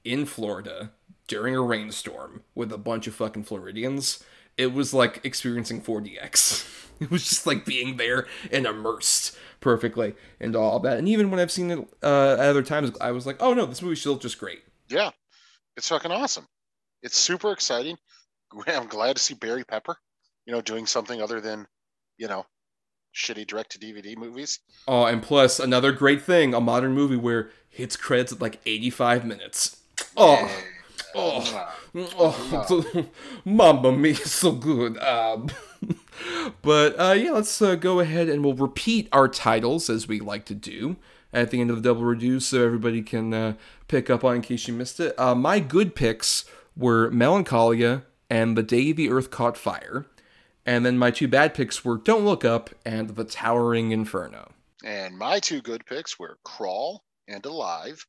[0.03, 0.91] in Florida
[1.27, 4.23] during a rainstorm with a bunch of fucking Floridians
[4.57, 6.71] it was like experiencing 4DX.
[6.97, 10.97] It was just like being there and immersed perfectly into all that.
[10.97, 13.65] And even when I've seen it uh, at other times, I was like, oh no,
[13.65, 14.63] this movie's still just great.
[14.87, 15.11] Yeah,
[15.75, 16.47] it's fucking awesome.
[17.03, 17.97] It's super exciting.
[18.67, 19.97] I'm glad to see Barry Pepper,
[20.45, 21.67] you know, doing something other than,
[22.17, 22.45] you know,
[23.13, 24.59] shitty direct to DVD movies.
[24.87, 29.25] Oh, and plus another great thing, a modern movie where hits credits at like 85
[29.25, 29.81] minutes.
[30.15, 30.49] Oh.
[31.17, 33.05] Oh, oh,
[33.45, 34.97] Mamma Mia, so good.
[34.97, 35.49] Um,
[36.61, 40.45] but uh, yeah, let's uh, go ahead and we'll repeat our titles as we like
[40.45, 40.97] to do
[41.31, 43.53] at the end of the double redo, so everybody can uh,
[43.87, 45.17] pick up on in case you missed it.
[45.17, 50.05] Uh, my good picks were Melancholia and The Day the Earth Caught Fire,
[50.65, 54.51] and then my two bad picks were Don't Look Up and The Towering Inferno.
[54.83, 58.05] And my two good picks were Crawl and Alive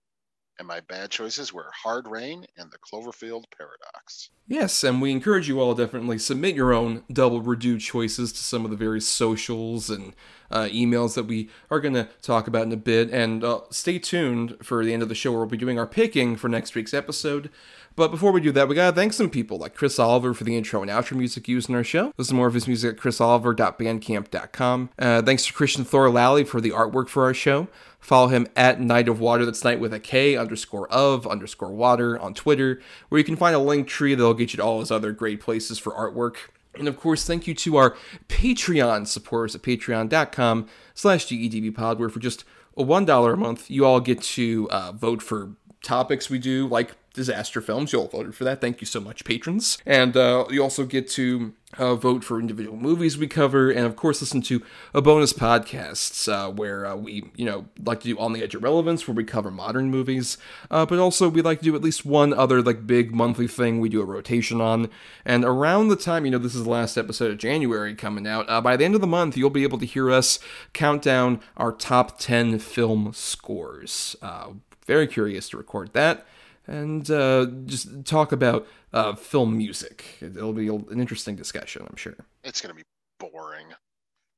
[0.58, 4.30] and my bad choices were Hard Rain and the Cloverfield Paradox.
[4.48, 8.64] Yes, and we encourage you all definitely submit your own double redo choices to some
[8.64, 10.14] of the various socials and
[10.50, 13.10] uh, emails that we are going to talk about in a bit.
[13.10, 15.86] And uh, stay tuned for the end of the show where we'll be doing our
[15.86, 17.50] picking for next week's episode.
[17.96, 20.56] But before we do that, we gotta thank some people like Chris Oliver for the
[20.56, 22.12] intro and outro music used in our show.
[22.18, 24.90] Listen more of his music at chrisoliver.bandcamp.com.
[24.98, 27.68] Uh, thanks to Christian Thor Lally for the artwork for our show.
[28.06, 32.16] Follow him at Night of Water, that's night with a K underscore of underscore water
[32.20, 34.92] on Twitter, where you can find a link tree that'll get you to all his
[34.92, 36.36] other great places for artwork.
[36.78, 37.96] And of course, thank you to our
[38.28, 42.44] Patreon supporters at patreon.com slash dedbpod, where for just
[42.76, 46.92] a $1 a month, you all get to uh, vote for topics we do, like
[47.16, 47.92] disaster films.
[47.92, 48.60] You all voted for that.
[48.60, 49.78] Thank you so much, patrons.
[49.84, 53.96] And uh, you also get to uh, vote for individual movies we cover, and of
[53.96, 54.62] course, listen to
[54.94, 58.54] a bonus podcasts uh, where uh, we, you know, like to do On the Edge
[58.54, 60.38] of Relevance, where we cover modern movies.
[60.70, 63.80] Uh, but also, we like to do at least one other like big monthly thing
[63.80, 64.88] we do a rotation on.
[65.24, 68.48] And around the time, you know, this is the last episode of January coming out.
[68.48, 70.38] Uh, by the end of the month, you'll be able to hear us
[70.72, 74.14] count down our top ten film scores.
[74.22, 74.50] Uh,
[74.86, 76.24] very curious to record that
[76.66, 80.04] and uh, just talk about uh, film music.
[80.20, 82.16] It'll be an interesting discussion, I'm sure.
[82.44, 82.84] It's going to be
[83.18, 83.66] boring.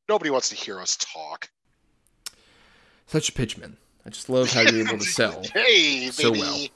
[0.09, 1.51] Nobody wants to hear us talk.
[3.07, 3.77] Such a pitchman.
[4.07, 6.41] I just love how you're able to sell hey, so baby.
[6.41, 6.67] well.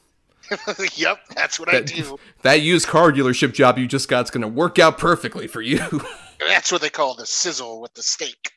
[0.96, 2.18] yep, that's what I do.
[2.42, 5.80] that used car dealership job you just got's going to work out perfectly for you.
[6.40, 8.52] That's what they call the sizzle with the steak.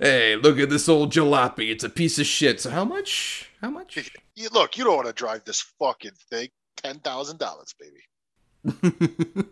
[0.00, 1.70] hey, look at this old jalopy.
[1.70, 2.60] It's a piece of shit.
[2.60, 3.45] So how much?
[3.60, 3.96] How much?
[4.34, 6.48] You, look, you don't want to drive this fucking thing.
[6.76, 9.48] Ten thousand dollars, baby.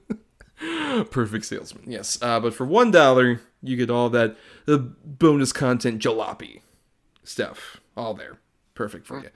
[1.11, 1.85] Perfect salesman.
[1.91, 2.19] Yes.
[2.21, 4.37] Uh, but for one dollar, you get all that
[4.69, 6.61] uh, bonus content jalopy
[7.23, 7.81] stuff.
[7.97, 8.39] All there.
[8.75, 9.31] Perfect for you.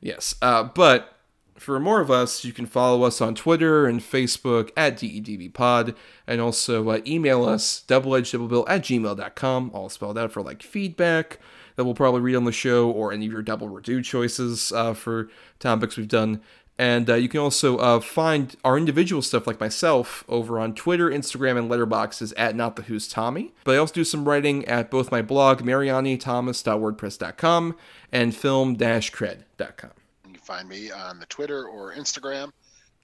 [0.00, 0.34] Yes.
[0.40, 1.16] Uh, but
[1.58, 5.94] for more of us, you can follow us on Twitter and Facebook at DEDBpod,
[6.26, 11.38] and also uh, email us, doubleedgeddoublebill at gmail.com, all spelled out for like feedback
[11.76, 14.94] that we'll probably read on the show, or any of your double redo choices uh,
[14.94, 15.28] for
[15.58, 16.40] topics we've done.
[16.78, 21.08] And uh, you can also uh, find our individual stuff, like myself, over on Twitter,
[21.08, 23.54] Instagram, and Letterboxd at Not the Who's Tommy.
[23.64, 27.76] But I also do some writing at both my blog, marianithomas.wordpress.com,
[28.12, 29.90] and film-cred.com.
[30.26, 32.52] You can find me on the Twitter or Instagram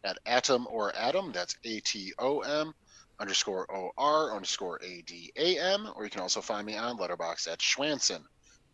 [0.04, 1.32] at Atom or Adam.
[1.32, 2.74] That's A T O M
[3.20, 5.88] underscore O R underscore A D A M.
[5.96, 8.22] Or you can also find me on Letterboxd at Schwandtson.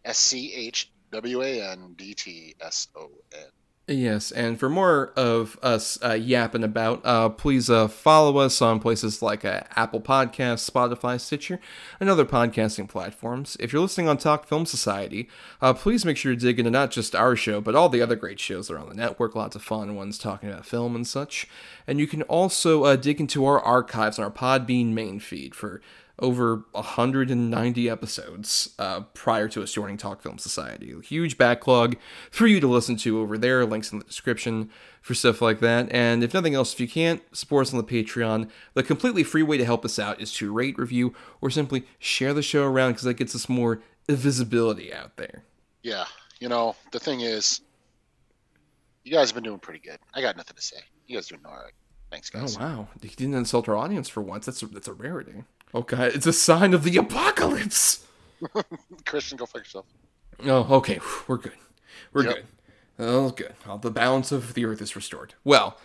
[0.05, 3.51] S C H W A N D T S O N.
[3.91, 8.81] Yes, and for more of us uh, yapping about, uh, please uh, follow us on
[8.81, 11.59] places like uh, Apple Podcasts, Spotify, Stitcher,
[11.99, 13.57] and other podcasting platforms.
[13.59, 15.27] If you're listening on Talk Film Society,
[15.63, 18.15] uh, please make sure to dig into not just our show, but all the other
[18.15, 19.35] great shows that are on the network.
[19.35, 21.47] Lots of fun ones talking about film and such.
[21.87, 25.81] And you can also uh, dig into our archives on our Podbean main feed for
[26.19, 30.93] over 190 episodes uh, prior to us joining Talk Film Society.
[30.93, 31.97] A huge backlog
[32.31, 33.65] for you to listen to over there.
[33.65, 34.71] Links in the description
[35.01, 35.89] for stuff like that.
[35.91, 39.43] And if nothing else, if you can't support us on the Patreon, the completely free
[39.43, 42.93] way to help us out is to rate, review, or simply share the show around
[42.93, 45.45] because that gets us more visibility out there.
[45.83, 46.07] Yeah,
[46.41, 47.61] you know, the thing is,
[49.05, 49.99] you guys have been doing pretty good.
[50.13, 50.79] I got nothing to say.
[51.07, 51.73] You guys doing all right.
[52.11, 52.57] Thanks, guys.
[52.57, 54.47] Oh wow, you didn't insult our audience for once.
[54.47, 55.45] That's a, that's a rarity.
[55.75, 58.07] Okay, it's a sign of the apocalypse.
[59.05, 59.87] Christian, go fuck yourself.
[60.45, 61.01] Oh, okay.
[61.27, 61.53] We're good.
[62.13, 62.35] We're Yep.
[62.35, 62.45] good.
[63.01, 63.55] Oh, good.
[63.67, 65.35] All the balance of the earth is restored.
[65.45, 65.77] Well,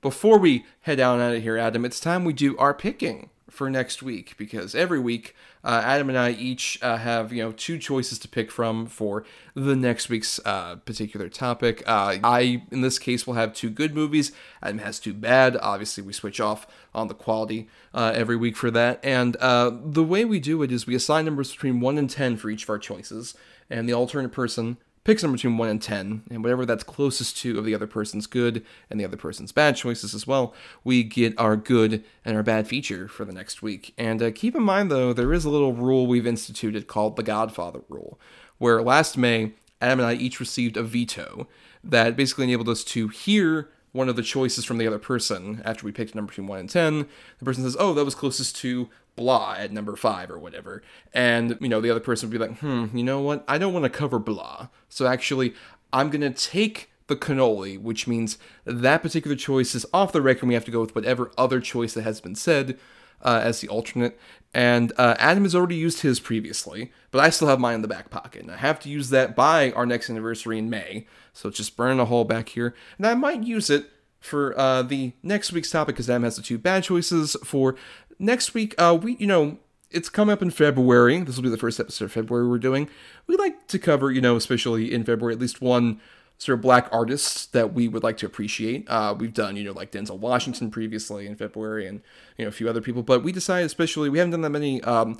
[0.00, 3.68] before we head on out of here, Adam, it's time we do our picking for
[3.68, 5.34] next week because every week
[5.64, 9.24] uh, Adam and I each uh, have you know two choices to pick from for
[9.54, 11.82] the next week's uh, particular topic.
[11.86, 14.32] Uh, I, in this case, will have two good movies.
[14.62, 15.56] Adam has two bad.
[15.56, 18.98] Obviously, we switch off on the quality uh, every week for that.
[19.04, 22.36] And uh, the way we do it is we assign numbers between one and ten
[22.36, 23.34] for each of our choices,
[23.70, 27.58] and the alternate person picks number between 1 and 10, and whatever that's closest to
[27.58, 30.54] of the other person's good and the other person's bad choices as well,
[30.84, 33.94] we get our good and our bad feature for the next week.
[33.98, 37.22] And uh, keep in mind, though, there is a little rule we've instituted called the
[37.22, 38.18] Godfather rule,
[38.58, 41.48] where last May, Adam and I each received a veto
[41.82, 45.84] that basically enabled us to hear one of the choices from the other person after
[45.84, 47.06] we picked a number between 1 and 10.
[47.38, 50.82] The person says, oh, that was closest to blah at number five or whatever.
[51.12, 53.44] And, you know, the other person would be like, hmm, you know what?
[53.46, 54.68] I don't want to cover blah.
[54.88, 55.54] So actually,
[55.92, 60.46] I'm going to take the cannoli, which means that particular choice is off the record.
[60.46, 62.78] We have to go with whatever other choice that has been said
[63.22, 64.18] uh, as the alternate.
[64.54, 67.88] And uh, Adam has already used his previously, but I still have mine in the
[67.88, 68.42] back pocket.
[68.42, 71.06] And I have to use that by our next anniversary in May.
[71.32, 72.74] So it's just burning a hole back here.
[72.98, 73.90] And I might use it
[74.20, 77.36] for uh, the next week's topic because Adam has the two bad choices.
[77.44, 77.76] For
[78.22, 79.58] next week, uh, we, you know,
[79.90, 81.20] it's coming up in February.
[81.20, 82.88] This will be the first episode of February we're doing.
[83.26, 86.00] We like to cover, you know, especially in February, at least one
[86.38, 88.88] sort of black artists that we would like to appreciate.
[88.88, 92.00] Uh, we've done, you know, like Denzel Washington previously in February and,
[92.38, 94.82] you know, a few other people, but we decided, especially, we haven't done that many
[94.82, 95.18] um,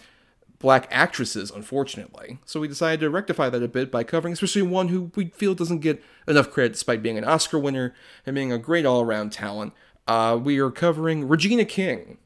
[0.59, 2.39] black actresses, unfortunately.
[2.45, 5.55] So we decided to rectify that a bit by covering, especially one who we feel
[5.55, 9.33] doesn't get enough credit despite being an Oscar winner and being a great all around
[9.33, 9.75] talent.
[10.09, 12.19] Uh, we are covering Regina King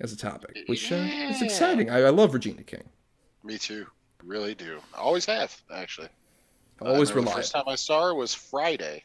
[0.00, 1.90] as a topic, which uh, is exciting.
[1.90, 2.84] I, I love Regina King.
[3.42, 3.86] Me too.
[4.22, 4.78] Really do.
[4.96, 6.08] Always have, actually.
[6.80, 7.30] Always rely.
[7.30, 9.04] The first time I saw her was Friday.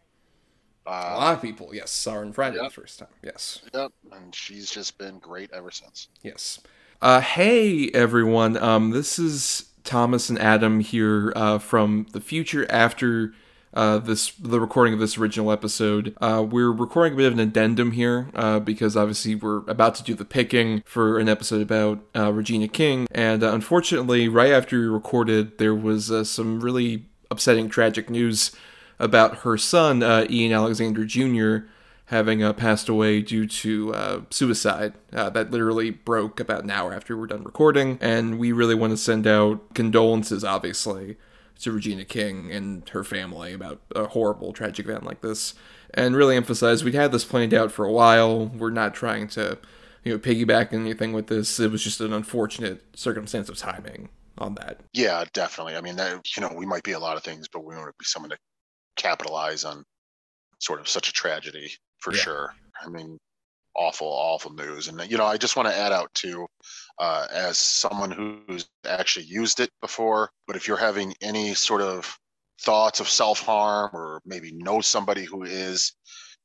[0.88, 2.66] Uh, A Uh, lot of people, yes, saw her on Friday Yep.
[2.66, 3.10] the first time.
[3.22, 3.62] Yes.
[3.74, 6.08] yep, and she's just been great ever since.
[6.24, 6.60] Yes.
[7.02, 8.58] Uh, hey everyone.
[8.58, 13.34] Um, this is Thomas and Adam here uh, from the future after
[13.74, 16.16] uh, this the recording of this original episode.
[16.22, 20.04] Uh, we're recording a bit of an addendum here uh, because obviously we're about to
[20.04, 24.80] do the picking for an episode about uh, Regina King, and uh, unfortunately, right after
[24.80, 28.52] we recorded, there was uh, some really upsetting, tragic news
[28.98, 31.68] about her son, uh, Ian Alexander Jr
[32.10, 34.94] having passed away due to uh, suicide.
[35.14, 38.74] Uh, that literally broke about an hour after we were done recording, and we really
[38.74, 41.18] want to send out condolences, obviously,
[41.60, 45.54] to Regina King and her family about a horrible, tragic event like this,
[45.94, 48.48] and really emphasize we'd had this planned out for a while.
[48.48, 49.58] We're not trying to,
[50.04, 51.60] you know, piggyback anything with this.
[51.60, 54.80] It was just an unfortunate circumstance of timing on that.
[54.94, 55.76] Yeah, definitely.
[55.76, 57.88] I mean, that, you know, we might be a lot of things, but we want
[57.88, 58.38] to be someone to
[58.96, 59.84] capitalize on
[60.60, 62.20] sort of such a tragedy for Yeah.
[62.22, 62.56] sure.
[62.82, 63.18] I mean,
[63.76, 64.88] awful, awful news.
[64.88, 66.48] And you know, I just want to add out too,
[67.00, 70.30] uh, as someone who's actually used it before.
[70.48, 72.18] But if you're having any sort of
[72.62, 75.94] thoughts of self harm, or maybe know somebody who is,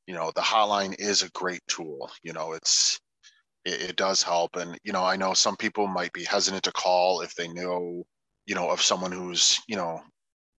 [0.06, 2.10] you know, the hotline is a great tool.
[2.22, 3.00] You know, it's
[3.64, 4.56] it, it does help.
[4.56, 8.04] And you know, I know some people might be hesitant to call if they know,
[8.46, 10.00] you know, of someone who's you know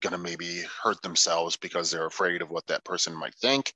[0.02, 3.72] going to maybe hurt themselves because they're afraid of what that person might think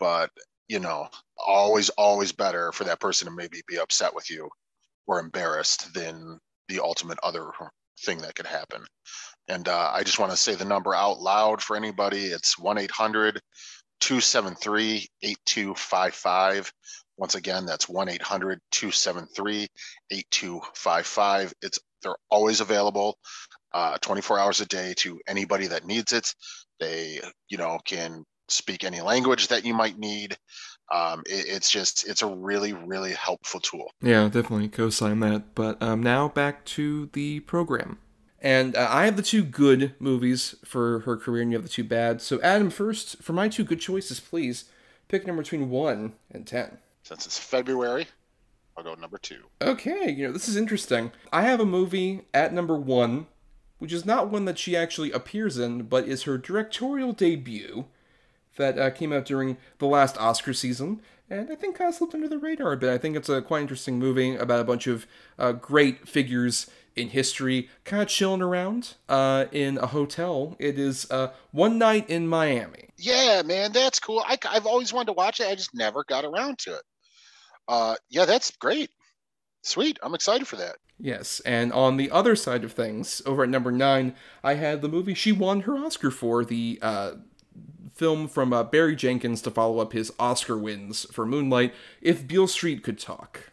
[0.00, 0.30] but
[0.68, 1.06] you know
[1.38, 4.50] always always better for that person to maybe be upset with you
[5.06, 6.38] or embarrassed than
[6.68, 7.50] the ultimate other
[8.04, 8.84] thing that could happen.
[9.48, 12.26] And uh, i just want to say the number out loud for anybody.
[12.26, 13.38] It's 1-800
[14.00, 16.72] 273 8255
[17.18, 19.68] once again that's 1-800 273
[20.10, 23.16] 8255 it's they're always available
[23.72, 26.34] uh, 24 hours a day to anybody that needs it.
[26.80, 30.36] They you know can speak any language that you might need
[30.90, 35.54] um, it, it's just it's a really really helpful tool Yeah, definitely co-sign that.
[35.54, 37.98] But um, now back to the program.
[38.44, 41.68] And uh, I have the two good movies for her career, and you have the
[41.68, 42.20] two bad.
[42.20, 44.64] So, Adam, first, for my two good choices, please
[45.06, 46.78] pick a number between 1 and 10.
[47.04, 48.06] since it's february
[48.76, 51.12] i'll go number two Okay, you know, this is interesting.
[51.32, 53.26] I have a movie at number 1,
[53.78, 57.84] which is not one that she actually appears in, but is her directorial debut
[58.62, 62.14] that uh, came out during the last Oscar season, and I think kind of slipped
[62.14, 62.90] under the radar a bit.
[62.90, 65.06] I think it's a quite interesting movie about a bunch of
[65.38, 70.56] uh, great figures in history, kind of chilling around uh, in a hotel.
[70.58, 72.90] It is uh, One Night in Miami.
[72.98, 76.24] yeah man that's cool I, i've always wanted to watch it i just never got
[76.24, 76.82] around to it
[77.66, 78.90] uh, yeah that's great
[79.62, 83.48] sweet i'm excited for that Yes, and on the other side of things, over at
[83.48, 84.14] number nine,
[84.44, 87.12] I had the movie she won her Oscar for, the uh,
[87.94, 92.46] film from uh, Barry Jenkins to follow up his Oscar wins for Moonlight, If Beale
[92.48, 93.50] Street Could Talk.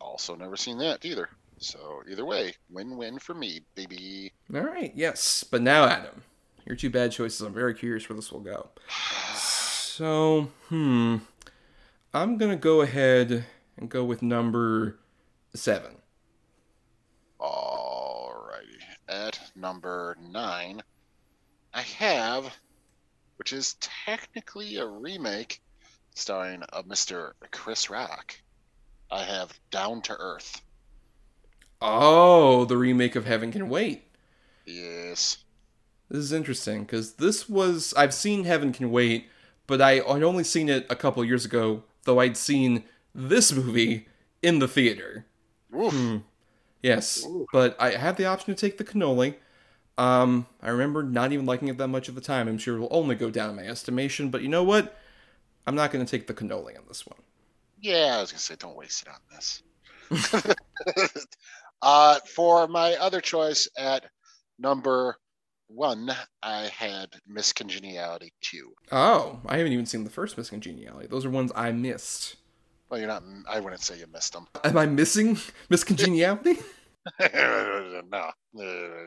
[0.00, 1.28] also never seen that either
[1.58, 6.22] so either way win-win for me baby All right, yes, but now, Adam,
[6.66, 7.40] your two bad choices.
[7.42, 8.68] I'm very curious where this will go.
[9.34, 11.18] So, hmm,
[12.14, 13.44] I'm gonna go ahead
[13.76, 14.98] and go with number
[15.54, 15.96] seven.
[17.40, 18.78] Alrighty.
[19.08, 20.82] At number nine,
[21.74, 22.56] I have,
[23.40, 25.62] which is technically a remake
[26.14, 27.32] starring uh, a Mr.
[27.50, 28.38] Chris Rock.
[29.10, 30.60] I have Down to Earth.
[31.80, 34.02] Oh, the remake of Heaven Can Wait.
[34.66, 35.38] Yes.
[36.10, 39.30] This is interesting because this was I've seen Heaven Can Wait,
[39.66, 41.84] but I I'd only seen it a couple years ago.
[42.04, 42.84] Though I'd seen
[43.14, 44.06] this movie
[44.42, 45.24] in the theater.
[45.74, 45.94] Oof.
[45.94, 46.16] Hmm.
[46.82, 49.36] Yes, but I had the option to take the cannoli.
[50.00, 52.48] Um, I remember not even liking it that much at the time.
[52.48, 54.30] I'm sure it will only go down in my estimation.
[54.30, 54.96] But you know what?
[55.66, 57.18] I'm not going to take the cannoli on this one.
[57.82, 59.62] Yeah, I was gonna say don't waste it on this.
[61.82, 64.04] uh, for my other choice at
[64.58, 65.16] number
[65.68, 66.10] one,
[66.42, 68.74] I had Miss Congeniality two.
[68.92, 71.06] Oh, I haven't even seen the first Miss Congeniality.
[71.06, 72.36] Those are ones I missed.
[72.90, 73.22] Well, you're not.
[73.48, 74.46] I wouldn't say you missed them.
[74.62, 75.38] Am I missing
[75.70, 76.58] Miss Congeniality?
[77.20, 78.32] no, uh,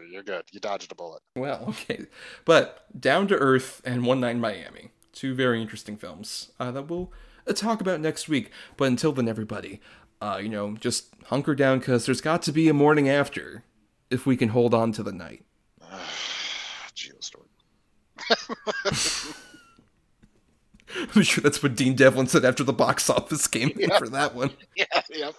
[0.10, 0.44] you're good.
[0.52, 1.22] You dodged a bullet.
[1.36, 2.06] Well, okay.
[2.46, 4.92] But Down to Earth and One Night in Miami.
[5.12, 7.12] Two very interesting films uh, that we'll
[7.48, 8.52] uh, talk about next week.
[8.78, 9.80] But until then, everybody,
[10.22, 13.64] uh, you know, just hunker down because there's got to be a morning after
[14.10, 15.46] if we can hold on to the night.
[16.96, 17.48] Geostorm.
[21.16, 24.36] I'm sure that's what Dean Devlin said after the box office came in for that
[24.36, 24.52] one.
[24.76, 25.36] Yeah, yep.